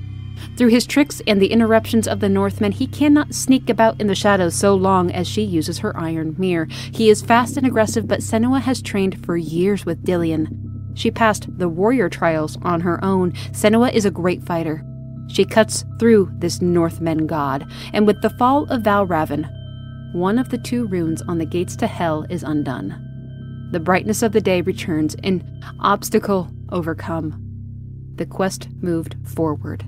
Through 0.56 0.68
his 0.68 0.86
tricks 0.86 1.20
and 1.26 1.40
the 1.40 1.52
interruptions 1.52 2.08
of 2.08 2.20
the 2.20 2.28
Northmen, 2.28 2.72
he 2.72 2.86
cannot 2.86 3.34
sneak 3.34 3.68
about 3.68 4.00
in 4.00 4.06
the 4.06 4.14
shadows 4.14 4.54
so 4.54 4.74
long 4.74 5.10
as 5.10 5.28
she 5.28 5.42
uses 5.42 5.78
her 5.78 5.96
iron 5.96 6.34
mirror. 6.38 6.66
He 6.92 7.10
is 7.10 7.22
fast 7.22 7.56
and 7.56 7.66
aggressive, 7.66 8.06
but 8.06 8.20
Senua 8.20 8.60
has 8.60 8.80
trained 8.80 9.24
for 9.24 9.36
years 9.36 9.84
with 9.84 10.04
Dillion. 10.04 10.69
She 10.94 11.10
passed 11.10 11.46
the 11.58 11.68
warrior 11.68 12.08
trials 12.08 12.58
on 12.62 12.80
her 12.80 13.02
own. 13.04 13.32
Senua 13.52 13.92
is 13.92 14.04
a 14.04 14.10
great 14.10 14.42
fighter. 14.42 14.84
She 15.28 15.44
cuts 15.44 15.84
through 15.98 16.30
this 16.34 16.60
Northmen 16.60 17.26
god, 17.26 17.70
and 17.92 18.06
with 18.06 18.20
the 18.20 18.30
fall 18.30 18.64
of 18.70 18.82
Valravn, 18.82 19.48
one 20.12 20.38
of 20.38 20.48
the 20.48 20.58
two 20.58 20.86
runes 20.86 21.22
on 21.22 21.38
the 21.38 21.46
gates 21.46 21.76
to 21.76 21.86
Hell 21.86 22.26
is 22.28 22.42
undone. 22.42 23.68
The 23.70 23.78
brightness 23.78 24.22
of 24.22 24.32
the 24.32 24.40
day 24.40 24.60
returns, 24.60 25.14
an 25.22 25.62
obstacle 25.78 26.50
overcome. 26.70 27.40
The 28.16 28.26
quest 28.26 28.68
moved 28.80 29.14
forward. 29.24 29.84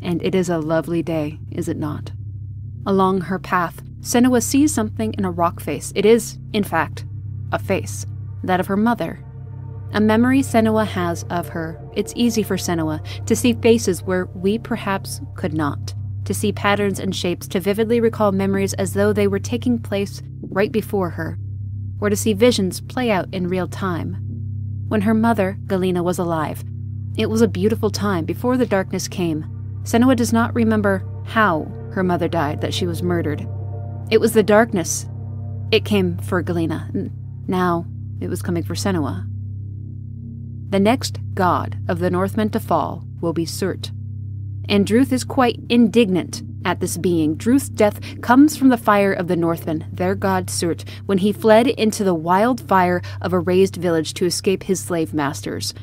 And 0.00 0.22
it 0.22 0.34
is 0.34 0.48
a 0.48 0.58
lovely 0.58 1.02
day, 1.02 1.38
is 1.50 1.68
it 1.68 1.76
not? 1.76 2.12
Along 2.86 3.20
her 3.20 3.38
path, 3.38 3.82
Senua 4.00 4.42
sees 4.42 4.72
something 4.72 5.12
in 5.14 5.26
a 5.26 5.30
rock 5.30 5.60
face. 5.60 5.92
It 5.94 6.06
is, 6.06 6.38
in 6.52 6.64
fact, 6.64 7.04
a 7.52 7.58
face, 7.58 8.06
that 8.42 8.58
of 8.58 8.66
her 8.66 8.76
mother. 8.76 9.22
A 9.94 10.00
memory 10.00 10.40
Senua 10.40 10.86
has 10.86 11.24
of 11.24 11.48
her. 11.48 11.78
It's 11.94 12.14
easy 12.16 12.42
for 12.42 12.56
Senua 12.56 13.04
to 13.26 13.36
see 13.36 13.52
faces 13.52 14.02
where 14.02 14.24
we 14.26 14.58
perhaps 14.58 15.20
could 15.34 15.52
not, 15.52 15.92
to 16.24 16.32
see 16.32 16.50
patterns 16.50 16.98
and 16.98 17.14
shapes, 17.14 17.46
to 17.48 17.60
vividly 17.60 18.00
recall 18.00 18.32
memories 18.32 18.72
as 18.74 18.94
though 18.94 19.12
they 19.12 19.26
were 19.26 19.38
taking 19.38 19.78
place 19.78 20.22
right 20.50 20.72
before 20.72 21.10
her, 21.10 21.38
or 22.00 22.08
to 22.08 22.16
see 22.16 22.32
visions 22.32 22.80
play 22.80 23.10
out 23.10 23.28
in 23.32 23.48
real 23.48 23.68
time. 23.68 24.14
When 24.88 25.02
her 25.02 25.14
mother, 25.14 25.58
Galena, 25.66 26.02
was 26.02 26.18
alive, 26.18 26.64
it 27.18 27.28
was 27.28 27.42
a 27.42 27.48
beautiful 27.48 27.90
time 27.90 28.24
before 28.24 28.56
the 28.56 28.64
darkness 28.64 29.08
came. 29.08 29.44
Senua 29.82 30.16
does 30.16 30.32
not 30.32 30.54
remember 30.54 31.04
how 31.26 31.70
her 31.92 32.02
mother 32.02 32.28
died, 32.28 32.62
that 32.62 32.72
she 32.72 32.86
was 32.86 33.02
murdered. 33.02 33.46
It 34.10 34.20
was 34.20 34.32
the 34.32 34.42
darkness. 34.42 35.06
It 35.70 35.84
came 35.84 36.16
for 36.16 36.40
Galena. 36.42 36.90
Now 37.46 37.84
it 38.20 38.28
was 38.28 38.40
coming 38.40 38.62
for 38.62 38.74
Senua. 38.74 39.28
The 40.72 40.80
next 40.80 41.18
god 41.34 41.76
of 41.86 41.98
the 41.98 42.10
Northmen 42.10 42.48
to 42.48 42.58
fall 42.58 43.04
will 43.20 43.34
be 43.34 43.44
Surt. 43.44 43.90
And 44.70 44.86
Druth 44.86 45.12
is 45.12 45.22
quite 45.22 45.60
indignant 45.68 46.42
at 46.64 46.80
this 46.80 46.96
being. 46.96 47.34
Druth's 47.34 47.68
death 47.68 48.00
comes 48.22 48.56
from 48.56 48.70
the 48.70 48.78
fire 48.78 49.12
of 49.12 49.28
the 49.28 49.36
Northmen, 49.36 49.84
their 49.92 50.14
god 50.14 50.46
Surt, 50.46 50.88
when 51.04 51.18
he 51.18 51.30
fled 51.30 51.66
into 51.66 52.04
the 52.04 52.14
wild 52.14 52.66
fire 52.66 53.02
of 53.20 53.34
a 53.34 53.38
razed 53.38 53.76
village 53.76 54.14
to 54.14 54.24
escape 54.24 54.62
his 54.62 54.80
slave 54.80 55.12
masters. 55.12 55.74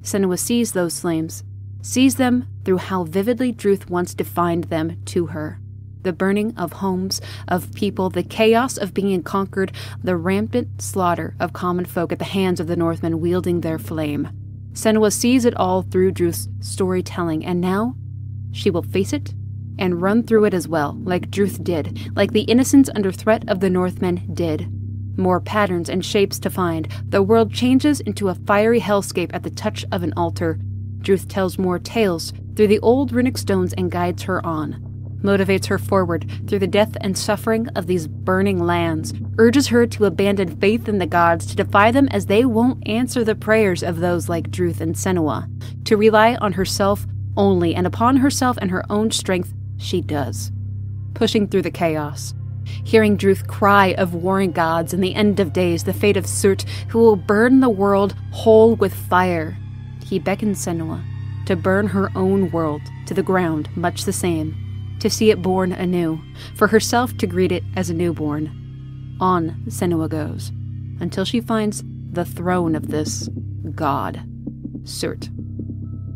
Senua 0.00 0.38
sees 0.38 0.72
those 0.72 0.98
flames, 0.98 1.44
sees 1.82 2.14
them 2.14 2.48
through 2.64 2.78
how 2.78 3.04
vividly 3.04 3.52
Druth 3.52 3.90
once 3.90 4.14
defined 4.14 4.64
them 4.64 4.96
to 5.04 5.26
her. 5.26 5.60
The 6.08 6.14
burning 6.14 6.56
of 6.56 6.72
homes, 6.72 7.20
of 7.48 7.74
people, 7.74 8.08
the 8.08 8.22
chaos 8.22 8.78
of 8.78 8.94
being 8.94 9.22
conquered, 9.22 9.72
the 10.02 10.16
rampant 10.16 10.80
slaughter 10.80 11.34
of 11.38 11.52
common 11.52 11.84
folk 11.84 12.12
at 12.12 12.18
the 12.18 12.24
hands 12.24 12.60
of 12.60 12.66
the 12.66 12.76
Northmen 12.76 13.20
wielding 13.20 13.60
their 13.60 13.78
flame. 13.78 14.30
Senua 14.72 15.12
sees 15.12 15.44
it 15.44 15.54
all 15.58 15.82
through 15.82 16.12
Druth's 16.12 16.48
storytelling, 16.60 17.44
and 17.44 17.60
now 17.60 17.94
she 18.52 18.70
will 18.70 18.80
face 18.80 19.12
it 19.12 19.34
and 19.78 20.00
run 20.00 20.22
through 20.22 20.46
it 20.46 20.54
as 20.54 20.66
well, 20.66 20.96
like 21.02 21.30
Druth 21.30 21.62
did, 21.62 22.16
like 22.16 22.32
the 22.32 22.44
innocents 22.44 22.88
under 22.94 23.12
threat 23.12 23.46
of 23.46 23.60
the 23.60 23.68
Northmen 23.68 24.32
did. 24.32 24.66
More 25.18 25.42
patterns 25.42 25.90
and 25.90 26.02
shapes 26.02 26.38
to 26.38 26.48
find. 26.48 26.88
The 27.06 27.22
world 27.22 27.52
changes 27.52 28.00
into 28.00 28.30
a 28.30 28.34
fiery 28.34 28.80
hellscape 28.80 29.32
at 29.34 29.42
the 29.42 29.50
touch 29.50 29.84
of 29.92 30.02
an 30.02 30.14
altar. 30.16 30.58
Druth 31.00 31.28
tells 31.28 31.58
more 31.58 31.78
tales 31.78 32.32
through 32.56 32.68
the 32.68 32.80
old 32.80 33.12
runic 33.12 33.36
stones 33.36 33.74
and 33.74 33.90
guides 33.90 34.22
her 34.22 34.42
on. 34.46 34.87
Motivates 35.22 35.66
her 35.66 35.78
forward 35.78 36.30
through 36.46 36.60
the 36.60 36.66
death 36.66 36.96
and 37.00 37.16
suffering 37.18 37.68
of 37.68 37.86
these 37.86 38.06
burning 38.06 38.58
lands, 38.58 39.12
urges 39.38 39.68
her 39.68 39.86
to 39.86 40.04
abandon 40.04 40.56
faith 40.60 40.88
in 40.88 40.98
the 40.98 41.06
gods, 41.06 41.46
to 41.46 41.56
defy 41.56 41.90
them 41.90 42.08
as 42.08 42.26
they 42.26 42.44
won't 42.44 42.86
answer 42.88 43.24
the 43.24 43.34
prayers 43.34 43.82
of 43.82 43.98
those 43.98 44.28
like 44.28 44.50
Druth 44.50 44.80
and 44.80 44.94
Senua, 44.94 45.48
to 45.84 45.96
rely 45.96 46.36
on 46.36 46.52
herself 46.52 47.06
only 47.36 47.74
and 47.74 47.86
upon 47.86 48.16
herself 48.16 48.56
and 48.60 48.70
her 48.70 48.84
own 48.90 49.10
strength 49.10 49.52
she 49.76 50.00
does, 50.00 50.52
pushing 51.14 51.48
through 51.48 51.62
the 51.62 51.70
chaos. 51.70 52.34
Hearing 52.84 53.16
Druth 53.16 53.46
cry 53.46 53.94
of 53.94 54.14
warring 54.14 54.52
gods 54.52 54.92
and 54.92 55.02
the 55.02 55.14
end 55.14 55.40
of 55.40 55.52
days, 55.52 55.84
the 55.84 55.92
fate 55.92 56.16
of 56.16 56.26
Surt, 56.26 56.68
who 56.88 56.98
will 56.98 57.16
burn 57.16 57.60
the 57.60 57.70
world 57.70 58.14
whole 58.30 58.76
with 58.76 58.94
fire, 58.94 59.56
he 60.04 60.18
beckons 60.18 60.64
Senua 60.64 61.02
to 61.46 61.56
burn 61.56 61.86
her 61.86 62.10
own 62.14 62.50
world 62.50 62.82
to 63.06 63.14
the 63.14 63.22
ground 63.22 63.70
much 63.74 64.04
the 64.04 64.12
same, 64.12 64.54
to 65.00 65.10
see 65.10 65.30
it 65.30 65.42
born 65.42 65.72
anew, 65.72 66.20
for 66.56 66.66
herself 66.66 67.16
to 67.18 67.26
greet 67.26 67.52
it 67.52 67.64
as 67.76 67.90
a 67.90 67.94
newborn. 67.94 69.16
On 69.20 69.62
Senua 69.66 70.08
goes, 70.08 70.50
until 71.00 71.24
she 71.24 71.40
finds 71.40 71.82
the 72.10 72.24
throne 72.24 72.74
of 72.74 72.88
this 72.88 73.28
god, 73.74 74.22
Surt, 74.82 75.28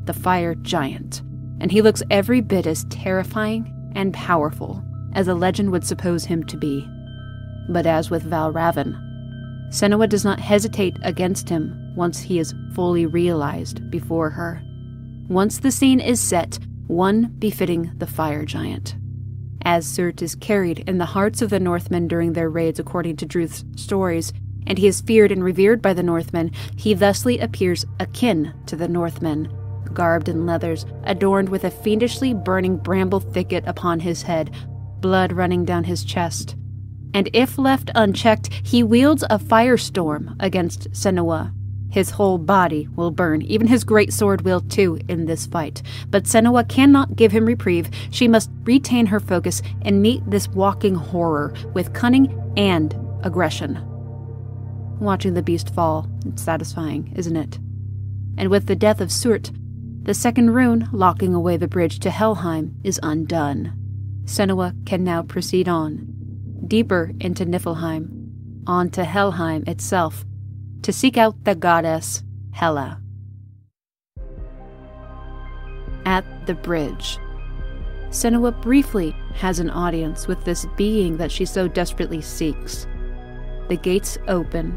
the 0.07 0.15
fire 0.15 0.55
giant, 0.55 1.23
and 1.61 1.71
he 1.71 1.83
looks 1.83 2.03
every 2.11 2.41
bit 2.41 2.67
as 2.67 2.85
terrifying 2.85 3.93
and 3.95 4.15
powerful 4.15 4.83
as 5.15 5.29
a 5.29 5.35
legend 5.35 5.71
would 5.71 5.85
suppose 5.85 6.25
him 6.25 6.43
to 6.45 6.57
be. 6.57 6.89
But 7.69 7.87
as 7.87 8.11
with 8.11 8.29
Valravn, 8.29 8.95
Senua 9.71 10.09
does 10.09 10.25
not 10.25 10.41
hesitate 10.41 10.97
against 11.03 11.49
him 11.49 11.95
once 11.97 12.21
he 12.21 12.39
is 12.39 12.55
fully 12.75 13.07
realized 13.07 13.91
before 13.91 14.31
her. 14.31 14.63
Once 15.29 15.59
the 15.59 15.71
scene 15.71 16.01
is 16.01 16.21
set, 16.21 16.59
one 16.93 17.35
befitting 17.39 17.91
the 17.97 18.07
fire 18.07 18.45
giant. 18.45 18.95
As 19.65 19.87
Surt 19.87 20.21
is 20.23 20.35
carried 20.35 20.81
in 20.89 20.99
the 20.99 21.07
hearts 21.07 21.41
of 21.41 21.51
the 21.51 21.61
Northmen 21.61 22.07
during 22.07 22.33
their 22.33 22.51
raids 22.51 22.79
according 22.79 23.17
to 23.17 23.27
Druth's 23.27 23.65
stories, 23.77 24.33
and 24.67 24.79
he 24.79 24.87
is 24.87 25.01
feared 25.01 25.33
and 25.33 25.43
revered 25.43 25.81
by 25.81 25.95
the 25.95 26.03
Northmen, 26.03 26.51
he 26.77 26.95
thusly 26.95 27.39
appears 27.39 27.87
akin 27.99 28.53
to 28.67 28.77
the 28.77 28.89
Northmen, 28.89 29.49
garbed 29.93 30.29
in 30.29 30.47
leathers, 30.47 30.85
adorned 31.05 31.49
with 31.49 31.65
a 31.65 31.71
fiendishly 31.71 32.35
burning 32.35 32.77
bramble 32.77 33.21
thicket 33.21 33.65
upon 33.67 34.01
his 34.01 34.23
head, 34.23 34.55
blood 35.01 35.33
running 35.33 35.65
down 35.65 35.85
his 35.85 36.05
chest. 36.05 36.57
And 37.15 37.29
if 37.33 37.59
left 37.59 37.91
unchecked, 37.95 38.53
he 38.65 38.83
wields 38.83 39.23
a 39.25 39.39
firestorm 39.39 40.37
against 40.41 40.91
Senua. 40.93 41.53
His 41.93 42.09
whole 42.09 42.39
body 42.39 42.89
will 42.97 43.11
burn, 43.11 43.43
even 43.43 43.67
his 43.67 43.85
great 43.85 44.15
sword 44.15 44.41
will 44.41 44.63
too 44.63 44.99
in 45.09 45.27
this 45.27 45.45
fight. 45.45 45.83
But 46.09 46.25
Senua 46.25 46.67
cannot 46.67 47.17
give 47.17 47.33
him 47.33 47.45
reprieve. 47.45 47.91
She 48.11 48.27
must 48.27 48.51
retain 48.65 49.05
her 49.07 49.21
focus 49.21 49.61
and 49.83 50.01
meet 50.01 50.23
this 50.27 50.49
walking 50.49 50.95
horror 50.95 51.53
with 51.75 51.93
cunning 51.93 52.55
and 52.57 52.99
aggression. 53.23 53.79
Watching 55.01 55.35
the 55.35 55.43
beast 55.43 55.75
fall, 55.75 56.09
it's 56.25 56.43
satisfying, 56.43 57.13
isn't 57.15 57.37
it? 57.37 57.59
And 58.39 58.49
with 58.49 58.69
the 58.69 58.77
death 58.77 59.03
of 59.03 59.11
Surt, 59.11 59.55
the 60.03 60.15
second 60.15 60.55
rune 60.55 60.89
locking 60.93 61.35
away 61.35 61.59
the 61.59 61.69
bridge 61.69 61.99
to 62.01 62.11
Helheim 62.11 62.75
is 62.83 62.99
undone. 63.03 63.75
Senua 64.25 64.75
can 64.87 65.05
now 65.05 65.23
proceed 65.23 65.69
on, 65.69 66.07
deeper 66.67 67.13
into 67.21 67.45
Niflheim, 67.45 68.31
on 68.67 68.89
to 68.91 69.05
Helheim 69.05 69.65
itself, 69.67 70.25
to 70.83 70.93
seek 70.93 71.17
out 71.17 71.45
the 71.45 71.55
goddess 71.55 72.23
Hela. 72.53 73.01
At 76.05 76.25
the 76.47 76.55
bridge, 76.55 77.19
Senua 78.11 78.61
briefly 78.61 79.17
has 79.35 79.59
an 79.59 79.71
audience 79.71 80.27
with 80.27 80.45
this 80.45 80.67
being 80.77 81.17
that 81.17 81.33
she 81.33 81.45
so 81.45 81.69
desperately 81.69 82.21
seeks. 82.21 82.87
The 83.69 83.77
gates 83.77 84.19
open, 84.29 84.77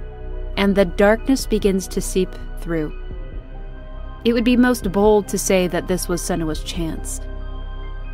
and 0.56 0.76
the 0.76 0.86
darkness 0.86 1.46
begins 1.46 1.88
to 1.90 2.00
seep 2.00 2.30
through. 2.60 2.98
It 4.24 4.34
would 4.34 4.46
be 4.46 4.56
most 4.56 4.92
bold 4.92 5.28
to 5.28 5.38
say 5.38 5.68
that 5.68 5.88
this 5.88 6.08
was 6.08 6.22
Senua's 6.22 6.64
chance, 6.64 7.20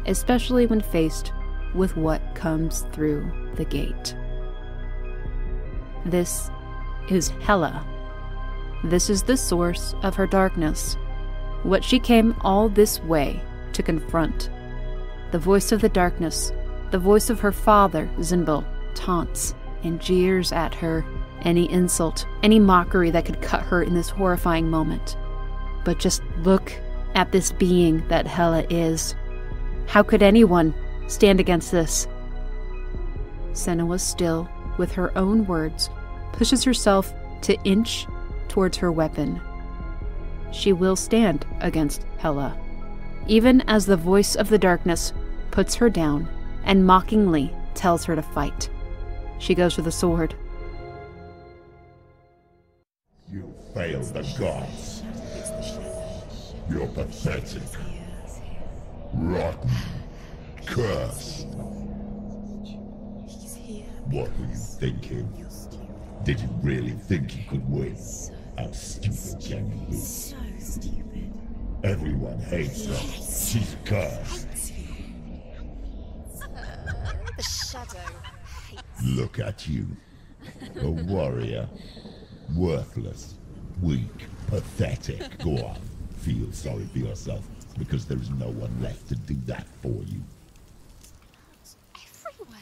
especially 0.05 0.65
when 0.65 0.81
faced 0.81 1.33
with 1.75 1.95
what 1.95 2.35
comes 2.35 2.85
through 2.91 3.31
the 3.55 3.65
gate. 3.65 4.15
This 6.05 6.49
is 7.09 7.29
Hela. 7.41 7.85
This 8.83 9.09
is 9.09 9.23
the 9.23 9.37
source 9.37 9.95
of 10.01 10.15
her 10.15 10.27
darkness, 10.27 10.97
what 11.63 11.83
she 11.83 11.99
came 11.99 12.35
all 12.41 12.69
this 12.69 12.99
way 13.01 13.41
to 13.73 13.83
confront. 13.83 14.49
The 15.31 15.39
voice 15.39 15.71
of 15.71 15.81
the 15.81 15.89
darkness, 15.89 16.51
the 16.91 16.99
voice 16.99 17.29
of 17.29 17.39
her 17.39 17.51
father, 17.51 18.09
Zynbel, 18.17 18.65
taunts 18.95 19.55
and 19.83 20.01
jeers 20.01 20.51
at 20.51 20.75
her 20.75 21.05
any 21.43 21.71
insult, 21.71 22.25
any 22.43 22.59
mockery 22.59 23.11
that 23.11 23.25
could 23.25 23.41
cut 23.41 23.63
her 23.63 23.81
in 23.81 23.93
this 23.93 24.09
horrifying 24.09 24.69
moment. 24.69 25.17
But 25.83 25.99
just 25.99 26.21
look 26.39 26.73
at 27.15 27.31
this 27.31 27.51
being 27.51 28.07
that 28.07 28.27
Hela 28.27 28.65
is. 28.69 29.15
How 29.87 30.03
could 30.03 30.21
anyone 30.21 30.73
stand 31.07 31.39
against 31.39 31.71
this? 31.71 32.07
Senna 33.53 33.85
was 33.85 34.01
still, 34.01 34.49
with 34.77 34.91
her 34.93 35.15
own 35.17 35.45
words, 35.45 35.89
pushes 36.33 36.63
herself 36.63 37.13
to 37.41 37.61
inch 37.63 38.07
towards 38.47 38.77
her 38.77 38.91
weapon. 38.91 39.41
She 40.51 40.73
will 40.73 40.95
stand 40.95 41.45
against 41.61 42.05
Hela, 42.17 42.57
even 43.27 43.61
as 43.61 43.85
the 43.85 43.97
voice 43.97 44.35
of 44.35 44.49
the 44.49 44.57
darkness 44.57 45.13
puts 45.51 45.75
her 45.75 45.89
down 45.89 46.27
and 46.63 46.85
mockingly 46.85 47.53
tells 47.73 48.05
her 48.05 48.15
to 48.15 48.21
fight. 48.21 48.69
She 49.39 49.55
goes 49.55 49.73
for 49.73 49.81
the 49.81 49.91
sword. 49.91 50.35
You 53.31 53.53
failed 53.73 54.13
the 54.13 54.23
gods. 54.37 55.03
You're 56.69 56.87
pathetic. 56.87 57.63
Rotten. 59.13 59.69
Cursed. 60.65 61.47
What 64.07 64.29
were 64.37 64.45
you 64.45 64.55
thinking? 64.55 65.40
Did 66.23 66.39
you 66.39 66.49
really 66.61 66.91
think 66.91 67.35
you 67.35 67.43
could 67.49 67.69
win? 67.69 67.97
How 68.57 68.71
stupid 68.71 69.41
can 69.43 69.71
you 69.71 69.87
be? 69.89 69.95
So 69.97 70.35
stupid. 70.59 71.33
Everyone 71.83 72.39
hates 72.39 72.85
her. 72.85 72.95
She's 72.95 73.75
cursed. 73.85 74.47
The 77.37 77.43
shadow 77.43 77.99
hates. 78.69 78.83
Look 79.03 79.39
at 79.39 79.67
you. 79.67 79.87
A 80.81 80.89
warrior. 80.89 81.67
Worthless. 82.55 83.35
Weak. 83.81 84.27
Pathetic. 84.47 85.39
Go 85.39 85.57
on. 85.57 85.79
Feel 86.17 86.51
sorry 86.51 86.85
for 86.93 86.99
yourself, 86.99 87.43
because 87.79 88.05
there 88.05 88.19
is 88.19 88.29
no 88.29 88.49
one 88.49 88.71
left 88.79 89.07
to 89.09 89.15
do 89.15 89.35
that 89.47 89.65
for 89.81 89.87
you. 89.87 90.21
Everywhere. 91.95 92.59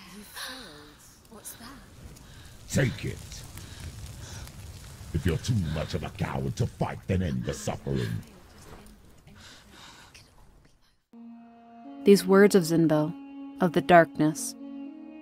What's 1.30 1.54
that? 1.56 1.68
Take 2.72 3.04
it. 3.04 3.18
If 5.14 5.26
you're 5.26 5.38
too 5.38 5.56
much 5.74 5.94
of 5.96 6.04
a 6.04 6.10
coward 6.10 6.56
to 6.58 6.68
fight, 6.68 7.00
then 7.08 7.24
end 7.24 7.46
the 7.46 7.54
suffering. 7.54 8.10
These 12.06 12.26
words 12.26 12.56
of 12.56 12.64
Zynbel, 12.64 13.14
of 13.62 13.74
the 13.74 13.82
darkness, 13.82 14.56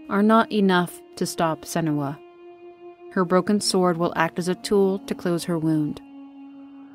are 0.09 0.23
not 0.23 0.51
enough 0.51 1.01
to 1.15 1.25
stop 1.25 1.61
Senua. 1.61 2.17
Her 3.13 3.25
broken 3.25 3.59
sword 3.61 3.97
will 3.97 4.13
act 4.15 4.37
as 4.39 4.47
a 4.47 4.55
tool 4.55 4.99
to 4.99 5.15
close 5.15 5.45
her 5.45 5.57
wound. 5.57 5.99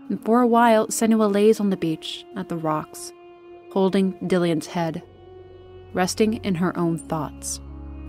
And 0.09 0.23
for 0.25 0.41
a 0.41 0.47
while, 0.47 0.87
Senua 0.89 1.33
lays 1.33 1.61
on 1.61 1.71
the 1.71 1.77
beach 1.77 2.25
at 2.37 2.49
the 2.49 2.57
rocks, 2.57 3.13
holding 3.73 4.13
Dillion's 4.29 4.67
head, 4.67 5.03
resting 5.95 6.35
in 6.45 6.55
her 6.57 6.77
own 6.79 6.99
thoughts. 6.99 7.61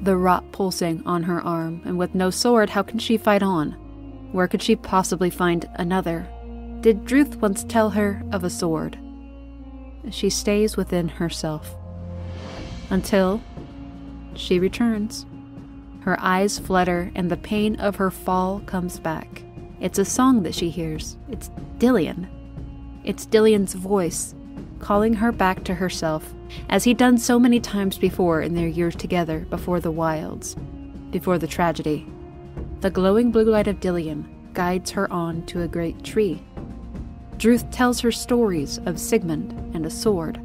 The 0.04 0.18
rot 0.18 0.52
pulsing 0.52 1.02
on 1.06 1.24
her 1.24 1.42
arm, 1.42 1.82
and 1.86 1.98
with 1.98 2.14
no 2.14 2.30
sword, 2.30 2.70
how 2.70 2.84
can 2.84 3.00
she 3.00 3.18
fight 3.18 3.42
on? 3.42 3.78
Where 4.34 4.48
could 4.48 4.64
she 4.64 4.76
possibly 4.76 5.30
find 5.30 5.70
another? 5.76 6.28
Did 6.82 7.06
Druth 7.06 7.38
once 7.38 7.64
tell 7.64 7.92
her 7.92 8.24
of 8.32 8.44
a 8.44 8.50
sword? 8.50 8.98
She 10.10 10.32
stays 10.32 10.76
within 10.76 11.08
herself. 11.08 11.76
Until 12.90 13.42
she 14.34 14.58
returns. 14.58 15.28
Her 16.02 16.20
eyes 16.20 16.58
flutter, 16.58 17.12
and 17.14 17.30
the 17.30 17.38
pain 17.38 17.80
of 17.80 17.98
her 17.98 18.10
fall 18.10 18.60
comes 18.62 19.00
back. 19.00 19.44
It's 19.80 20.00
a 20.00 20.04
song 20.04 20.42
that 20.44 20.56
she 20.56 20.72
hears. 20.72 21.16
It's 21.30 21.52
Dillion. 21.78 22.28
It's 23.04 23.28
Dillion's 23.28 23.76
voice, 23.76 24.34
calling 24.80 25.14
her 25.14 25.32
back 25.32 25.64
to 25.66 25.76
herself, 25.76 26.34
as 26.70 26.86
he'd 26.86 26.98
done 26.98 27.20
so 27.20 27.40
many 27.40 27.60
times 27.60 28.00
before 28.00 28.42
in 28.42 28.56
their 28.56 28.68
years 28.68 28.96
together 28.96 29.42
before 29.42 29.80
the 29.80 29.92
wilds, 29.92 30.56
before 31.12 31.38
the 31.38 31.48
tragedy. 31.48 32.08
The 32.84 32.90
glowing 32.90 33.32
blue 33.32 33.46
light 33.46 33.70
of 33.70 33.80
Dillion 33.80 34.26
guides 34.54 34.92
her 34.92 35.10
on 35.10 35.46
to 35.46 35.62
a 35.62 35.70
great 35.70 36.04
tree. 36.04 36.44
Druth 37.38 37.72
tells 37.72 38.02
her 38.02 38.12
stories 38.12 38.78
of 38.86 39.00
Sigmund 39.00 39.54
and 39.74 39.86
a 39.86 39.90
sword. 39.90 40.38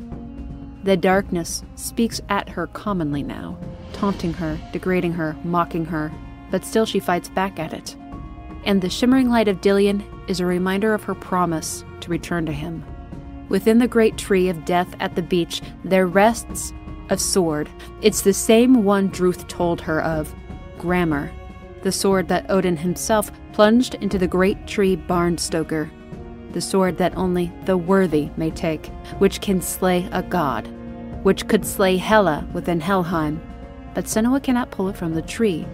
The 0.84 0.96
darkness 0.96 1.64
speaks 1.74 2.20
at 2.28 2.48
her 2.50 2.68
commonly 2.68 3.24
now, 3.24 3.58
taunting 3.92 4.32
her, 4.34 4.56
degrading 4.72 5.14
her, 5.14 5.34
mocking 5.42 5.84
her, 5.86 6.12
but 6.52 6.64
still 6.64 6.86
she 6.86 7.00
fights 7.00 7.28
back 7.28 7.58
at 7.58 7.72
it. 7.72 7.96
And 8.64 8.82
the 8.82 8.88
shimmering 8.88 9.30
light 9.30 9.48
of 9.48 9.60
Dillion 9.60 10.04
is 10.28 10.38
a 10.38 10.46
reminder 10.46 10.94
of 10.94 11.02
her 11.02 11.16
promise 11.16 11.84
to 12.02 12.08
return 12.08 12.46
to 12.46 12.52
him. 12.52 12.84
Within 13.48 13.78
the 13.78 13.88
great 13.88 14.16
tree 14.16 14.48
of 14.48 14.64
death 14.64 14.94
at 15.00 15.16
the 15.16 15.22
beach, 15.22 15.60
there 15.82 16.06
rests 16.06 16.72
a 17.10 17.18
sword. 17.18 17.68
It's 18.00 18.20
the 18.20 18.32
same 18.32 18.84
one 18.84 19.08
Druth 19.08 19.48
told 19.48 19.80
her 19.80 20.00
of, 20.00 20.32
Gramr, 20.78 21.32
the 21.82 21.92
sword 21.92 22.28
that 22.28 22.50
Odin 22.50 22.76
himself 22.76 23.30
plunged 23.52 23.94
into 23.96 24.18
the 24.18 24.26
great 24.26 24.66
tree 24.66 24.96
Barnstokkr. 24.96 25.90
the 26.52 26.60
sword 26.60 26.96
that 26.98 27.16
only 27.16 27.52
the 27.66 27.76
worthy 27.76 28.30
may 28.36 28.50
take, 28.50 28.86
which 29.18 29.40
can 29.40 29.60
slay 29.60 30.08
a 30.12 30.22
god, 30.22 30.66
which 31.22 31.46
could 31.46 31.66
slay 31.66 31.96
Hela 31.96 32.46
within 32.52 32.80
Helheim. 32.80 33.40
But 33.94 34.06
Senua 34.06 34.42
cannot 34.42 34.70
pull 34.70 34.88
it 34.88 34.96
from 34.96 35.14
the 35.14 35.22
tree. 35.22 35.66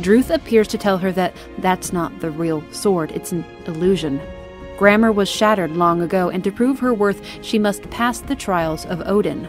Druth 0.00 0.30
appears 0.30 0.68
to 0.68 0.78
tell 0.78 0.98
her 0.98 1.12
that 1.12 1.34
that's 1.58 1.92
not 1.92 2.20
the 2.20 2.30
real 2.30 2.62
sword, 2.72 3.10
it's 3.12 3.32
an 3.32 3.44
illusion. 3.66 4.20
Gramr 4.78 5.14
was 5.14 5.28
shattered 5.28 5.72
long 5.72 6.02
ago, 6.02 6.30
and 6.30 6.42
to 6.44 6.50
prove 6.50 6.78
her 6.80 6.94
worth, 6.94 7.22
she 7.42 7.58
must 7.58 7.90
pass 7.90 8.20
the 8.20 8.34
trials 8.34 8.86
of 8.86 9.02
Odin. 9.06 9.46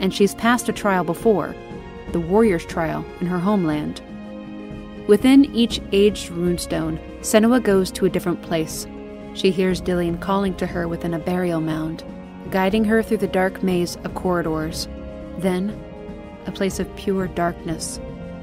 And 0.00 0.12
she's 0.12 0.34
passed 0.34 0.68
a 0.68 0.72
trial 0.72 1.04
before 1.04 1.54
the 2.12 2.20
warrior's 2.20 2.64
trial 2.64 3.04
in 3.20 3.26
her 3.26 3.38
homeland. 3.38 4.00
Within 5.08 5.46
each 5.54 5.80
aged 5.90 6.30
runestone, 6.30 7.00
Senua 7.20 7.62
goes 7.62 7.90
to 7.92 8.04
a 8.04 8.10
different 8.10 8.42
place. 8.42 8.86
She 9.32 9.50
hears 9.50 9.80
Dillion 9.80 10.20
calling 10.20 10.54
to 10.56 10.66
her 10.66 10.86
within 10.86 11.14
a 11.14 11.18
burial 11.18 11.62
mound, 11.62 12.04
guiding 12.50 12.84
her 12.84 13.02
through 13.02 13.16
the 13.16 13.26
dark 13.26 13.62
maze 13.62 13.96
of 14.04 14.14
corridors. 14.14 14.86
Then, 15.38 15.70
a 16.44 16.52
place 16.52 16.78
of 16.78 16.94
pure 16.94 17.26
darkness, 17.28 17.98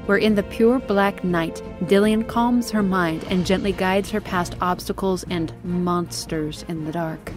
where 0.06 0.18
in 0.18 0.34
the 0.34 0.42
pure 0.42 0.80
black 0.80 1.22
night, 1.22 1.62
Dillion 1.82 2.26
calms 2.26 2.72
her 2.72 2.82
mind 2.82 3.24
and 3.30 3.46
gently 3.46 3.70
guides 3.70 4.10
her 4.10 4.20
past 4.20 4.56
obstacles 4.60 5.24
and 5.30 5.52
monsters 5.62 6.64
in 6.66 6.84
the 6.84 6.90
dark. 6.90 7.32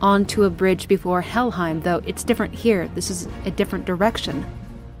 Onto 0.00 0.44
a 0.44 0.50
bridge 0.50 0.88
before 0.88 1.20
Helheim, 1.20 1.82
though 1.82 2.00
it's 2.06 2.24
different 2.24 2.54
here, 2.54 2.88
this 2.94 3.10
is 3.10 3.28
a 3.44 3.50
different 3.50 3.84
direction. 3.84 4.46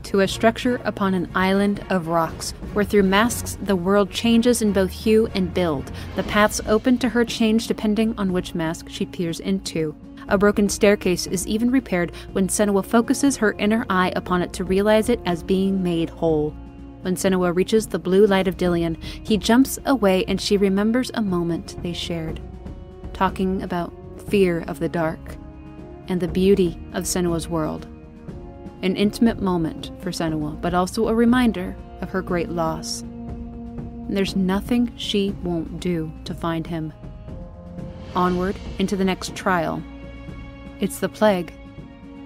To 0.04 0.20
a 0.20 0.28
structure 0.28 0.80
upon 0.84 1.14
an 1.14 1.30
island 1.34 1.84
of 1.90 2.08
rocks, 2.08 2.52
where 2.72 2.84
through 2.84 3.04
masks 3.04 3.56
the 3.62 3.74
world 3.74 4.10
changes 4.10 4.62
in 4.62 4.72
both 4.72 4.92
hue 4.92 5.28
and 5.34 5.52
build. 5.52 5.90
The 6.14 6.22
paths 6.24 6.60
open 6.66 6.98
to 6.98 7.08
her 7.08 7.24
change 7.24 7.66
depending 7.66 8.14
on 8.18 8.32
which 8.32 8.54
mask 8.54 8.88
she 8.88 9.06
peers 9.06 9.40
into. 9.40 9.94
A 10.28 10.38
broken 10.38 10.68
staircase 10.68 11.26
is 11.26 11.46
even 11.46 11.70
repaired 11.70 12.12
when 12.32 12.48
Senua 12.48 12.84
focuses 12.84 13.38
her 13.38 13.52
inner 13.52 13.84
eye 13.90 14.12
upon 14.14 14.42
it 14.42 14.52
to 14.54 14.64
realize 14.64 15.08
it 15.08 15.20
as 15.26 15.42
being 15.42 15.82
made 15.82 16.10
whole. 16.10 16.50
When 17.00 17.16
Senua 17.16 17.54
reaches 17.54 17.86
the 17.86 17.98
blue 17.98 18.26
light 18.26 18.46
of 18.46 18.56
Dillion, 18.56 19.02
he 19.02 19.36
jumps 19.36 19.78
away 19.84 20.24
and 20.26 20.40
she 20.40 20.56
remembers 20.56 21.10
a 21.14 21.22
moment 21.22 21.82
they 21.82 21.92
shared, 21.92 22.40
talking 23.12 23.62
about 23.62 23.92
fear 24.28 24.64
of 24.68 24.80
the 24.80 24.88
dark 24.88 25.36
and 26.08 26.20
the 26.20 26.28
beauty 26.28 26.78
of 26.92 27.04
Senua's 27.04 27.48
world. 27.48 27.86
An 28.82 28.96
intimate 28.96 29.40
moment 29.40 29.90
for 30.00 30.10
Senua, 30.10 30.60
but 30.60 30.74
also 30.74 31.08
a 31.08 31.14
reminder 31.14 31.74
of 32.00 32.10
her 32.10 32.22
great 32.22 32.50
loss. 32.50 33.00
And 33.02 34.16
there's 34.16 34.36
nothing 34.36 34.92
she 34.96 35.30
won't 35.42 35.80
do 35.80 36.12
to 36.24 36.34
find 36.34 36.66
him. 36.66 36.92
Onward 38.14 38.56
into 38.78 38.96
the 38.96 39.04
next 39.04 39.34
trial. 39.34 39.82
It's 40.80 40.98
the 40.98 41.08
plague, 41.08 41.52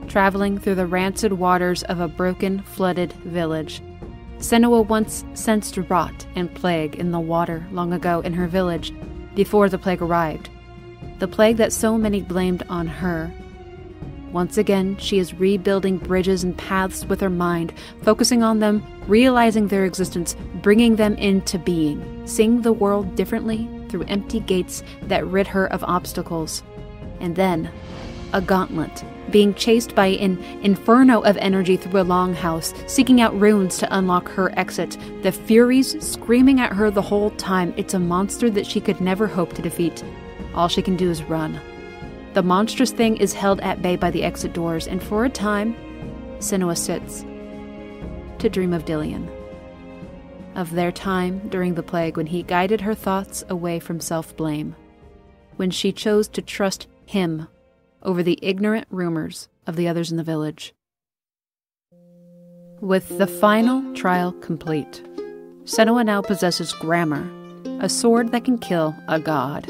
traveling 0.09 0.59
through 0.59 0.75
the 0.75 0.87
rancid 0.87 1.33
waters 1.33 1.83
of 1.85 2.01
a 2.01 2.09
broken, 2.09 2.63
flooded 2.63 3.13
village. 3.13 3.81
Senua 4.39 4.87
once 4.87 5.25
sensed 5.35 5.77
rot 5.89 6.27
and 6.35 6.55
plague 6.55 6.97
in 6.97 7.11
the 7.11 7.21
water 7.21 7.67
long 7.71 7.93
ago 7.93 8.21
in 8.21 8.33
her 8.35 8.47
village, 8.47 8.93
before 9.35 9.69
the 9.69 9.79
plague 9.79 10.03
arrived. 10.03 10.49
The 11.19 11.29
plague 11.29 11.57
that 11.57 11.73
so 11.73 11.99
many 11.99 12.23
blamed 12.23 12.65
on 12.69 12.87
her. 12.87 13.33
Once 14.33 14.59
again, 14.59 14.97
she 14.99 15.19
is 15.19 15.35
rebuilding 15.35 15.97
bridges 15.97 16.45
and 16.45 16.57
paths 16.59 17.05
with 17.07 17.21
her 17.21 17.31
mind, 17.31 17.73
focusing 18.03 18.43
on 18.43 18.59
them, 18.59 18.85
realizing 19.07 19.69
their 19.69 19.85
existence, 19.85 20.37
bringing 20.63 20.97
them 20.97 21.15
into 21.15 21.59
being, 21.59 22.27
seeing 22.27 22.61
the 22.61 22.73
world 22.73 23.17
differently 23.17 23.69
through 23.89 24.05
empty 24.05 24.41
gates 24.41 24.83
that 25.03 25.27
rid 25.27 25.47
her 25.47 25.73
of 25.73 25.83
obstacles. 25.85 26.63
And 27.21 27.37
then, 27.37 27.71
a 28.33 28.41
gauntlet 28.41 29.05
being 29.31 29.55
chased 29.55 29.95
by 29.95 30.07
an 30.07 30.39
inferno 30.63 31.21
of 31.21 31.37
energy 31.37 31.77
through 31.77 32.01
a 32.01 32.05
longhouse, 32.05 32.75
seeking 32.89 33.21
out 33.21 33.39
runes 33.39 33.79
to 33.79 33.97
unlock 33.97 34.29
her 34.29 34.57
exit. 34.59 34.97
The 35.23 35.33
Furies 35.33 36.03
screaming 36.05 36.61
at 36.61 36.73
her 36.73 36.91
the 36.91 37.03
whole 37.03 37.31
time. 37.33 37.75
It's 37.77 37.95
a 37.95 37.99
monster 37.99 38.51
that 38.51 38.67
she 38.67 38.81
could 38.81 39.01
never 39.01 39.27
hope 39.27 39.53
to 39.55 39.63
defeat. 39.63 40.03
All 40.55 40.69
she 40.69 40.83
can 40.83 40.97
do 40.97 41.11
is 41.11 41.23
run. 41.23 41.61
The 42.39 42.45
monstrous 42.45 42.93
thing 42.93 43.17
is 43.17 43.33
held 43.33 43.59
at 43.63 43.83
bay 43.83 43.97
by 43.97 44.13
the 44.13 44.23
exit 44.23 44.53
doors, 44.53 44.87
and 44.87 45.03
for 45.03 45.25
a 45.25 45.29
time, 45.29 45.75
Senua 46.39 46.79
sits 46.79 47.25
to 48.39 48.49
dream 48.49 48.73
of 48.73 48.85
Dillion. 48.85 49.29
Of 50.55 50.71
their 50.71 50.93
time 50.93 51.49
during 51.49 51.75
the 51.75 51.83
plague 51.83 52.17
when 52.17 52.27
he 52.27 52.45
guided 52.45 52.83
her 52.83 52.95
thoughts 52.95 53.43
away 53.49 53.81
from 53.81 53.99
self 53.99 54.37
blame. 54.37 54.77
When 55.57 55.73
she 55.73 55.91
chose 55.91 56.29
to 56.29 56.41
trust 56.41 56.87
him 57.07 57.49
over 58.05 58.23
the 58.23 58.39
ignorant 58.41 58.87
rumors 58.89 59.49
of 59.67 59.75
the 59.75 59.89
others 59.89 60.13
in 60.13 60.17
the 60.17 60.23
village. 60.23 60.75
With 62.81 63.19
the 63.19 63.27
final 63.27 63.93
trial 63.97 64.31
complete, 64.31 65.03
Senua 65.65 66.05
now 66.05 66.23
possesses 66.23 66.73
Gramr, 66.75 67.83
a 67.83 67.89
sword 67.89 68.31
that 68.31 68.45
can 68.45 68.59
kill 68.59 68.95
a 69.09 69.19
god. 69.19 69.69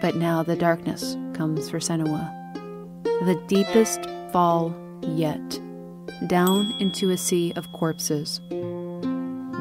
But 0.00 0.16
now 0.16 0.42
the 0.42 0.56
darkness 0.56 1.16
comes 1.38 1.70
for 1.70 1.78
Senua. 1.78 2.34
The 3.04 3.40
deepest 3.46 4.10
fall 4.32 4.74
yet, 5.02 5.60
down 6.26 6.74
into 6.80 7.10
a 7.10 7.16
sea 7.16 7.52
of 7.54 7.72
corpses. 7.72 8.40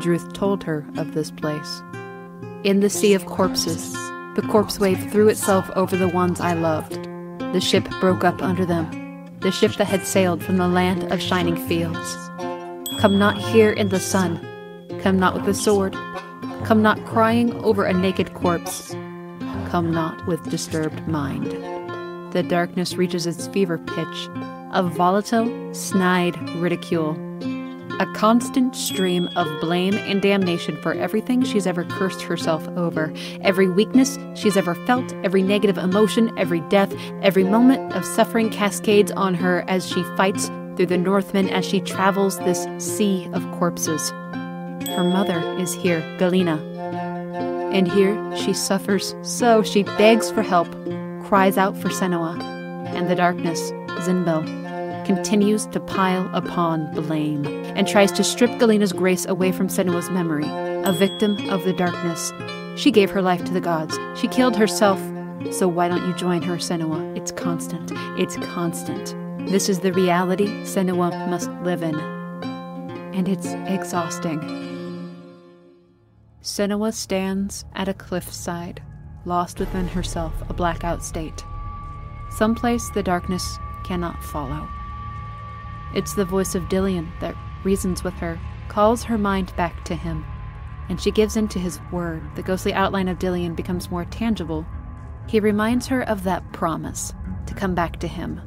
Druth 0.02 0.34
told 0.34 0.64
her 0.64 0.84
of 0.98 1.14
this 1.14 1.30
place. 1.30 1.82
In 2.64 2.80
the 2.80 2.90
sea 2.90 3.14
of 3.14 3.28
corpses, 3.28 3.94
the 4.36 4.48
corpse 4.50 4.80
wave 4.80 5.12
threw 5.12 5.30
itself 5.30 5.70
over 5.76 5.96
the 5.96 6.10
ones 6.10 6.42
I 6.42 6.54
loved 6.54 7.08
the 7.54 7.62
ship 7.62 7.88
broke 8.02 8.26
up 8.26 8.42
under 8.42 8.66
them, 8.66 8.86
the 9.40 9.52
ship 9.52 9.74
that 9.76 9.88
had 9.88 10.06
sailed 10.06 10.44
from 10.44 10.58
the 10.58 10.68
land 10.68 11.04
of 11.14 11.22
shining 11.22 11.56
fields. 11.68 12.30
Come 13.00 13.18
not 13.18 13.38
here 13.38 13.72
in 13.72 13.88
the 13.88 14.02
sun, 14.02 14.38
come 15.02 15.18
not 15.18 15.34
with 15.34 15.48
a 15.48 15.54
sword, 15.54 15.94
come 16.66 16.82
not 16.82 17.06
crying 17.06 17.54
over 17.64 17.86
a 17.86 17.94
naked 17.94 18.34
corpse, 18.34 18.94
come 19.68 19.92
not 19.92 20.26
with 20.28 20.50
disturbed 20.50 21.08
mind. 21.08 21.46
The 22.34 22.44
darkness 22.44 22.96
reaches 22.96 23.28
its 23.28 23.48
fever 23.48 23.78
pitch, 23.78 24.30
a 24.74 24.84
volatile, 24.84 25.74
snide 25.74 26.38
ridicule 26.56 27.16
a 28.00 28.06
constant 28.14 28.76
stream 28.76 29.28
of 29.36 29.48
blame 29.60 29.96
and 29.96 30.22
damnation 30.22 30.80
for 30.82 30.94
everything 30.94 31.44
she's 31.44 31.66
ever 31.66 31.84
cursed 31.86 32.22
herself 32.22 32.68
over, 32.70 33.12
every 33.42 33.68
weakness 33.68 34.20
she's 34.36 34.56
ever 34.56 34.76
felt, 34.86 35.14
every 35.24 35.42
negative 35.42 35.78
emotion, 35.78 36.32
every 36.38 36.62
death, 36.62 36.94
every 37.24 37.44
moment 37.44 37.94
of 37.94 38.06
suffering 38.06 38.50
cascades 38.50 39.12
on 39.12 39.34
her 39.34 39.64
as 39.68 39.88
she 39.88 40.04
fights 40.16 40.48
through 40.76 40.86
the 40.86 40.98
Northmen 40.98 41.50
as 41.50 41.66
she 41.66 41.82
travels 41.82 42.38
this 42.40 42.68
sea 42.78 43.28
of 43.34 43.44
corpses. 43.54 44.12
Her 44.12 45.04
mother 45.04 45.40
is 45.60 45.74
here, 45.74 46.02
Galena. 46.20 46.77
And 47.78 47.88
here 47.88 48.36
she 48.36 48.54
suffers 48.54 49.14
so 49.22 49.62
she 49.62 49.84
begs 49.84 50.32
for 50.32 50.42
help, 50.42 50.68
cries 51.24 51.60
out 51.60 51.78
for 51.78 51.90
Senua, 51.90 52.42
and 52.96 53.08
the 53.08 53.14
darkness, 53.14 53.70
Zynbel 54.00 55.06
continues 55.06 55.68
to 55.68 55.80
pile 55.80 56.28
upon 56.34 56.92
blame 56.96 57.46
and 57.46 57.88
tries 57.88 58.12
to 58.14 58.24
strip 58.24 58.50
Galena's 58.60 58.94
grace 58.94 59.28
away 59.28 59.52
from 59.52 59.68
Senua's 59.68 60.10
memory, 60.10 60.48
a 60.48 60.92
victim 60.92 61.38
of 61.52 61.66
the 61.66 61.74
darkness. 61.74 62.34
She 62.82 62.90
gave 62.90 63.12
her 63.12 63.22
life 63.22 63.46
to 63.46 63.54
the 63.54 63.62
gods. 63.62 64.00
She 64.20 64.28
killed 64.28 64.56
herself. 64.56 65.00
So 65.52 65.68
why 65.68 65.88
don't 65.88 66.08
you 66.08 66.16
join 66.16 66.42
her, 66.42 66.56
Senua? 66.56 67.16
It's 67.16 67.32
constant. 67.32 67.92
It's 68.20 68.38
constant. 68.38 69.16
This 69.52 69.70
is 69.70 69.82
the 69.82 69.94
reality 69.94 70.48
Senua 70.64 71.30
must 71.30 71.52
live 71.62 71.84
in. 71.84 71.94
And 73.14 73.30
it's 73.30 73.54
exhausting. 73.72 74.77
Senua 76.48 76.94
stands 76.94 77.66
at 77.76 77.90
a 77.90 77.94
cliffside, 77.94 78.82
lost 79.26 79.60
within 79.60 79.86
herself, 79.86 80.34
a 80.48 80.54
blackout 80.54 81.04
state. 81.04 81.44
Someplace 82.30 82.90
the 82.90 83.04
darkness 83.04 83.60
cannot 83.84 84.24
follow. 84.24 84.66
It's 85.94 86.14
the 86.14 86.24
voice 86.24 86.56
of 86.56 86.70
Dillion 86.70 87.12
that 87.20 87.36
reasons 87.66 88.02
with 88.02 88.14
her, 88.14 88.40
calls 88.70 89.04
her 89.04 89.18
mind 89.18 89.54
back 89.58 89.84
to 89.86 89.96
him, 89.96 90.26
and 90.88 91.02
she 91.02 91.12
gives 91.12 91.36
in 91.36 91.50
to 91.50 91.60
his 91.60 91.82
word. 91.92 92.24
The 92.38 92.44
ghostly 92.44 92.74
outline 92.74 93.10
of 93.10 93.20
Dillion 93.20 93.54
becomes 93.54 93.92
more 93.92 94.06
tangible. 94.06 94.66
He 95.28 95.42
reminds 95.42 95.88
her 95.88 96.04
of 96.04 96.24
that 96.24 96.54
promise 96.54 97.14
to 97.46 97.56
come 97.56 97.76
back 97.76 98.00
to 98.00 98.08
him. 98.08 98.40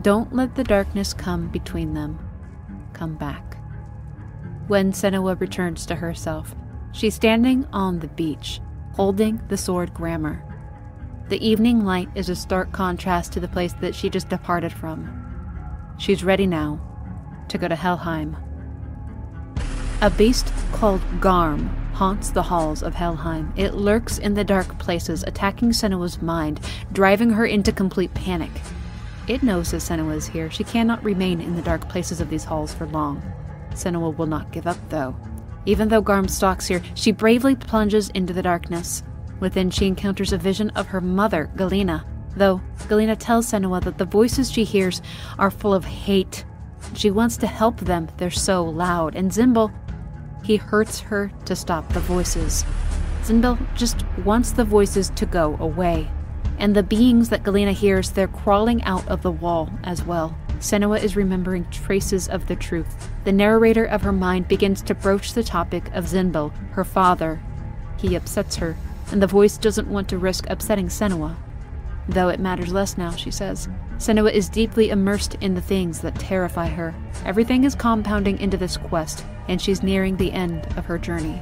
Don't 0.00 0.34
let 0.34 0.54
the 0.54 0.64
darkness 0.64 1.12
come 1.12 1.48
between 1.48 1.92
them. 1.92 2.18
Come 2.94 3.14
back. 3.14 3.58
When 4.68 4.92
Senua 4.92 5.38
returns 5.38 5.84
to 5.86 5.96
herself, 5.96 6.54
she's 6.96 7.14
standing 7.14 7.66
on 7.74 7.98
the 7.98 8.08
beach, 8.08 8.60
holding 8.94 9.40
the 9.48 9.56
sword 9.56 9.92
Gramr. 9.92 10.42
The 11.28 11.46
evening 11.46 11.84
light 11.84 12.08
is 12.14 12.30
a 12.30 12.36
stark 12.36 12.72
contrast 12.72 13.32
to 13.32 13.40
the 13.40 13.48
place 13.48 13.74
that 13.74 13.94
she 13.94 14.08
just 14.08 14.30
departed 14.30 14.72
from. 14.72 15.22
She's 15.98 16.24
ready 16.24 16.46
now 16.46 16.80
to 17.48 17.58
go 17.58 17.68
to 17.68 17.76
Helheim. 17.76 18.36
A 20.00 20.10
beast 20.10 20.50
called 20.72 21.02
Garm 21.20 21.68
haunts 21.92 22.30
the 22.30 22.42
halls 22.42 22.82
of 22.82 22.94
Helheim. 22.94 23.52
It 23.56 23.74
lurks 23.74 24.18
in 24.18 24.34
the 24.34 24.44
dark 24.44 24.78
places, 24.78 25.22
attacking 25.22 25.70
Senua's 25.70 26.22
mind, 26.22 26.60
driving 26.92 27.30
her 27.30 27.44
into 27.44 27.72
complete 27.72 28.14
panic. 28.14 28.50
It 29.28 29.42
knows 29.42 29.72
that 29.72 29.78
Senua 29.78 30.14
is 30.14 30.28
here. 30.28 30.50
She 30.50 30.64
cannot 30.64 31.02
remain 31.02 31.40
in 31.40 31.56
the 31.56 31.62
dark 31.62 31.88
places 31.88 32.20
of 32.20 32.30
these 32.30 32.44
halls 32.44 32.72
for 32.72 32.86
long. 32.86 33.22
Senua 33.70 34.16
will 34.16 34.26
not 34.26 34.52
give 34.52 34.66
up, 34.66 34.78
though. 34.88 35.16
Even 35.66 35.88
though 35.88 36.00
Garm 36.00 36.28
stalks 36.28 36.66
here, 36.66 36.80
she 36.94 37.10
bravely 37.10 37.56
plunges 37.56 38.08
into 38.10 38.32
the 38.32 38.42
darkness. 38.42 39.02
Within, 39.40 39.70
she 39.70 39.86
encounters 39.86 40.32
a 40.32 40.38
vision 40.38 40.70
of 40.70 40.86
her 40.86 41.00
mother, 41.00 41.50
Galena. 41.56 42.06
Though, 42.36 42.60
Galena 42.88 43.16
tells 43.16 43.50
Senua 43.50 43.82
that 43.82 43.98
the 43.98 44.04
voices 44.04 44.50
she 44.50 44.64
hears 44.64 45.02
are 45.38 45.50
full 45.50 45.74
of 45.74 45.84
hate. 45.84 46.44
She 46.94 47.10
wants 47.10 47.36
to 47.38 47.46
help 47.46 47.80
them, 47.80 48.08
they're 48.16 48.30
so 48.30 48.64
loud. 48.64 49.16
And 49.16 49.30
Zynbel, 49.30 49.72
he 50.44 50.56
hurts 50.56 51.00
her 51.00 51.32
to 51.46 51.56
stop 51.56 51.92
the 51.92 52.00
voices. 52.00 52.64
Zynbel 53.22 53.58
just 53.74 54.04
wants 54.24 54.52
the 54.52 54.64
voices 54.64 55.10
to 55.16 55.26
go 55.26 55.56
away. 55.58 56.08
And 56.58 56.76
the 56.76 56.82
beings 56.82 57.28
that 57.30 57.42
Galena 57.42 57.72
hears, 57.72 58.12
they're 58.12 58.28
crawling 58.28 58.82
out 58.84 59.06
of 59.08 59.22
the 59.22 59.32
wall 59.32 59.70
as 59.82 60.04
well. 60.04 60.38
Senua 60.60 61.02
is 61.02 61.16
remembering 61.16 61.66
traces 61.70 62.28
of 62.28 62.46
the 62.46 62.56
truth. 62.56 63.08
The 63.24 63.32
narrator 63.32 63.84
of 63.84 64.02
her 64.02 64.12
mind 64.12 64.48
begins 64.48 64.82
to 64.82 64.94
broach 64.94 65.34
the 65.34 65.44
topic 65.44 65.86
of 65.94 66.06
Zynbel, 66.06 66.52
her 66.72 66.84
father. 66.84 67.40
He 67.98 68.14
upsets 68.14 68.56
her, 68.56 68.76
and 69.10 69.22
the 69.22 69.26
voice 69.26 69.58
doesn't 69.58 69.88
want 69.88 70.08
to 70.08 70.18
risk 70.18 70.46
upsetting 70.48 70.88
Senua. 70.88 71.36
Though 72.08 72.28
it 72.28 72.40
matters 72.40 72.72
less 72.72 72.96
now, 72.96 73.10
she 73.12 73.30
says. 73.30 73.68
Senua 73.98 74.32
is 74.32 74.48
deeply 74.48 74.90
immersed 74.90 75.34
in 75.40 75.54
the 75.54 75.60
things 75.60 76.00
that 76.00 76.14
terrify 76.18 76.68
her. 76.68 76.94
Everything 77.24 77.64
is 77.64 77.74
compounding 77.74 78.38
into 78.38 78.56
this 78.56 78.76
quest, 78.76 79.24
and 79.48 79.60
she's 79.60 79.82
nearing 79.82 80.16
the 80.16 80.32
end 80.32 80.66
of 80.76 80.86
her 80.86 80.98
journey. 80.98 81.40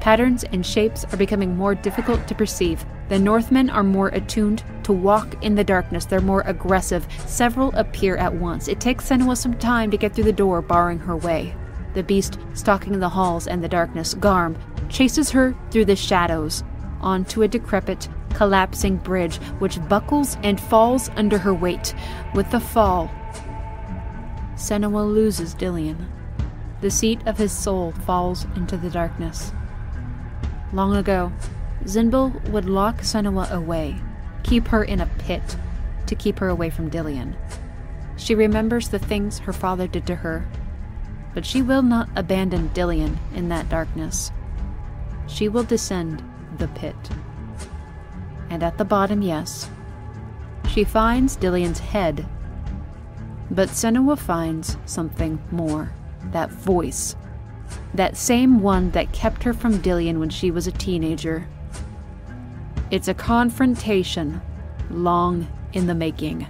Patterns 0.00 0.44
and 0.44 0.64
shapes 0.64 1.04
are 1.12 1.16
becoming 1.16 1.56
more 1.56 1.74
difficult 1.74 2.26
to 2.28 2.34
perceive. 2.34 2.84
The 3.08 3.18
Northmen 3.18 3.70
are 3.70 3.84
more 3.84 4.08
attuned 4.08 4.64
to 4.82 4.92
walk 4.92 5.42
in 5.44 5.54
the 5.54 5.64
darkness. 5.64 6.06
They're 6.06 6.20
more 6.20 6.42
aggressive. 6.42 7.06
Several 7.26 7.72
appear 7.74 8.16
at 8.16 8.34
once. 8.34 8.66
It 8.66 8.80
takes 8.80 9.08
Senua 9.08 9.36
some 9.36 9.54
time 9.54 9.90
to 9.90 9.96
get 9.96 10.14
through 10.14 10.24
the 10.24 10.32
door, 10.32 10.60
barring 10.60 10.98
her 10.98 11.16
way. 11.16 11.54
The 11.94 12.02
beast 12.02 12.38
stalking 12.54 12.98
the 12.98 13.08
halls 13.08 13.46
and 13.46 13.62
the 13.62 13.68
darkness, 13.68 14.14
Garm, 14.14 14.56
chases 14.88 15.30
her 15.30 15.54
through 15.70 15.86
the 15.86 15.96
shadows 15.96 16.62
onto 17.00 17.42
a 17.42 17.48
decrepit, 17.48 18.08
collapsing 18.34 18.96
bridge 18.96 19.36
which 19.60 19.86
buckles 19.88 20.36
and 20.42 20.60
falls 20.60 21.08
under 21.16 21.38
her 21.38 21.54
weight. 21.54 21.94
With 22.34 22.50
the 22.50 22.60
fall, 22.60 23.10
Senua 24.56 25.06
loses 25.10 25.54
Dillion. 25.54 26.06
The 26.80 26.90
seat 26.90 27.20
of 27.26 27.38
his 27.38 27.52
soul 27.52 27.92
falls 27.92 28.46
into 28.56 28.76
the 28.76 28.90
darkness. 28.90 29.52
Long 30.72 30.96
ago, 30.96 31.32
Zynbel 31.86 32.42
would 32.50 32.68
lock 32.68 32.98
Senua 32.98 33.50
away, 33.50 33.96
keep 34.42 34.68
her 34.68 34.84
in 34.84 35.00
a 35.00 35.06
pit, 35.18 35.56
to 36.06 36.14
keep 36.14 36.38
her 36.40 36.48
away 36.48 36.68
from 36.68 36.90
Dillion. 36.90 37.34
She 38.16 38.34
remembers 38.34 38.88
the 38.88 38.98
things 38.98 39.38
her 39.38 39.52
father 39.52 39.86
did 39.86 40.06
to 40.06 40.16
her, 40.16 40.46
but 41.32 41.46
she 41.46 41.62
will 41.62 41.82
not 41.82 42.08
abandon 42.16 42.70
Dillion 42.70 43.16
in 43.34 43.48
that 43.50 43.68
darkness. 43.68 44.32
She 45.26 45.48
will 45.48 45.64
descend 45.64 46.22
the 46.58 46.68
pit. 46.68 46.96
And 48.50 48.62
at 48.62 48.78
the 48.78 48.84
bottom, 48.84 49.22
yes, 49.22 49.68
she 50.68 50.84
finds 50.84 51.36
Dillion's 51.36 51.78
head. 51.78 52.26
But 53.50 53.68
Senua 53.68 54.18
finds 54.18 54.76
something 54.86 55.40
more 55.50 55.92
that 56.32 56.50
voice. 56.50 57.14
That 57.94 58.16
same 58.16 58.60
one 58.60 58.90
that 58.90 59.12
kept 59.12 59.44
her 59.44 59.54
from 59.54 59.78
Dillion 59.78 60.18
when 60.18 60.30
she 60.30 60.50
was 60.50 60.66
a 60.66 60.72
teenager. 60.72 61.46
It's 62.88 63.08
a 63.08 63.14
confrontation 63.14 64.40
long 64.90 65.48
in 65.72 65.88
the 65.88 65.94
making. 65.94 66.46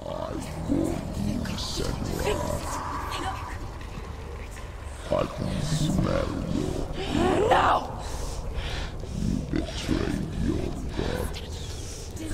I 0.00 0.04
warn 0.04 0.96
you, 1.26 1.40
Senua. 1.58 2.48
I 5.10 5.26
can 5.26 5.62
smell 5.62 6.30
your 6.54 7.50
No! 7.50 7.92
You 9.20 9.36
betrayed 9.50 10.32
your 10.46 10.66
god. 10.96 11.28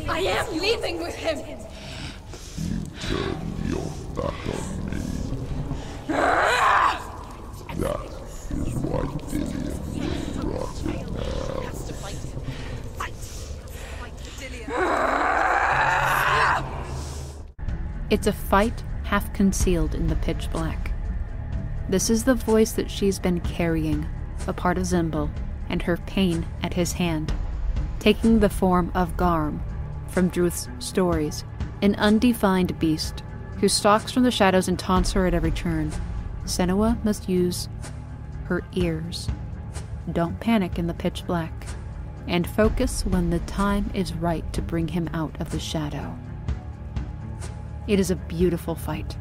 I 0.09 0.21
am 0.21 0.47
leaving 0.57 0.97
with 1.03 1.17
him! 1.17 1.39
You 1.39 1.57
turned 3.01 3.69
your 3.69 3.91
back 4.15 4.39
on 4.55 4.65
me. 4.87 4.99
That 7.79 8.01
is 8.67 8.75
why 8.77 9.03
Dillion 9.29 9.79
will 9.97 10.51
rot 10.53 10.79
in 10.85 11.03
hell. 11.15 11.69
It's 18.11 18.27
a 18.27 18.33
fight 18.33 18.83
half 19.05 19.33
concealed 19.35 19.95
in 19.95 20.07
the 20.07 20.17
pitch 20.17 20.51
black. 20.51 20.93
This 21.91 22.09
is 22.09 22.25
the 22.25 22.35
voice 22.35 22.73
that 22.73 22.91
she's 22.91 23.19
been 23.19 23.41
carrying, 23.41 24.07
a 24.47 24.53
part 24.55 24.79
of 24.79 24.85
Zynbel, 24.85 25.31
and 25.69 25.83
her 25.83 25.99
pain 25.99 26.47
at 26.63 26.73
his 26.73 26.93
hand, 26.93 27.33
taking 27.99 28.41
the 28.41 28.49
form 28.49 28.91
of 28.95 29.17
Garm 29.19 29.63
from 30.09 30.31
Druth's 30.31 30.69
stories, 30.79 31.45
an 31.83 31.95
undefined 31.97 32.79
beast 32.79 33.23
who 33.61 33.69
stalks 33.69 34.11
from 34.11 34.23
the 34.23 34.31
shadows 34.31 34.69
and 34.69 34.79
taunts 34.79 35.13
her 35.13 35.27
at 35.27 35.35
every 35.35 35.51
turn. 35.51 35.93
Senua 36.45 37.03
must 37.05 37.29
use 37.29 37.69
her 38.45 38.65
ears. 38.73 39.29
Don't 40.11 40.41
panic 40.41 40.79
in 40.79 40.87
the 40.87 40.95
pitch 40.95 41.27
black, 41.27 41.53
and 42.27 42.47
focus 42.47 43.05
when 43.05 43.29
the 43.29 43.41
time 43.41 43.91
is 43.93 44.15
right 44.15 44.51
to 44.55 44.63
bring 44.63 44.89
him 44.89 45.11
out 45.13 45.39
of 45.41 45.51
the 45.51 45.61
shadow. 45.61 46.17
It 47.89 47.99
is 47.99 48.11
a 48.11 48.17
beautiful 48.17 48.75
fight. 48.75 49.17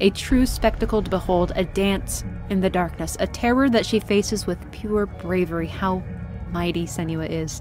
A 0.00 0.08
true 0.10 0.46
spectacle 0.46 1.02
to 1.02 1.10
behold, 1.10 1.52
a 1.54 1.64
dance 1.64 2.24
in 2.48 2.60
the 2.60 2.70
darkness, 2.70 3.16
a 3.20 3.26
terror 3.26 3.68
that 3.68 3.84
she 3.84 4.00
faces 4.00 4.46
with 4.46 4.72
pure 4.72 5.04
bravery. 5.04 5.66
How 5.66 6.02
mighty 6.50 6.86
Senua 6.86 7.28
is 7.28 7.60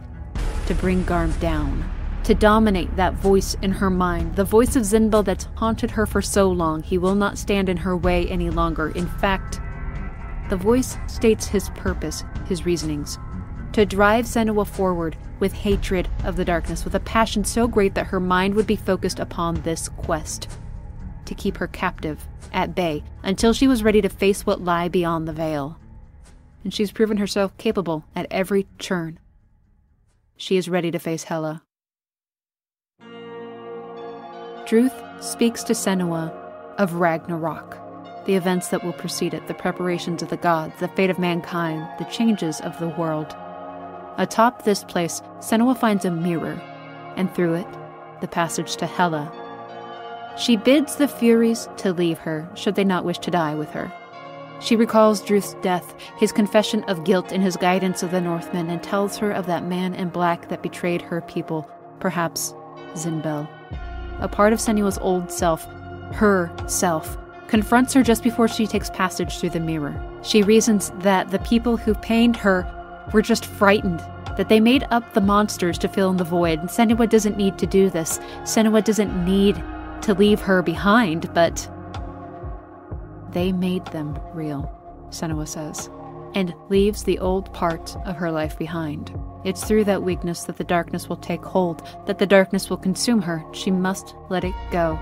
to 0.66 0.74
bring 0.76 1.04
Garm 1.04 1.32
down, 1.40 1.84
to 2.24 2.34
dominate 2.34 2.96
that 2.96 3.16
voice 3.16 3.56
in 3.62 3.74
her 3.74 3.90
mind, 3.90 4.38
the 4.38 4.46
voice 4.46 4.78
of 4.78 4.84
Zynbel 4.84 5.26
that's 5.26 5.50
haunted 5.56 5.92
her 5.92 6.06
for 6.06 6.22
so 6.22 6.50
long. 6.50 6.82
He 6.82 6.98
will 6.98 7.16
not 7.16 7.38
stand 7.38 7.68
in 7.68 7.78
her 7.78 7.98
way 7.98 8.26
any 8.30 8.50
longer. 8.50 8.90
In 8.92 9.08
fact, 9.08 9.60
the 10.50 10.56
voice 10.56 10.98
states 11.08 11.48
his 11.48 11.70
purpose, 11.72 12.24
his 12.48 12.66
reasonings 12.66 13.20
to 13.74 13.86
drive 13.86 14.26
Senua 14.26 14.66
forward 14.66 15.18
with 15.40 15.52
hatred 15.52 16.08
of 16.24 16.36
the 16.36 16.46
darkness, 16.46 16.86
with 16.86 16.96
a 16.96 17.00
passion 17.00 17.44
so 17.44 17.68
great 17.68 17.96
that 17.96 18.08
her 18.08 18.20
mind 18.20 18.54
would 18.54 18.68
be 18.68 18.76
focused 18.76 19.20
upon 19.20 19.56
this 19.62 19.90
quest 19.90 20.48
to 21.26 21.36
keep 21.36 21.58
her 21.58 21.68
captive, 21.68 22.28
at 22.54 22.76
bay, 22.76 23.04
until 23.24 23.54
she 23.54 23.68
was 23.68 23.84
ready 23.84 24.02
to 24.02 24.10
face 24.10 24.46
what 24.46 24.64
lie 24.64 24.88
beyond 24.88 25.28
the 25.28 25.34
veil. 25.34 25.78
And 26.64 26.74
she's 26.74 26.92
proven 26.92 27.18
herself 27.18 27.58
capable 27.58 28.06
at 28.16 28.28
every 28.30 28.68
turn. 28.78 29.20
She 30.38 30.56
is 30.56 30.70
ready 30.70 30.92
to 30.92 31.00
face 31.00 31.24
Hela. 31.24 31.64
Druth 34.66 34.94
speaks 35.20 35.64
to 35.64 35.74
Senua 35.74 36.32
of 36.78 36.96
Ragnarok, 36.96 37.78
the 38.26 38.36
events 38.36 38.70
that 38.70 38.84
will 38.84 38.94
precede 38.94 39.34
it, 39.34 39.48
the 39.48 39.54
preparations 39.54 40.22
of 40.22 40.30
the 40.30 40.38
gods, 40.38 40.80
the 40.80 40.88
fate 40.90 41.10
of 41.10 41.20
mankind, 41.20 41.88
the 42.00 42.06
changes 42.06 42.62
of 42.62 42.78
the 42.80 42.88
world. 42.90 43.36
Atop 44.18 44.64
this 44.64 44.84
place, 44.84 45.22
Senua 45.39 45.78
finds 45.78 46.05
a 46.05 46.11
mirror, 46.11 46.61
and 47.16 47.34
through 47.34 47.55
it, 47.55 47.68
the 48.22 48.28
passage 48.28 48.76
to 48.78 48.86
Hela. 48.86 49.32
She 50.38 50.55
bids 50.55 50.95
the 50.95 51.07
Furies 51.07 51.68
to 51.78 51.93
leave 51.93 52.20
her, 52.20 52.47
should 52.55 52.76
they 52.76 52.84
not 52.84 53.05
wish 53.05 53.20
to 53.20 53.32
die 53.32 53.55
with 53.55 53.70
her. 53.72 53.91
She 54.59 54.76
recalls 54.76 55.22
Druth's 55.22 55.55
death, 55.61 55.93
his 56.18 56.32
confession 56.32 56.84
of 56.86 57.03
guilt, 57.03 57.32
and 57.32 57.43
his 57.43 57.57
guidance 57.57 58.01
of 58.01 58.11
the 58.11 58.22
Northmen, 58.22 58.70
and 58.70 58.82
tells 58.82 59.18
her 59.18 59.32
of 59.32 59.45
that 59.47 59.66
man 59.66 59.93
in 59.93 60.09
black 60.09 60.47
that 60.49 60.64
betrayed 60.64 61.01
her 61.01 61.22
people, 61.22 61.70
perhaps 61.99 62.53
Zynbel. 62.93 63.47
A 64.20 64.28
part 64.28 64.53
of 64.53 64.59
Senua's 64.59 64.99
old 64.99 65.32
self, 65.32 65.66
her 66.14 66.51
self, 66.68 67.18
confronts 67.47 67.93
her 67.93 68.03
just 68.03 68.24
before 68.24 68.47
she 68.47 68.66
takes 68.66 68.89
passage 68.91 69.38
through 69.38 69.49
the 69.49 69.59
mirror. 69.59 69.93
She 70.24 70.43
reasons 70.43 70.91
that 70.99 71.32
the 71.32 71.39
people 71.39 71.78
who 71.78 71.93
pained 71.95 72.38
her 72.38 72.64
were 73.12 73.22
just 73.22 73.45
frightened, 73.45 73.99
that 74.38 74.49
they 74.49 74.60
made 74.60 74.86
up 74.89 75.14
the 75.14 75.22
monsters 75.22 75.78
to 75.80 75.88
fill 75.88 76.10
in 76.10 76.18
the 76.18 76.24
void, 76.24 76.60
and 76.60 76.70
Senua 76.70 77.10
doesn't 77.10 77.38
need 77.38 77.58
to 77.58 77.68
do 77.68 77.89
this. 77.89 78.20
Senua 78.43 78.84
doesn't 78.84 79.26
need 79.26 79.62
to 80.01 80.14
leave 80.14 80.39
her 80.41 80.62
behind, 80.62 81.34
but 81.34 81.70
they 83.32 83.51
made 83.51 83.86
them 83.88 84.18
real, 84.34 84.72
Senua 85.10 85.47
says, 85.47 85.89
and 86.36 86.54
leaves 86.70 87.04
the 87.04 87.20
old 87.20 87.54
part 87.54 87.95
of 88.06 88.16
her 88.16 88.32
life 88.32 88.58
behind. 88.58 89.18
It's 89.43 89.64
through 89.64 89.84
that 89.86 90.04
weakness 90.04 90.43
that 90.45 90.58
the 90.58 90.64
darkness 90.64 91.10
will 91.10 91.18
take 91.18 91.43
hold, 91.43 91.88
that 92.06 92.18
the 92.18 92.26
darkness 92.26 92.70
will 92.70 92.78
consume 92.78 93.22
her. 93.22 93.43
She 93.54 93.72
must 93.72 94.16
let 94.30 94.43
it 94.43 94.56
go. 94.72 94.99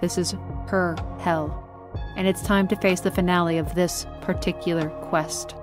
This 0.00 0.16
is 0.16 0.34
her 0.68 0.96
hell, 1.18 1.66
and 2.16 2.26
it's 2.26 2.42
time 2.42 2.66
to 2.68 2.76
face 2.76 3.00
the 3.00 3.10
finale 3.10 3.58
of 3.58 3.74
this 3.74 4.06
particular 4.22 4.88
quest. 5.08 5.54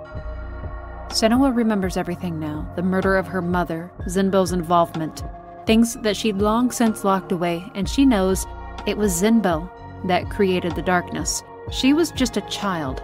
Senua 1.09 1.55
remembers 1.55 1.97
everything 1.97 2.39
now 2.39 2.69
the 2.75 2.83
murder 2.83 3.17
of 3.17 3.27
her 3.27 3.41
mother, 3.41 3.91
Zynbel's 4.07 4.51
involvement, 4.51 5.23
things 5.65 5.95
that 5.95 6.17
she'd 6.17 6.37
long 6.37 6.69
since 6.69 7.03
locked 7.03 7.31
away, 7.31 7.65
and 7.75 7.87
she 7.87 8.05
knows 8.05 8.45
it 8.85 8.97
was 8.97 9.21
Zynbel 9.21 9.69
that 10.07 10.29
created 10.29 10.75
the 10.75 10.81
darkness. 10.81 11.43
She 11.71 11.93
was 11.93 12.11
just 12.11 12.37
a 12.37 12.41
child. 12.41 13.01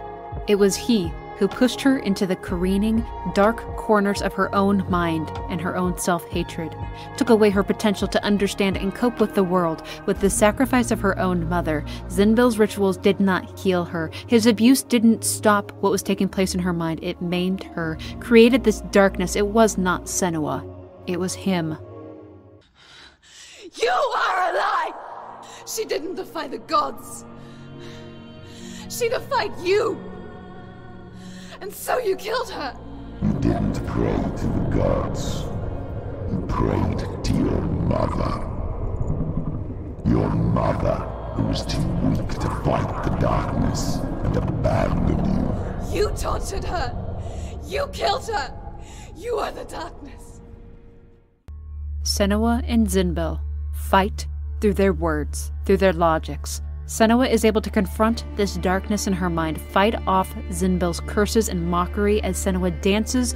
It 0.48 0.56
was 0.56 0.76
he 0.76 1.12
who 1.36 1.48
pushed 1.48 1.80
her 1.80 1.98
into 1.98 2.26
the 2.26 2.36
careening, 2.36 3.04
dark 3.34 3.58
corners 3.76 4.22
of 4.22 4.32
her 4.34 4.54
own 4.54 4.88
mind 4.90 5.30
and 5.50 5.60
her 5.60 5.76
own 5.76 5.98
self 5.98 6.26
hatred, 6.28 6.74
took 7.16 7.30
away 7.30 7.50
her 7.50 7.62
potential 7.62 8.08
to 8.08 8.24
understand 8.24 8.76
and 8.76 8.94
cope 8.94 9.20
with 9.20 9.34
the 9.34 9.44
world. 9.44 9.82
With 10.06 10.20
the 10.20 10.30
sacrifice 10.30 10.90
of 10.90 11.00
her 11.00 11.18
own 11.18 11.48
mother, 11.48 11.84
Zynbel's 12.08 12.58
rituals 12.58 12.96
did 12.96 13.20
not 13.20 13.58
heal 13.58 13.84
her. 13.84 14.10
His 14.26 14.46
abuse 14.46 14.82
didn't 14.82 15.24
stop 15.24 15.72
what 15.80 15.92
was 15.92 16.02
taking 16.02 16.28
place 16.28 16.54
in 16.54 16.60
her 16.60 16.72
mind, 16.72 17.02
it 17.02 17.20
maimed 17.20 17.64
her, 17.64 17.98
created 18.20 18.64
this 18.64 18.80
darkness. 18.92 19.36
It 19.36 19.46
was 19.46 19.76
not 19.76 20.04
Senua, 20.04 20.64
it 21.06 21.18
was 21.18 21.34
him. 21.34 21.76
You 23.80 23.90
are 23.90 24.50
a 24.50 24.56
lie! 24.56 24.92
She 25.66 25.84
didn't 25.84 26.14
defy 26.14 26.46
the 26.46 26.58
gods. 26.58 27.24
She 28.88 29.08
defied 29.08 29.52
you! 29.60 30.13
And 31.64 31.72
so 31.72 31.96
you 31.96 32.14
killed 32.14 32.50
her! 32.50 32.76
You 33.22 33.32
didn't 33.40 33.86
pray 33.86 34.12
to 34.12 34.46
the 34.46 34.64
gods. 34.76 35.44
You 36.30 36.44
prayed 36.46 37.24
to 37.24 37.32
your 37.32 37.62
mother. 37.88 38.32
Your 40.04 40.28
mother, 40.28 40.96
who 41.32 41.44
was 41.44 41.64
too 41.64 41.80
weak 42.02 42.28
to 42.28 42.50
fight 42.66 43.04
the 43.04 43.16
darkness 43.18 43.96
and 44.24 44.36
abandoned 44.36 45.26
you. 45.90 45.98
You 45.98 46.10
tortured 46.10 46.64
her! 46.64 46.92
You 47.64 47.86
killed 47.94 48.26
her! 48.26 48.52
You 49.16 49.36
are 49.36 49.50
the 49.50 49.64
darkness! 49.64 50.42
Senua 52.02 52.62
and 52.68 52.86
Zynbel 52.86 53.40
fight 53.72 54.26
through 54.60 54.74
their 54.74 54.92
words, 54.92 55.50
through 55.64 55.78
their 55.78 55.94
logics. 55.94 56.60
Senua 56.86 57.30
is 57.30 57.44
able 57.44 57.62
to 57.62 57.70
confront 57.70 58.24
this 58.36 58.56
darkness 58.56 59.06
in 59.06 59.12
her 59.14 59.30
mind, 59.30 59.60
fight 59.60 59.94
off 60.06 60.34
Zynbel's 60.50 61.00
curses 61.00 61.48
and 61.48 61.66
mockery 61.66 62.22
as 62.22 62.36
Senua 62.36 62.78
dances 62.82 63.34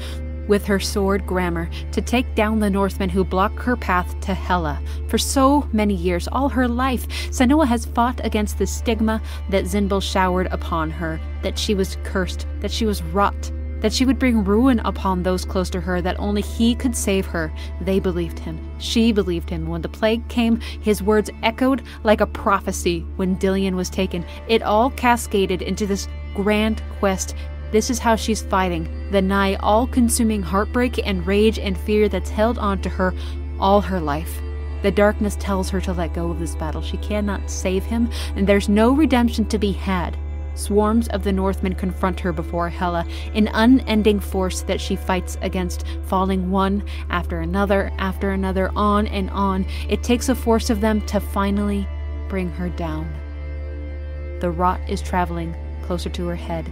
with 0.49 0.65
her 0.65 0.81
sword 0.81 1.27
Gramr 1.27 1.71
to 1.93 2.01
take 2.01 2.35
down 2.35 2.59
the 2.59 2.71
Northmen 2.71 3.09
who 3.09 3.25
block 3.25 3.53
her 3.59 3.77
path 3.77 4.19
to 4.21 4.35
Hela. 4.35 4.81
For 5.09 5.19
so 5.19 5.69
many 5.73 5.95
years, 5.95 6.29
all 6.29 6.49
her 6.49 6.67
life, 6.67 7.09
Senua 7.31 7.67
has 7.67 7.85
fought 7.87 8.25
against 8.25 8.59
the 8.59 8.67
stigma 8.67 9.21
that 9.51 9.65
Zynbel 9.65 10.03
showered 10.03 10.49
upon 10.49 10.91
her, 10.91 11.21
that 11.43 11.59
she 11.59 11.75
was 11.75 11.97
cursed, 12.03 12.47
that 12.61 12.71
she 12.71 12.87
was 12.87 13.03
rot, 13.03 13.51
that 13.81 13.93
she 13.93 14.05
would 14.05 14.19
bring 14.19 14.45
ruin 14.45 14.81
upon 14.81 15.23
those 15.23 15.45
close 15.45 15.71
to 15.71 15.81
her, 15.81 16.01
that 16.03 16.19
only 16.19 16.43
he 16.43 16.75
could 16.75 16.97
save 16.97 17.27
her. 17.27 17.53
They 17.81 18.01
believed 18.01 18.39
him. 18.39 18.59
She 18.79 19.13
believed 19.13 19.51
him. 19.51 19.69
When 19.69 19.83
the 19.83 19.89
plague 19.89 20.27
came, 20.29 20.61
his 20.61 21.03
words 21.03 21.31
echoed 21.43 21.83
like 22.03 22.21
a 22.21 22.27
prophecy 22.27 23.01
when 23.17 23.37
Dillion 23.37 23.75
was 23.75 23.91
taken. 23.91 24.25
It 24.49 24.63
all 24.63 24.91
cascaded 24.91 25.63
into 25.63 25.87
this 25.87 26.09
grand 26.35 26.83
quest. 26.99 27.35
This 27.71 27.91
is 27.91 27.99
how 27.99 28.17
she's 28.17 28.43
fighting 28.43 28.89
the 29.11 29.23
nigh 29.23 29.55
all 29.57 29.87
consuming 29.87 30.43
heartbreak 30.43 31.07
and 31.07 31.27
rage 31.27 31.59
and 31.59 31.77
fear 31.77 32.09
that's 32.09 32.31
held 32.31 32.59
on 32.59 32.81
to 32.83 32.89
her 32.89 33.15
all 33.61 33.81
her 33.81 34.01
life. 34.01 34.41
The 34.83 34.91
darkness 34.91 35.37
tells 35.41 35.69
her 35.71 35.81
to 35.83 35.93
let 35.93 36.15
go 36.15 36.31
of 36.31 36.39
this 36.39 36.55
battle. 36.55 36.83
She 36.83 36.99
cannot 36.99 37.51
save 37.51 37.85
him, 37.85 38.09
and 38.37 38.47
there's 38.47 38.69
no 38.69 38.93
redemption 38.93 39.45
to 39.47 39.59
be 39.59 39.73
had. 39.73 40.17
Swarms 40.59 41.07
of 41.09 41.23
the 41.23 41.33
Northmen 41.33 41.77
confront 41.77 42.19
her 42.21 42.33
before 42.33 42.69
Hela, 42.69 43.07
an 43.33 43.49
unending 43.55 44.19
force 44.19 44.63
that 44.63 44.81
she 44.81 44.97
fights 44.97 45.39
against, 45.41 45.87
falling 46.07 46.51
one 46.51 46.85
after 47.11 47.39
another 47.39 47.93
after 47.99 48.33
another, 48.33 48.71
on 48.75 49.07
and 49.07 49.31
on. 49.31 49.65
It 49.89 50.03
takes 50.03 50.29
a 50.29 50.35
force 50.35 50.69
of 50.69 50.81
them 50.81 51.01
to 51.07 51.21
finally 51.21 51.87
bring 52.29 52.51
her 52.51 52.69
down. 52.71 53.09
The 54.41 54.51
rot 54.51 54.81
is 54.89 55.01
traveling 55.01 55.55
closer 55.83 56.11
to 56.11 56.27
her 56.27 56.37
head, 56.37 56.67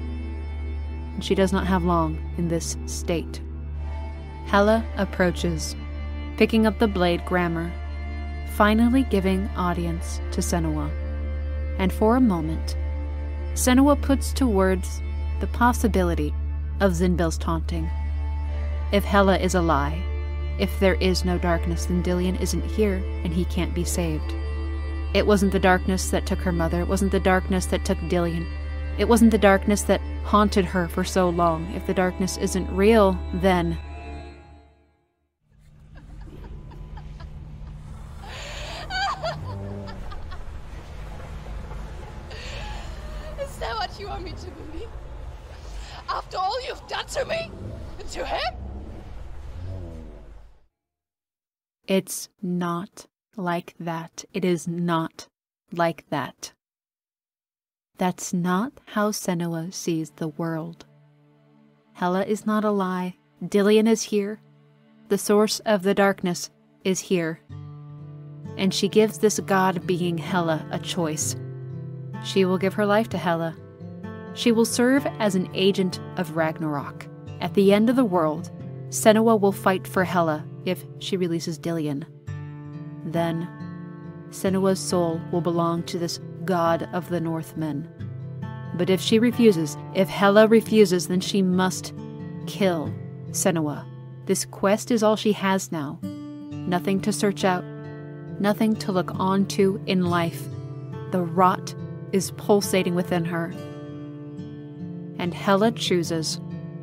and 1.14 1.24
she 1.24 1.36
does 1.36 1.52
not 1.52 1.66
have 1.68 1.84
long 1.84 2.18
in 2.38 2.48
this 2.48 2.76
state. 2.86 3.40
Hela 4.46 4.84
approaches, 4.96 5.76
picking 6.36 6.66
up 6.66 6.78
the 6.80 6.88
blade 6.88 7.20
Gramr, 7.20 7.70
finally 8.54 9.04
giving 9.04 9.48
audience 9.56 10.20
to 10.32 10.40
Senua. 10.40 10.90
And 11.78 11.92
for 11.92 12.16
a 12.16 12.20
moment, 12.20 12.76
Senua 13.56 14.00
puts 14.00 14.34
to 14.34 14.46
words 14.46 15.00
the 15.40 15.46
possibility 15.46 16.34
of 16.80 16.92
Zynbel's 16.92 17.38
taunting. 17.38 17.88
If 18.92 19.02
Hela 19.02 19.38
is 19.38 19.54
a 19.54 19.62
lie, 19.62 20.02
if 20.58 20.78
there 20.78 20.96
is 20.96 21.24
no 21.24 21.38
darkness, 21.38 21.86
then 21.86 22.02
Dillion 22.02 22.38
isn't 22.38 22.70
here 22.70 22.96
and 23.24 23.32
he 23.32 23.46
can't 23.46 23.74
be 23.74 23.82
saved. 23.82 24.34
It 25.14 25.26
wasn't 25.26 25.52
the 25.52 25.58
darkness 25.58 26.10
that 26.10 26.26
took 26.26 26.40
her 26.40 26.52
mother, 26.52 26.82
it 26.82 26.88
wasn't 26.88 27.12
the 27.12 27.18
darkness 27.18 27.64
that 27.66 27.86
took 27.86 27.96
Dillion. 28.10 28.46
It 28.98 29.08
wasn't 29.08 29.30
the 29.30 29.38
darkness 29.38 29.82
that 29.84 30.02
haunted 30.24 30.66
her 30.66 30.86
for 30.86 31.02
so 31.02 31.30
long. 31.30 31.72
If 31.74 31.86
the 31.86 31.94
darkness 31.94 32.36
isn't 32.36 32.70
real, 32.70 33.18
then. 33.32 33.78
You 43.98 44.08
want 44.08 44.24
me 44.24 44.32
to 44.32 44.50
believe? 44.50 44.88
After 46.08 46.38
all 46.38 46.64
you've 46.66 46.86
done 46.86 47.06
to 47.06 47.24
me? 47.24 47.50
And 47.98 48.08
to 48.10 48.24
him? 48.24 48.54
It's 51.86 52.28
not 52.42 53.06
like 53.36 53.74
that. 53.78 54.24
It 54.32 54.44
is 54.44 54.66
not 54.66 55.28
like 55.72 56.04
that. 56.10 56.52
That's 57.98 58.32
not 58.32 58.72
how 58.86 59.10
Senua 59.10 59.72
sees 59.72 60.10
the 60.10 60.28
world. 60.28 60.84
Hela 61.94 62.24
is 62.24 62.44
not 62.44 62.64
a 62.64 62.70
lie. 62.70 63.16
Dillion 63.42 63.88
is 63.88 64.02
here. 64.02 64.40
The 65.08 65.18
source 65.18 65.60
of 65.60 65.82
the 65.82 65.94
darkness 65.94 66.50
is 66.84 67.00
here. 67.00 67.40
And 68.58 68.72
she 68.72 68.88
gives 68.88 69.18
this 69.18 69.38
god 69.40 69.86
being 69.86 70.18
Hela 70.18 70.66
a 70.70 70.78
choice. 70.78 71.36
She 72.24 72.44
will 72.44 72.58
give 72.58 72.74
her 72.74 72.86
life 72.86 73.08
to 73.10 73.18
Hela. 73.18 73.56
She 74.36 74.52
will 74.52 74.66
serve 74.66 75.06
as 75.18 75.34
an 75.34 75.48
agent 75.54 75.98
of 76.18 76.36
Ragnarok. 76.36 77.08
At 77.40 77.54
the 77.54 77.72
end 77.72 77.88
of 77.88 77.96
the 77.96 78.04
world, 78.04 78.50
Senua 78.90 79.40
will 79.40 79.50
fight 79.50 79.88
for 79.88 80.04
Hela 80.04 80.44
if 80.66 80.84
she 80.98 81.16
releases 81.16 81.58
Dillion. 81.58 82.04
Then, 83.04 83.48
Senua's 84.30 84.78
soul 84.78 85.20
will 85.32 85.40
belong 85.40 85.84
to 85.84 85.98
this 85.98 86.20
god 86.44 86.88
of 86.92 87.08
the 87.08 87.20
Northmen. 87.20 87.88
But 88.74 88.90
if 88.90 89.00
she 89.00 89.18
refuses, 89.18 89.76
if 89.94 90.08
Hela 90.08 90.46
refuses, 90.46 91.08
then 91.08 91.20
she 91.20 91.40
must 91.40 91.94
kill 92.46 92.94
Senua. 93.30 93.86
This 94.26 94.44
quest 94.44 94.90
is 94.90 95.02
all 95.02 95.16
she 95.16 95.32
has 95.32 95.72
now. 95.72 95.98
Nothing 96.02 97.00
to 97.00 97.12
search 97.12 97.42
out, 97.44 97.64
nothing 98.38 98.74
to 98.76 98.92
look 98.92 99.18
on 99.18 99.46
to 99.46 99.80
in 99.86 100.04
life. 100.04 100.42
The 101.12 101.22
rot 101.22 101.74
is 102.12 102.32
pulsating 102.32 102.94
within 102.94 103.24
her. 103.24 103.54
And 105.18 105.32
Hela 105.32 105.72
chooses 105.72 106.40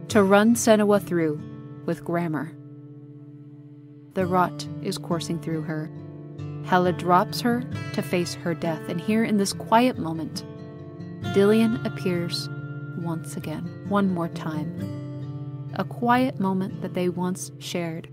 to 0.09 0.23
run 0.23 0.55
Senua 0.55 1.01
through 1.01 1.41
with 1.85 2.03
Gramr. 2.03 2.53
The 4.13 4.25
rot 4.25 4.67
is 4.81 4.97
coursing 4.97 5.39
through 5.39 5.63
her. 5.63 5.89
Hela 6.65 6.93
drops 6.93 7.41
her 7.41 7.63
to 7.93 8.01
face 8.01 8.35
her 8.35 8.53
death, 8.53 8.87
and 8.87 9.01
here 9.01 9.23
in 9.23 9.37
this 9.37 9.53
quiet 9.53 9.97
moment, 9.97 10.43
Dillion 11.33 11.83
appears 11.85 12.49
once 12.99 13.35
again, 13.35 13.85
one 13.89 14.13
more 14.13 14.29
time. 14.29 15.69
A 15.75 15.83
quiet 15.83 16.39
moment 16.39 16.81
that 16.81 16.93
they 16.93 17.09
once 17.09 17.51
shared, 17.59 18.07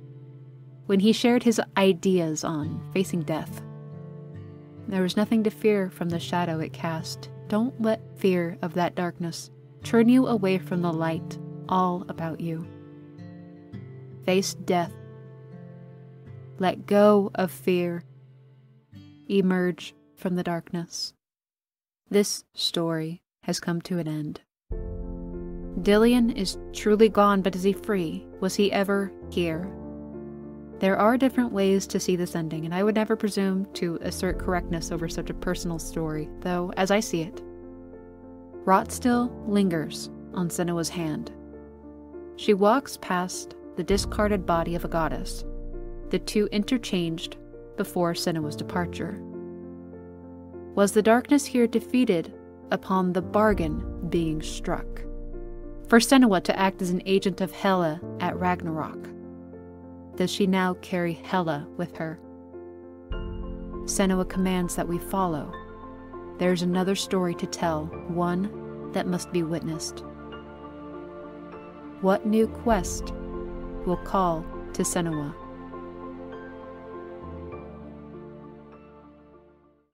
when 0.87 1.01
he 1.01 1.13
shared 1.13 1.43
his 1.43 1.61
ideas 1.77 2.43
on 2.45 2.81
facing 2.93 3.23
death. 3.23 3.63
There 4.89 5.03
was 5.03 5.17
nothing 5.17 5.45
to 5.45 5.51
fear 5.51 5.91
from 5.91 6.09
the 6.09 6.19
shadow 6.19 6.59
it 6.61 6.73
cast. 6.73 7.29
Don't 7.49 7.81
let 7.81 8.19
fear 8.19 8.59
of 8.63 8.75
that 8.75 8.95
darkness 8.95 9.51
turn 9.83 10.09
you 10.09 10.27
away 10.27 10.59
from 10.59 10.83
the 10.83 10.93
light 10.93 11.39
all 11.69 12.05
about 12.09 12.41
you. 12.41 12.67
Face 14.25 14.55
death. 14.55 14.93
Let 16.59 16.87
go 16.87 17.31
of 17.35 17.51
fear. 17.51 18.05
Emerge 19.29 19.95
from 20.17 20.37
the 20.37 20.43
darkness. 20.43 21.15
This 22.11 22.45
story 22.55 23.23
has 23.45 23.61
come 23.61 23.81
to 23.83 23.99
an 23.99 24.09
end. 24.09 24.41
Dillion 25.83 26.37
is 26.37 26.59
truly 26.73 27.09
gone, 27.09 27.41
but 27.41 27.55
is 27.55 27.63
he 27.63 27.73
free? 27.73 28.27
Was 28.41 28.55
he 28.55 28.71
ever 28.73 29.11
here? 29.31 29.71
There 30.81 30.97
are 30.97 31.17
different 31.17 31.53
ways 31.53 31.87
to 31.87 32.01
see 32.01 32.17
this 32.17 32.35
ending, 32.35 32.65
and 32.65 32.75
I 32.75 32.83
would 32.83 32.95
never 32.95 33.17
presume 33.17 33.67
to 33.75 33.99
assert 34.03 34.39
correctness 34.39 34.91
over 34.91 35.09
such 35.09 35.31
a 35.31 35.35
personal 35.35 35.79
story, 35.79 36.29
though, 36.41 36.73
as 36.77 36.91
I 36.91 37.01
see 37.01 37.23
it, 37.23 37.43
Rot 38.65 38.93
still 38.93 39.33
lingers 39.47 40.11
on 40.35 40.49
Senua's 40.49 40.89
hand. 40.89 41.33
She 42.37 42.55
walks 42.55 42.99
past 43.01 43.55
the 43.77 43.85
discarded 43.85 44.47
body 44.47 44.75
of 44.75 44.85
a 44.85 44.89
goddess. 44.89 45.45
The 46.11 46.19
two 46.19 46.49
interchanged 46.53 47.37
before 47.77 48.13
Senua's 48.13 48.57
departure. 48.57 49.21
Was 50.75 50.93
the 50.93 51.03
darkness 51.03 51.45
here 51.45 51.67
defeated 51.67 52.33
upon 52.71 53.13
the 53.13 53.23
bargain 53.23 54.09
being 54.09 54.43
struck? 54.43 55.03
For 55.89 55.99
Senua 55.99 56.43
to 56.45 56.59
act 56.59 56.83
as 56.83 56.91
an 56.91 57.03
agent 57.07 57.41
of 57.41 57.51
Hela 57.51 58.01
at 58.21 58.39
Ragnarok. 58.39 59.09
Does 60.17 60.31
she 60.31 60.47
now 60.47 60.75
carry 60.75 61.15
Hela 61.15 61.67
with 61.77 61.97
her? 61.97 62.21
Senua 63.85 64.29
commands 64.29 64.77
that 64.77 64.87
we 64.87 64.99
follow. 64.99 65.53
There's 66.41 66.63
another 66.63 66.95
story 66.95 67.35
to 67.35 67.47
tell, 67.47 67.85
one 68.09 68.93
that 68.93 69.07
must 69.07 69.31
be 69.31 69.43
witnessed. 69.43 70.03
What 72.01 72.25
new 72.25 72.47
quest 72.49 73.13
will 73.85 73.99
call 73.99 74.43
to 74.73 74.81
Senua? 74.81 75.35